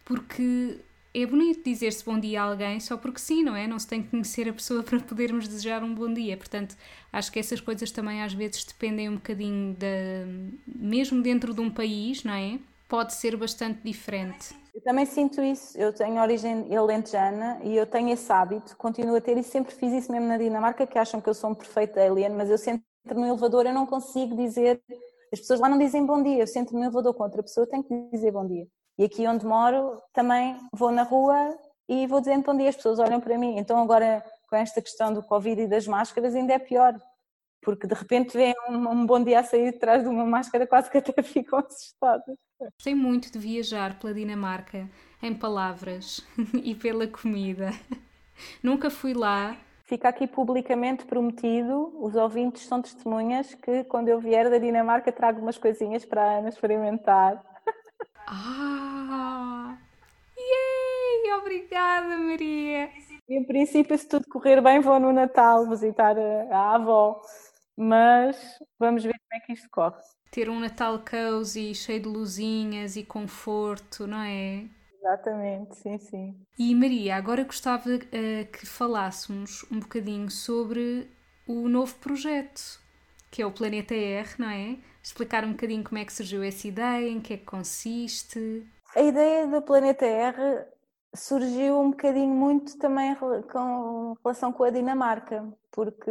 porque 0.04 0.78
é 1.14 1.24
bonito 1.24 1.62
dizer-se 1.64 2.04
bom 2.04 2.18
dia 2.18 2.42
a 2.42 2.44
alguém 2.44 2.80
só 2.80 2.96
porque 2.96 3.20
sim, 3.20 3.44
não 3.44 3.54
é? 3.54 3.66
Não 3.68 3.78
se 3.78 3.86
tem 3.86 4.02
que 4.02 4.10
conhecer 4.10 4.48
a 4.48 4.52
pessoa 4.52 4.82
para 4.84 4.98
podermos 4.98 5.46
desejar 5.46 5.82
um 5.82 5.94
bom 5.94 6.12
dia. 6.12 6.36
Portanto, 6.36 6.76
acho 7.12 7.30
que 7.30 7.38
essas 7.38 7.60
coisas 7.60 7.90
também 7.90 8.22
às 8.22 8.32
vezes 8.32 8.64
dependem 8.64 9.08
um 9.08 9.14
bocadinho 9.14 9.74
da. 9.74 9.86
mesmo 10.66 11.22
dentro 11.22 11.54
de 11.54 11.60
um 11.60 11.70
país, 11.70 12.24
não 12.24 12.34
é? 12.34 12.58
Pode 12.88 13.14
ser 13.14 13.36
bastante 13.36 13.80
diferente. 13.82 14.54
Eu 14.74 14.80
também 14.82 15.06
sinto 15.06 15.40
isso. 15.40 15.78
Eu 15.78 15.92
tenho 15.92 16.20
origem 16.20 16.76
alentejana 16.76 17.60
e 17.62 17.76
eu 17.76 17.86
tenho 17.86 18.10
esse 18.10 18.30
hábito, 18.32 18.76
continuo 18.76 19.14
a 19.14 19.20
ter 19.20 19.38
e 19.38 19.42
sempre 19.42 19.72
fiz 19.72 19.92
isso 19.92 20.10
mesmo 20.10 20.26
na 20.26 20.36
Dinamarca, 20.36 20.86
que 20.86 20.98
acham 20.98 21.20
que 21.20 21.28
eu 21.28 21.34
sou 21.34 21.50
um 21.50 21.54
perfeito 21.54 21.98
alien, 21.98 22.30
mas 22.30 22.50
eu 22.50 22.58
sempre 22.58 22.84
no 23.14 23.24
elevador, 23.24 23.66
eu 23.66 23.74
não 23.74 23.86
consigo 23.86 24.34
dizer. 24.36 24.82
As 25.32 25.40
pessoas 25.40 25.60
lá 25.60 25.68
não 25.68 25.78
dizem 25.78 26.04
bom 26.04 26.22
dia, 26.22 26.42
eu 26.42 26.46
sento 26.46 26.72
no 26.74 26.82
elevador 26.82 27.14
com 27.14 27.22
outra 27.22 27.42
pessoa, 27.42 27.66
tenho 27.66 27.84
que 27.84 28.08
dizer 28.12 28.32
bom 28.32 28.46
dia. 28.46 28.66
E 28.96 29.04
aqui 29.04 29.26
onde 29.26 29.44
moro, 29.44 30.00
também 30.12 30.56
vou 30.72 30.92
na 30.92 31.02
rua 31.02 31.56
e 31.88 32.06
vou 32.06 32.20
dizendo 32.20 32.44
bom 32.44 32.56
dia, 32.56 32.68
as 32.68 32.76
pessoas 32.76 32.98
olham 32.98 33.20
para 33.20 33.36
mim. 33.36 33.58
Então, 33.58 33.82
agora, 33.82 34.24
com 34.48 34.56
esta 34.56 34.80
questão 34.80 35.12
do 35.12 35.22
Covid 35.22 35.62
e 35.62 35.66
das 35.66 35.86
máscaras, 35.86 36.34
ainda 36.34 36.52
é 36.52 36.58
pior, 36.58 36.94
porque 37.60 37.86
de 37.86 37.94
repente 37.94 38.36
vem 38.36 38.54
um, 38.68 38.88
um 38.88 39.06
bom 39.06 39.22
dia 39.22 39.40
a 39.40 39.44
sair 39.44 39.72
de 39.72 39.78
trás 39.78 40.02
de 40.02 40.08
uma 40.08 40.24
máscara, 40.24 40.66
quase 40.66 40.90
que 40.90 40.98
até 40.98 41.20
ficam 41.22 41.58
assustadas. 41.58 42.36
Gostei 42.60 42.94
muito 42.94 43.32
de 43.32 43.38
viajar 43.38 43.98
pela 43.98 44.14
Dinamarca 44.14 44.88
em 45.20 45.34
palavras 45.34 46.20
e 46.62 46.74
pela 46.74 47.06
comida. 47.06 47.70
Nunca 48.62 48.90
fui 48.90 49.12
lá, 49.12 49.56
Fica 49.86 50.08
aqui 50.08 50.26
publicamente 50.26 51.04
prometido, 51.04 51.92
os 52.02 52.14
ouvintes 52.16 52.66
são 52.66 52.80
testemunhas 52.80 53.54
que 53.54 53.84
quando 53.84 54.08
eu 54.08 54.18
vier 54.18 54.48
da 54.48 54.56
Dinamarca 54.56 55.12
trago 55.12 55.42
umas 55.42 55.58
coisinhas 55.58 56.06
para 56.06 56.22
a 56.22 56.38
Ana 56.38 56.48
experimentar. 56.48 57.53
Ah! 58.26 59.76
Yay! 60.36 61.32
Obrigada, 61.38 62.16
Maria! 62.18 62.90
Em 63.28 63.44
princípio, 63.44 63.96
se 63.96 64.08
tudo 64.08 64.26
correr 64.28 64.60
bem, 64.60 64.80
vou 64.80 65.00
no 65.00 65.12
Natal 65.12 65.68
visitar 65.68 66.16
a 66.18 66.74
avó, 66.74 67.22
mas 67.76 68.36
vamos 68.78 69.02
ver 69.02 69.12
como 69.12 69.42
é 69.42 69.46
que 69.46 69.52
isto 69.52 69.68
corre. 69.70 70.00
Ter 70.30 70.50
um 70.50 70.60
Natal 70.60 70.98
cozy, 70.98 71.74
cheio 71.74 72.00
de 72.02 72.08
luzinhas 72.08 72.96
e 72.96 73.04
conforto, 73.04 74.06
não 74.06 74.20
é? 74.20 74.64
Exatamente, 74.98 75.76
sim, 75.76 75.98
sim. 75.98 76.34
E 76.58 76.74
Maria, 76.74 77.16
agora 77.16 77.44
gostava 77.44 77.88
uh, 77.88 78.52
que 78.52 78.66
falássemos 78.66 79.64
um 79.70 79.78
bocadinho 79.80 80.30
sobre 80.30 81.10
o 81.46 81.68
novo 81.68 81.94
projeto, 81.96 82.80
que 83.30 83.42
é 83.42 83.46
o 83.46 83.52
Planeta 83.52 83.94
R, 83.94 84.28
não 84.38 84.48
é? 84.48 84.78
Explicar 85.04 85.44
um 85.44 85.52
bocadinho 85.52 85.84
como 85.84 85.98
é 85.98 86.04
que 86.04 86.12
surgiu 86.12 86.42
essa 86.42 86.66
ideia, 86.66 87.08
em 87.08 87.20
que 87.20 87.34
é 87.34 87.36
que 87.36 87.44
consiste. 87.44 88.66
A 88.96 89.02
ideia 89.02 89.46
do 89.46 89.60
Planeta 89.60 90.06
R 90.06 90.64
surgiu 91.14 91.78
um 91.78 91.90
bocadinho 91.90 92.34
muito 92.34 92.78
também 92.78 93.14
com 93.14 94.16
relação 94.24 94.52
com 94.52 94.64
a 94.64 94.70
Dinamarca, 94.70 95.46
porque 95.70 96.10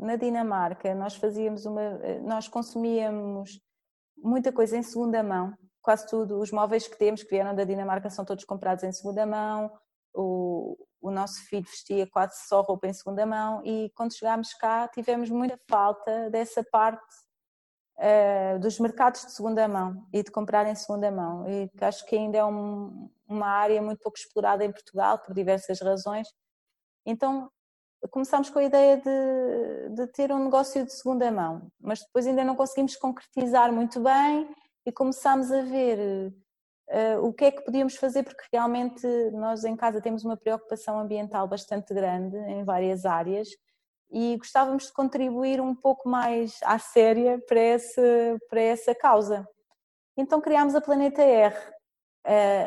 na 0.00 0.16
Dinamarca 0.16 0.94
nós 0.94 1.16
fazíamos 1.16 1.64
uma, 1.64 1.98
nós 2.22 2.46
consumíamos 2.46 3.60
muita 4.16 4.52
coisa 4.52 4.76
em 4.76 4.82
segunda 4.82 5.22
mão 5.22 5.54
quase 5.86 6.04
tudo, 6.08 6.40
os 6.40 6.50
móveis 6.50 6.88
que 6.88 6.98
temos 6.98 7.22
que 7.22 7.30
vieram 7.30 7.54
da 7.54 7.62
Dinamarca 7.62 8.10
são 8.10 8.24
todos 8.24 8.44
comprados 8.44 8.82
em 8.82 8.90
segunda 8.90 9.24
mão, 9.24 9.70
o, 10.12 10.76
o 11.00 11.12
nosso 11.12 11.44
filho 11.44 11.62
vestia 11.62 12.08
quase 12.10 12.44
só 12.48 12.60
roupa 12.60 12.88
em 12.88 12.92
segunda 12.92 13.24
mão 13.24 13.62
e 13.64 13.92
quando 13.94 14.12
chegámos 14.12 14.52
cá 14.54 14.88
tivemos 14.88 15.30
muita 15.30 15.56
falta 15.70 16.28
dessa 16.28 16.64
parte 16.64 17.06
uh, 17.98 18.58
dos 18.58 18.78
mercados 18.78 19.24
de 19.24 19.32
segunda 19.32 19.66
mão 19.66 20.06
e 20.12 20.22
de 20.22 20.30
comprar 20.30 20.66
em 20.66 20.74
segunda 20.74 21.10
mão 21.10 21.48
e 21.48 21.68
que 21.68 21.84
acho 21.84 22.04
que 22.06 22.16
ainda 22.16 22.38
é 22.38 22.44
um, 22.44 23.10
uma 23.28 23.48
área 23.48 23.80
muito 23.82 24.00
pouco 24.00 24.18
explorada 24.18 24.64
em 24.64 24.72
Portugal 24.72 25.18
por 25.18 25.34
diversas 25.34 25.80
razões. 25.80 26.28
Então 27.04 27.50
começámos 28.10 28.50
com 28.50 28.58
a 28.58 28.64
ideia 28.64 28.98
de, 28.98 29.94
de 29.94 30.06
ter 30.08 30.30
um 30.30 30.44
negócio 30.44 30.84
de 30.84 30.92
segunda 30.92 31.30
mão, 31.30 31.68
mas 31.80 32.00
depois 32.00 32.26
ainda 32.26 32.44
não 32.44 32.54
conseguimos 32.54 32.96
concretizar 32.96 33.72
muito 33.72 34.00
bem 34.00 34.48
e 34.84 34.92
começámos 34.92 35.50
a 35.50 35.62
ver 35.62 36.32
uh, 36.88 37.26
o 37.26 37.32
que 37.32 37.46
é 37.46 37.50
que 37.50 37.62
podíamos 37.62 37.96
fazer, 37.96 38.22
porque 38.22 38.44
realmente 38.52 39.06
nós 39.32 39.64
em 39.64 39.74
casa 39.74 40.00
temos 40.00 40.24
uma 40.24 40.36
preocupação 40.36 40.98
ambiental 40.98 41.48
bastante 41.48 41.92
grande 41.92 42.36
em 42.36 42.64
várias 42.64 43.04
áreas 43.04 43.48
e 44.10 44.36
gostávamos 44.36 44.86
de 44.86 44.92
contribuir 44.92 45.60
um 45.60 45.74
pouco 45.74 46.08
mais 46.08 46.58
à 46.62 46.78
séria 46.78 47.42
para 47.46 47.60
essa, 47.60 48.36
para 48.48 48.60
essa 48.60 48.94
causa. 48.94 49.46
Então 50.16 50.40
criámos 50.40 50.74
a 50.74 50.80
Planeta 50.80 51.22
R, 51.22 51.54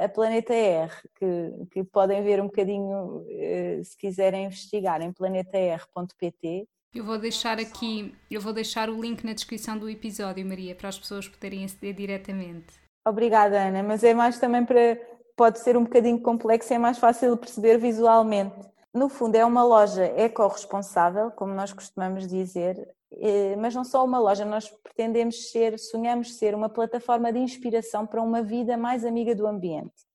a 0.03 0.09
Planeta 0.09 0.53
R, 0.53 0.91
que, 1.15 1.67
que 1.71 1.83
podem 1.83 2.23
ver 2.23 2.41
um 2.41 2.45
bocadinho 2.45 3.25
eh, 3.29 3.81
se 3.83 3.97
quiserem 3.97 4.45
investigar 4.45 5.01
em 5.01 5.11
planetar.pt. 5.11 6.67
Eu 6.93 7.03
vou 7.03 7.17
deixar 7.17 7.59
aqui, 7.59 8.15
eu 8.31 8.41
vou 8.41 8.53
deixar 8.53 8.89
o 8.89 8.99
link 8.99 9.23
na 9.23 9.33
descrição 9.33 9.77
do 9.77 9.89
episódio, 9.89 10.45
Maria, 10.45 10.75
para 10.75 10.89
as 10.89 10.97
pessoas 10.97 11.27
poderem 11.27 11.65
aceder 11.65 11.93
diretamente. 11.93 12.73
Obrigada, 13.07 13.59
Ana, 13.59 13.83
mas 13.83 14.03
é 14.03 14.13
mais 14.13 14.39
também 14.39 14.65
para 14.65 14.97
pode 15.39 15.59
ser 15.59 15.77
um 15.77 15.83
bocadinho 15.83 16.19
complexo, 16.21 16.73
é 16.73 16.77
mais 16.77 16.97
fácil 16.97 17.33
de 17.33 17.39
perceber 17.39 17.77
visualmente. 17.77 18.59
No 18.93 19.07
fundo, 19.07 19.35
é 19.35 19.45
uma 19.45 19.63
loja 19.63 20.03
eco-responsável, 20.03 21.29
como 21.31 21.53
nós 21.53 21.71
costumamos 21.71 22.27
dizer, 22.27 22.75
eh, 23.11 23.55
mas 23.55 23.75
não 23.75 23.83
só 23.83 24.03
uma 24.03 24.17
loja, 24.17 24.43
nós 24.45 24.67
pretendemos 24.67 25.51
ser, 25.51 25.77
sonhamos 25.77 26.37
ser 26.37 26.55
uma 26.55 26.69
plataforma 26.69 27.31
de 27.31 27.39
inspiração 27.39 28.07
para 28.07 28.21
uma 28.21 28.41
vida 28.41 28.75
mais 28.77 29.05
amiga 29.05 29.35
do 29.35 29.45
ambiente. 29.45 30.07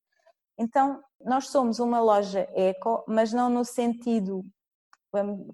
Então, 0.59 1.03
nós 1.20 1.49
somos 1.49 1.79
uma 1.79 2.01
loja 2.01 2.49
eco, 2.55 3.05
mas 3.07 3.33
não 3.33 3.49
no 3.49 3.64
sentido 3.64 4.45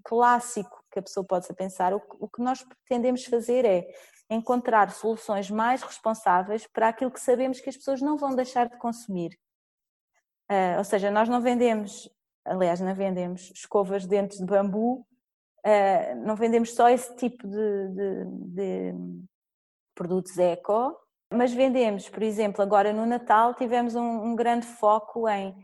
clássico 0.04 0.82
que 0.90 0.98
a 0.98 1.02
pessoa 1.02 1.24
possa 1.24 1.52
pensar. 1.52 1.92
O 1.94 2.28
que 2.28 2.42
nós 2.42 2.62
pretendemos 2.62 3.24
fazer 3.24 3.64
é 3.64 3.86
encontrar 4.30 4.90
soluções 4.90 5.50
mais 5.50 5.82
responsáveis 5.82 6.66
para 6.66 6.88
aquilo 6.88 7.10
que 7.10 7.20
sabemos 7.20 7.60
que 7.60 7.68
as 7.68 7.76
pessoas 7.76 8.00
não 8.00 8.16
vão 8.16 8.34
deixar 8.34 8.68
de 8.68 8.78
consumir. 8.78 9.38
Uh, 10.50 10.78
ou 10.78 10.84
seja, 10.84 11.10
nós 11.10 11.28
não 11.28 11.40
vendemos 11.40 12.08
aliás, 12.50 12.80
não 12.80 12.94
vendemos 12.94 13.52
escovas 13.54 14.02
de 14.02 14.08
dentes 14.08 14.38
de 14.38 14.44
bambu, 14.44 15.06
uh, 15.64 16.24
não 16.24 16.34
vendemos 16.34 16.74
só 16.74 16.88
esse 16.88 17.14
tipo 17.16 17.46
de, 17.46 17.88
de, 17.88 18.24
de, 18.54 18.94
produtos 19.94 20.36
eco, 20.36 20.96
mas 21.32 21.52
vendemos, 21.52 22.08
por 22.08 22.22
exemplo, 22.22 22.60
agora 22.60 22.92
no 22.92 23.06
Natal 23.06 23.54
tivemos 23.54 23.94
um, 23.94 24.24
um 24.24 24.34
grande 24.34 24.66
foco 24.66 25.28
em 25.28 25.54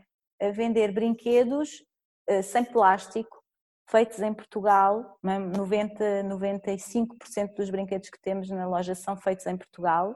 vender 0.53 0.93
brinquedos 0.93 1.83
uh, 2.29 2.41
sem 2.41 2.63
plástico, 2.63 3.43
feitos 3.89 4.19
em 4.21 4.33
Portugal, 4.33 5.17
90, 5.21 6.23
95% 6.23 7.53
dos 7.55 7.69
brinquedos 7.69 8.09
que 8.09 8.21
temos 8.21 8.49
na 8.49 8.65
loja 8.65 8.95
são 8.95 9.17
feitos 9.17 9.45
em 9.45 9.57
Portugal, 9.57 10.15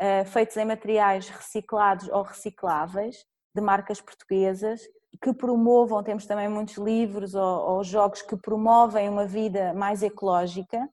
uh, 0.00 0.24
feitos 0.26 0.56
em 0.56 0.64
materiais 0.64 1.28
reciclados 1.28 2.08
ou 2.08 2.22
recicláveis, 2.22 3.26
de 3.54 3.60
marcas 3.60 4.00
portuguesas, 4.00 4.80
que 5.20 5.32
promovam, 5.34 6.02
temos 6.02 6.26
também 6.26 6.48
muitos 6.48 6.76
livros 6.76 7.34
ou, 7.34 7.70
ou, 7.70 7.84
jogos 7.84 8.22
que 8.22 8.36
promovem 8.36 9.08
uma 9.08 9.26
vida 9.26 9.74
mais 9.74 10.02
ecológica. 10.02 10.88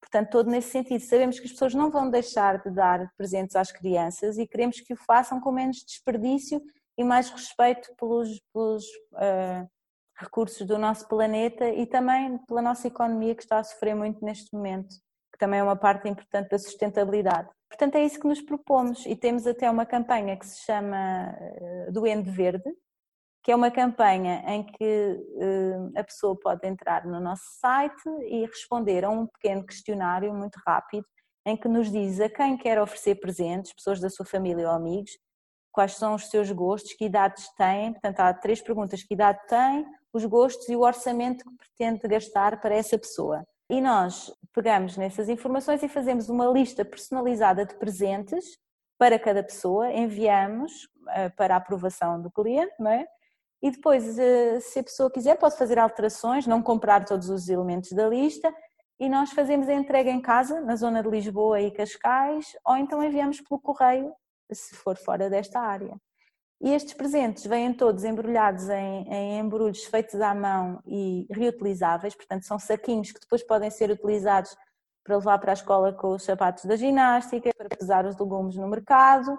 Portanto, 0.00 0.30
todo 0.30 0.50
nesse 0.50 0.70
sentido, 0.70 1.00
sabemos 1.00 1.38
que 1.38 1.46
as 1.46 1.52
pessoas 1.52 1.74
não 1.74 1.90
vão 1.90 2.10
deixar 2.10 2.60
de 2.60 2.70
dar 2.70 3.10
presentes 3.16 3.56
às 3.56 3.70
crianças 3.70 4.36
e 4.36 4.46
queremos 4.46 4.80
que 4.80 4.92
o 4.92 4.96
façam 4.96 5.40
com 5.40 5.52
menos 5.52 5.78
desperdício 5.86 6.60
e 6.98 7.04
mais 7.04 7.30
respeito 7.30 7.94
pelos, 7.96 8.40
pelos 8.52 8.84
uh, 9.12 9.66
recursos 10.16 10.66
do 10.66 10.76
nosso 10.76 11.08
planeta 11.08 11.68
e 11.68 11.86
também 11.86 12.38
pela 12.46 12.60
nossa 12.60 12.88
economia 12.88 13.34
que 13.34 13.42
está 13.42 13.58
a 13.58 13.64
sofrer 13.64 13.94
muito 13.94 14.24
neste 14.24 14.52
momento, 14.54 14.94
que 15.32 15.38
também 15.38 15.60
é 15.60 15.62
uma 15.62 15.76
parte 15.76 16.08
importante 16.08 16.50
da 16.50 16.58
sustentabilidade. 16.58 17.48
Portanto, 17.72 17.94
é 17.94 18.04
isso 18.04 18.20
que 18.20 18.28
nos 18.28 18.42
propomos. 18.42 19.06
E 19.06 19.16
temos 19.16 19.46
até 19.46 19.70
uma 19.70 19.86
campanha 19.86 20.36
que 20.36 20.46
se 20.46 20.60
chama 20.60 21.34
eh, 21.38 21.90
Duende 21.90 22.30
Verde, 22.30 22.70
que 23.42 23.50
é 23.50 23.56
uma 23.56 23.70
campanha 23.70 24.44
em 24.46 24.62
que 24.62 25.18
uh, 25.36 25.98
a 25.98 26.04
pessoa 26.04 26.38
pode 26.38 26.68
entrar 26.68 27.06
no 27.06 27.18
nosso 27.18 27.44
site 27.58 28.08
e 28.28 28.44
responder 28.44 29.04
a 29.06 29.10
um 29.10 29.26
pequeno 29.26 29.64
questionário 29.64 30.34
muito 30.34 30.60
rápido, 30.66 31.06
em 31.46 31.56
que 31.56 31.66
nos 31.66 31.90
diz 31.90 32.20
a 32.20 32.28
quem 32.28 32.58
quer 32.58 32.78
oferecer 32.78 33.16
presentes, 33.16 33.72
pessoas 33.72 33.98
da 33.98 34.10
sua 34.10 34.26
família 34.26 34.68
ou 34.68 34.74
amigos, 34.74 35.12
quais 35.72 35.94
são 35.96 36.14
os 36.14 36.28
seus 36.28 36.52
gostos, 36.52 36.92
que 36.92 37.06
idades 37.06 37.48
têm, 37.56 37.92
portanto 37.92 38.20
há 38.20 38.34
três 38.34 38.60
perguntas, 38.60 39.02
que 39.02 39.14
idade 39.14 39.40
tem, 39.48 39.86
os 40.12 40.26
gostos 40.26 40.68
e 40.68 40.76
o 40.76 40.82
orçamento 40.82 41.42
que 41.44 41.56
pretende 41.56 42.06
gastar 42.06 42.60
para 42.60 42.74
essa 42.74 42.98
pessoa. 42.98 43.42
E 43.72 43.80
nós 43.80 44.30
pegamos 44.52 44.98
nessas 44.98 45.30
informações 45.30 45.82
e 45.82 45.88
fazemos 45.88 46.28
uma 46.28 46.44
lista 46.44 46.84
personalizada 46.84 47.64
de 47.64 47.74
presentes 47.76 48.58
para 48.98 49.18
cada 49.18 49.42
pessoa, 49.42 49.90
enviamos 49.90 50.84
uh, 51.08 51.34
para 51.38 51.56
aprovação 51.56 52.20
do 52.20 52.30
cliente, 52.30 52.74
não 52.78 52.90
é? 52.90 53.06
e 53.62 53.70
depois, 53.70 54.18
eh, 54.18 54.60
se 54.60 54.80
a 54.80 54.82
pessoa 54.82 55.10
quiser, 55.10 55.38
pode 55.38 55.56
fazer 55.56 55.78
alterações, 55.78 56.46
não 56.46 56.60
comprar 56.60 57.04
todos 57.04 57.30
os 57.30 57.48
elementos 57.48 57.92
da 57.92 58.08
lista 58.08 58.52
e 58.98 59.08
nós 59.08 59.30
fazemos 59.30 59.68
a 59.68 59.72
entrega 59.74 60.10
em 60.10 60.20
casa, 60.20 60.60
na 60.60 60.76
zona 60.76 61.02
de 61.02 61.08
Lisboa 61.08 61.60
e 61.60 61.70
Cascais, 61.70 62.56
ou 62.66 62.76
então 62.76 63.02
enviamos 63.02 63.40
pelo 63.40 63.60
correio, 63.60 64.12
se 64.52 64.74
for 64.74 64.98
fora 64.98 65.30
desta 65.30 65.60
área. 65.60 65.96
E 66.62 66.72
estes 66.72 66.94
presentes 66.94 67.44
vêm 67.44 67.74
todos 67.74 68.04
embrulhados 68.04 68.68
em, 68.68 69.08
em 69.12 69.40
embrulhos 69.40 69.82
feitos 69.84 70.20
à 70.20 70.32
mão 70.32 70.80
e 70.86 71.26
reutilizáveis, 71.28 72.14
portanto, 72.14 72.44
são 72.44 72.56
saquinhos 72.56 73.10
que 73.10 73.18
depois 73.18 73.42
podem 73.42 73.68
ser 73.68 73.90
utilizados 73.90 74.56
para 75.02 75.16
levar 75.16 75.38
para 75.40 75.50
a 75.50 75.54
escola 75.54 75.92
com 75.92 76.14
os 76.14 76.22
sapatos 76.22 76.64
da 76.64 76.76
ginástica, 76.76 77.50
para 77.58 77.68
pesar 77.68 78.06
os 78.06 78.16
legumes 78.16 78.54
no 78.54 78.68
mercado, 78.68 79.36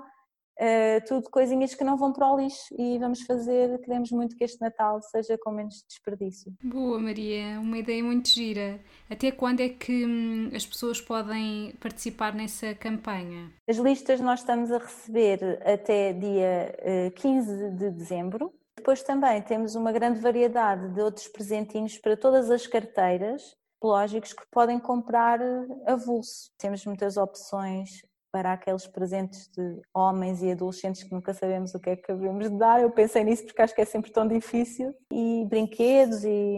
Uh, 0.60 1.04
tudo 1.08 1.30
coisinhas 1.32 1.74
que 1.74 1.84
não 1.84 1.98
vão 1.98 2.14
para 2.14 2.32
o 2.32 2.38
lixo 2.38 2.74
e 2.78 3.00
vamos 3.00 3.22
fazer, 3.24 3.80
queremos 3.80 4.12
muito 4.12 4.36
que 4.36 4.44
este 4.44 4.62
Natal 4.62 5.02
seja 5.02 5.38
com 5.38 5.52
menos 5.52 5.84
desperdício. 5.88 6.54
Boa 6.64 7.00
Maria, 7.00 7.60
uma 7.60 7.78
ideia 7.78 8.04
muito 8.04 8.30
gira. 8.30 8.80
Até 9.10 9.32
quando 9.32 9.62
é 9.62 9.70
que 9.70 10.06
hum, 10.06 10.52
as 10.56 10.66
pessoas 10.66 11.02
podem 11.02 11.74
participar 11.80 12.36
nessa 12.36 12.76
campanha? 12.76 13.52
As 13.68 13.78
listas 13.78 14.20
nós 14.20 14.42
estamos 14.42 14.72
a 14.72 14.78
receber 14.78 15.60
até 15.66 16.14
dia 16.14 16.76
uh, 16.80 17.08
eh, 17.08 17.12
15 17.16 17.72
de 17.72 17.90
dezembro. 17.90 18.54
Depois 18.76 19.02
também 19.02 19.42
temos 19.42 19.76
uma 19.76 19.92
grande 19.92 20.20
variedade 20.20 20.94
de 20.94 21.02
outros 21.02 21.28
presentinhos 21.28 21.98
para 21.98 22.16
todas 22.16 22.52
as 22.52 22.68
carteiras 22.68 23.56
ecológicos 23.78 24.32
que 24.32 24.44
podem 24.50 24.80
comprar 24.80 25.40
avulso. 25.86 26.52
Temos 26.58 26.86
muitas 26.86 27.18
opções 27.18 28.02
para 28.34 28.52
aqueles 28.52 28.88
presentes 28.88 29.48
de 29.56 29.80
homens 29.94 30.42
e 30.42 30.52
adolescentes 30.52 31.04
que 31.04 31.14
nunca 31.14 31.36
sabemos 31.36 31.76
o 31.76 31.80
que 31.80 31.92
é 31.92 31.96
que 31.96 32.12
devemos 32.12 32.50
dar. 32.58 32.82
Eu 32.82 32.90
pensei 32.90 33.24
nisso 33.24 33.46
porque 33.46 33.62
acho 33.62 33.76
que 33.76 33.82
é 33.82 33.86
sempre 33.86 34.12
tão 34.12 34.28
difícil. 34.28 34.92
E 35.14 35.46
brinquedos 35.48 36.24
e, 36.24 36.58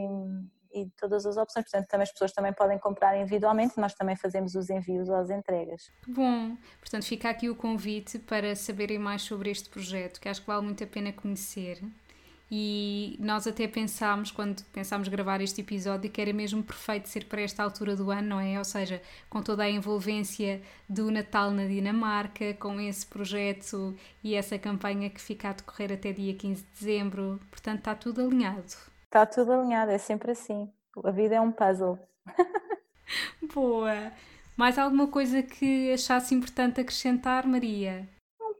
e 0.74 0.90
todas 0.98 1.26
as 1.26 1.36
opções. 1.36 1.66
Portanto, 1.66 1.90
também 1.90 2.04
as 2.04 2.12
pessoas 2.14 2.32
também 2.32 2.54
podem 2.54 2.80
comprar 2.80 3.20
individualmente. 3.20 3.78
Nós 3.78 3.94
também 3.94 4.16
fazemos 4.16 4.56
os 4.56 4.70
envios 4.70 5.10
às 5.10 5.30
entregas. 5.30 5.92
Bom, 6.08 6.56
portanto, 6.80 7.04
fica 7.04 7.30
aqui 7.30 7.50
o 7.50 7.56
convite 7.58 8.20
para 8.20 8.56
saberem 8.56 8.98
mais 8.98 9.24
sobre 9.24 9.52
este 9.52 9.70
projeto, 9.70 10.22
que 10.22 10.30
acho 10.30 10.40
que 10.40 10.48
vale 10.48 10.64
muito 10.64 10.82
a 10.82 10.88
pena 10.88 11.12
conhecer 11.12 11.84
e 12.50 13.18
nós 13.20 13.48
até 13.48 13.68
pensámos, 13.68 14.32
quando 14.32 14.64
pensámos 14.66 15.08
gravar 15.08 15.42
este 15.42 15.62
episódio, 15.62 16.12
que 16.12 16.22
era 16.22 16.32
mesmo 16.32 16.64
perfeito 16.64 17.10
ser 17.10 17.26
para 17.26 17.42
esta 17.42 17.64
altura 17.64 17.96
do 17.96 18.12
ano, 18.12 18.30
não 18.30 18.40
é? 18.40 18.58
Ou 18.58 18.64
seja, 18.64 19.02
com 19.30 19.42
toda 19.42 19.64
a 19.64 19.70
envolvência 19.70 20.62
do 20.88 21.10
Natal 21.10 21.50
na 21.52 21.66
Dinamarca, 21.66 22.54
com 22.54 22.80
esse 22.80 23.06
projeto 23.06 23.96
e 24.24 24.36
essa 24.36 24.60
campanha 24.60 25.10
que 25.10 25.20
fica 25.20 25.50
a 25.50 25.54
decorrer 25.54 25.92
até 25.92 26.12
dia 26.12 26.36
15 26.36 26.64
de 26.64 26.70
dezembro. 26.72 27.40
Portanto, 27.50 27.80
está 27.80 27.96
tudo 27.96 28.22
alinhado. 28.22 28.74
Está 29.06 29.26
tudo 29.26 29.52
alinhado, 29.54 29.92
é 29.92 29.98
sempre 29.98 30.32
assim. 30.32 30.72
A 31.04 31.12
vida 31.12 31.36
é 31.36 31.42
um 31.42 31.52
puzzle. 31.52 31.98
Boa! 33.54 34.12
Mais 34.56 34.78
alguma 34.78 35.08
coisa 35.08 35.44
que 35.44 35.92
achasse 35.92 36.34
importante 36.34 36.80
acrescentar, 36.80 37.46
Maria? 37.46 38.08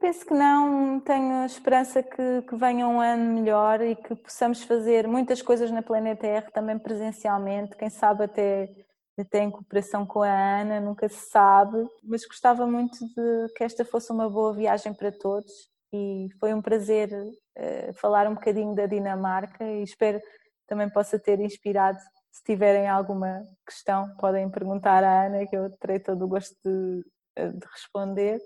Penso 0.06 0.24
que 0.24 0.34
não. 0.34 1.00
Tenho 1.00 1.44
esperança 1.44 2.00
que, 2.00 2.42
que 2.42 2.54
venha 2.54 2.86
um 2.86 3.00
ano 3.00 3.40
melhor 3.40 3.80
e 3.80 3.96
que 3.96 4.14
possamos 4.14 4.62
fazer 4.62 5.08
muitas 5.08 5.42
coisas 5.42 5.68
na 5.72 5.82
Planeta 5.82 6.24
R 6.26 6.48
também 6.52 6.78
presencialmente. 6.78 7.76
Quem 7.76 7.90
sabe 7.90 8.22
até, 8.24 8.72
até 9.18 9.42
em 9.42 9.50
cooperação 9.50 10.06
com 10.06 10.22
a 10.22 10.60
Ana, 10.60 10.80
nunca 10.80 11.08
se 11.08 11.28
sabe. 11.28 11.76
Mas 12.04 12.24
gostava 12.24 12.68
muito 12.68 12.96
de 13.04 13.52
que 13.56 13.64
esta 13.64 13.84
fosse 13.84 14.12
uma 14.12 14.30
boa 14.30 14.54
viagem 14.54 14.94
para 14.94 15.10
todos 15.10 15.52
e 15.92 16.28
foi 16.38 16.54
um 16.54 16.62
prazer 16.62 17.10
uh, 17.12 17.92
falar 17.94 18.28
um 18.28 18.34
bocadinho 18.34 18.76
da 18.76 18.86
Dinamarca 18.86 19.64
e 19.64 19.82
espero 19.82 20.20
também 20.68 20.88
possa 20.88 21.18
ter 21.18 21.40
inspirado. 21.40 21.98
Se 22.30 22.44
tiverem 22.44 22.86
alguma 22.86 23.42
questão, 23.66 24.08
podem 24.20 24.48
perguntar 24.50 25.02
à 25.02 25.26
Ana, 25.26 25.46
que 25.46 25.56
eu 25.56 25.68
terei 25.78 25.98
todo 25.98 26.24
o 26.24 26.28
gosto 26.28 26.54
de, 26.64 27.02
de 27.36 27.66
responder. 27.72 28.38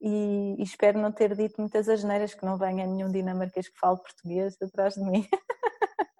E, 0.00 0.56
e, 0.58 0.62
espero 0.62 1.00
não 1.00 1.10
ter 1.10 1.34
dito 1.34 1.54
muitas 1.58 1.88
asneiras, 1.88 2.34
que 2.34 2.44
não 2.44 2.58
venha 2.58 2.86
nenhum 2.86 3.10
dinamarquês 3.10 3.68
que 3.68 3.78
fale 3.78 3.96
português 3.96 4.56
atrás 4.60 4.94
de 4.94 5.00
mim. 5.02 5.26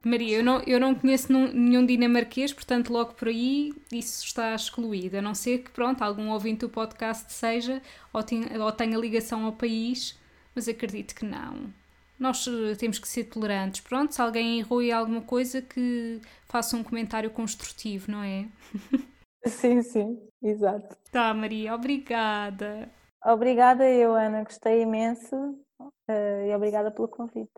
Maria, 0.05 0.39
eu 0.39 0.45
não, 0.45 0.61
eu 0.61 0.79
não 0.79 0.95
conheço 0.95 1.33
nenhum 1.33 1.85
dinamarquês, 1.85 2.53
portanto, 2.53 2.93
logo 2.93 3.14
por 3.14 3.27
aí 3.27 3.74
isso 3.91 4.24
está 4.24 4.55
excluído. 4.55 5.18
A 5.18 5.22
não 5.22 5.35
ser 5.35 5.59
que, 5.59 5.70
pronto, 5.70 6.03
algum 6.03 6.31
ouvinte 6.31 6.61
do 6.61 6.68
podcast 6.68 7.33
seja 7.33 7.83
ou 8.12 8.22
tenha, 8.22 8.62
ou 8.62 8.70
tenha 8.70 8.97
ligação 8.97 9.45
ao 9.45 9.53
país, 9.53 10.16
mas 10.55 10.68
acredito 10.68 11.12
que 11.12 11.24
não. 11.24 11.72
Nós 12.18 12.47
eh, 12.47 12.77
temos 12.77 13.01
que 13.01 13.09
ser 13.09 13.24
tolerantes. 13.24 13.81
Pronto, 13.81 14.14
se 14.14 14.22
alguém 14.22 14.61
errou 14.61 14.81
em 14.81 14.93
alguma 14.93 15.22
coisa, 15.22 15.61
que 15.61 16.20
faça 16.47 16.77
um 16.77 16.85
comentário 16.85 17.31
construtivo, 17.31 18.11
não 18.11 18.22
é? 18.22 18.47
Sim, 19.45 19.81
sim, 19.81 20.18
exato. 20.43 20.97
Tá, 21.12 21.33
Maria, 21.33 21.72
obrigada. 21.72 22.91
Obrigada 23.27 23.89
eu, 23.91 24.14
Ana, 24.14 24.45
gostei 24.45 24.83
imenso 24.83 25.35
uh, 25.81 26.47
e 26.49 26.55
obrigada 26.55 26.91
pelo 26.93 27.09
convite. 27.09 27.51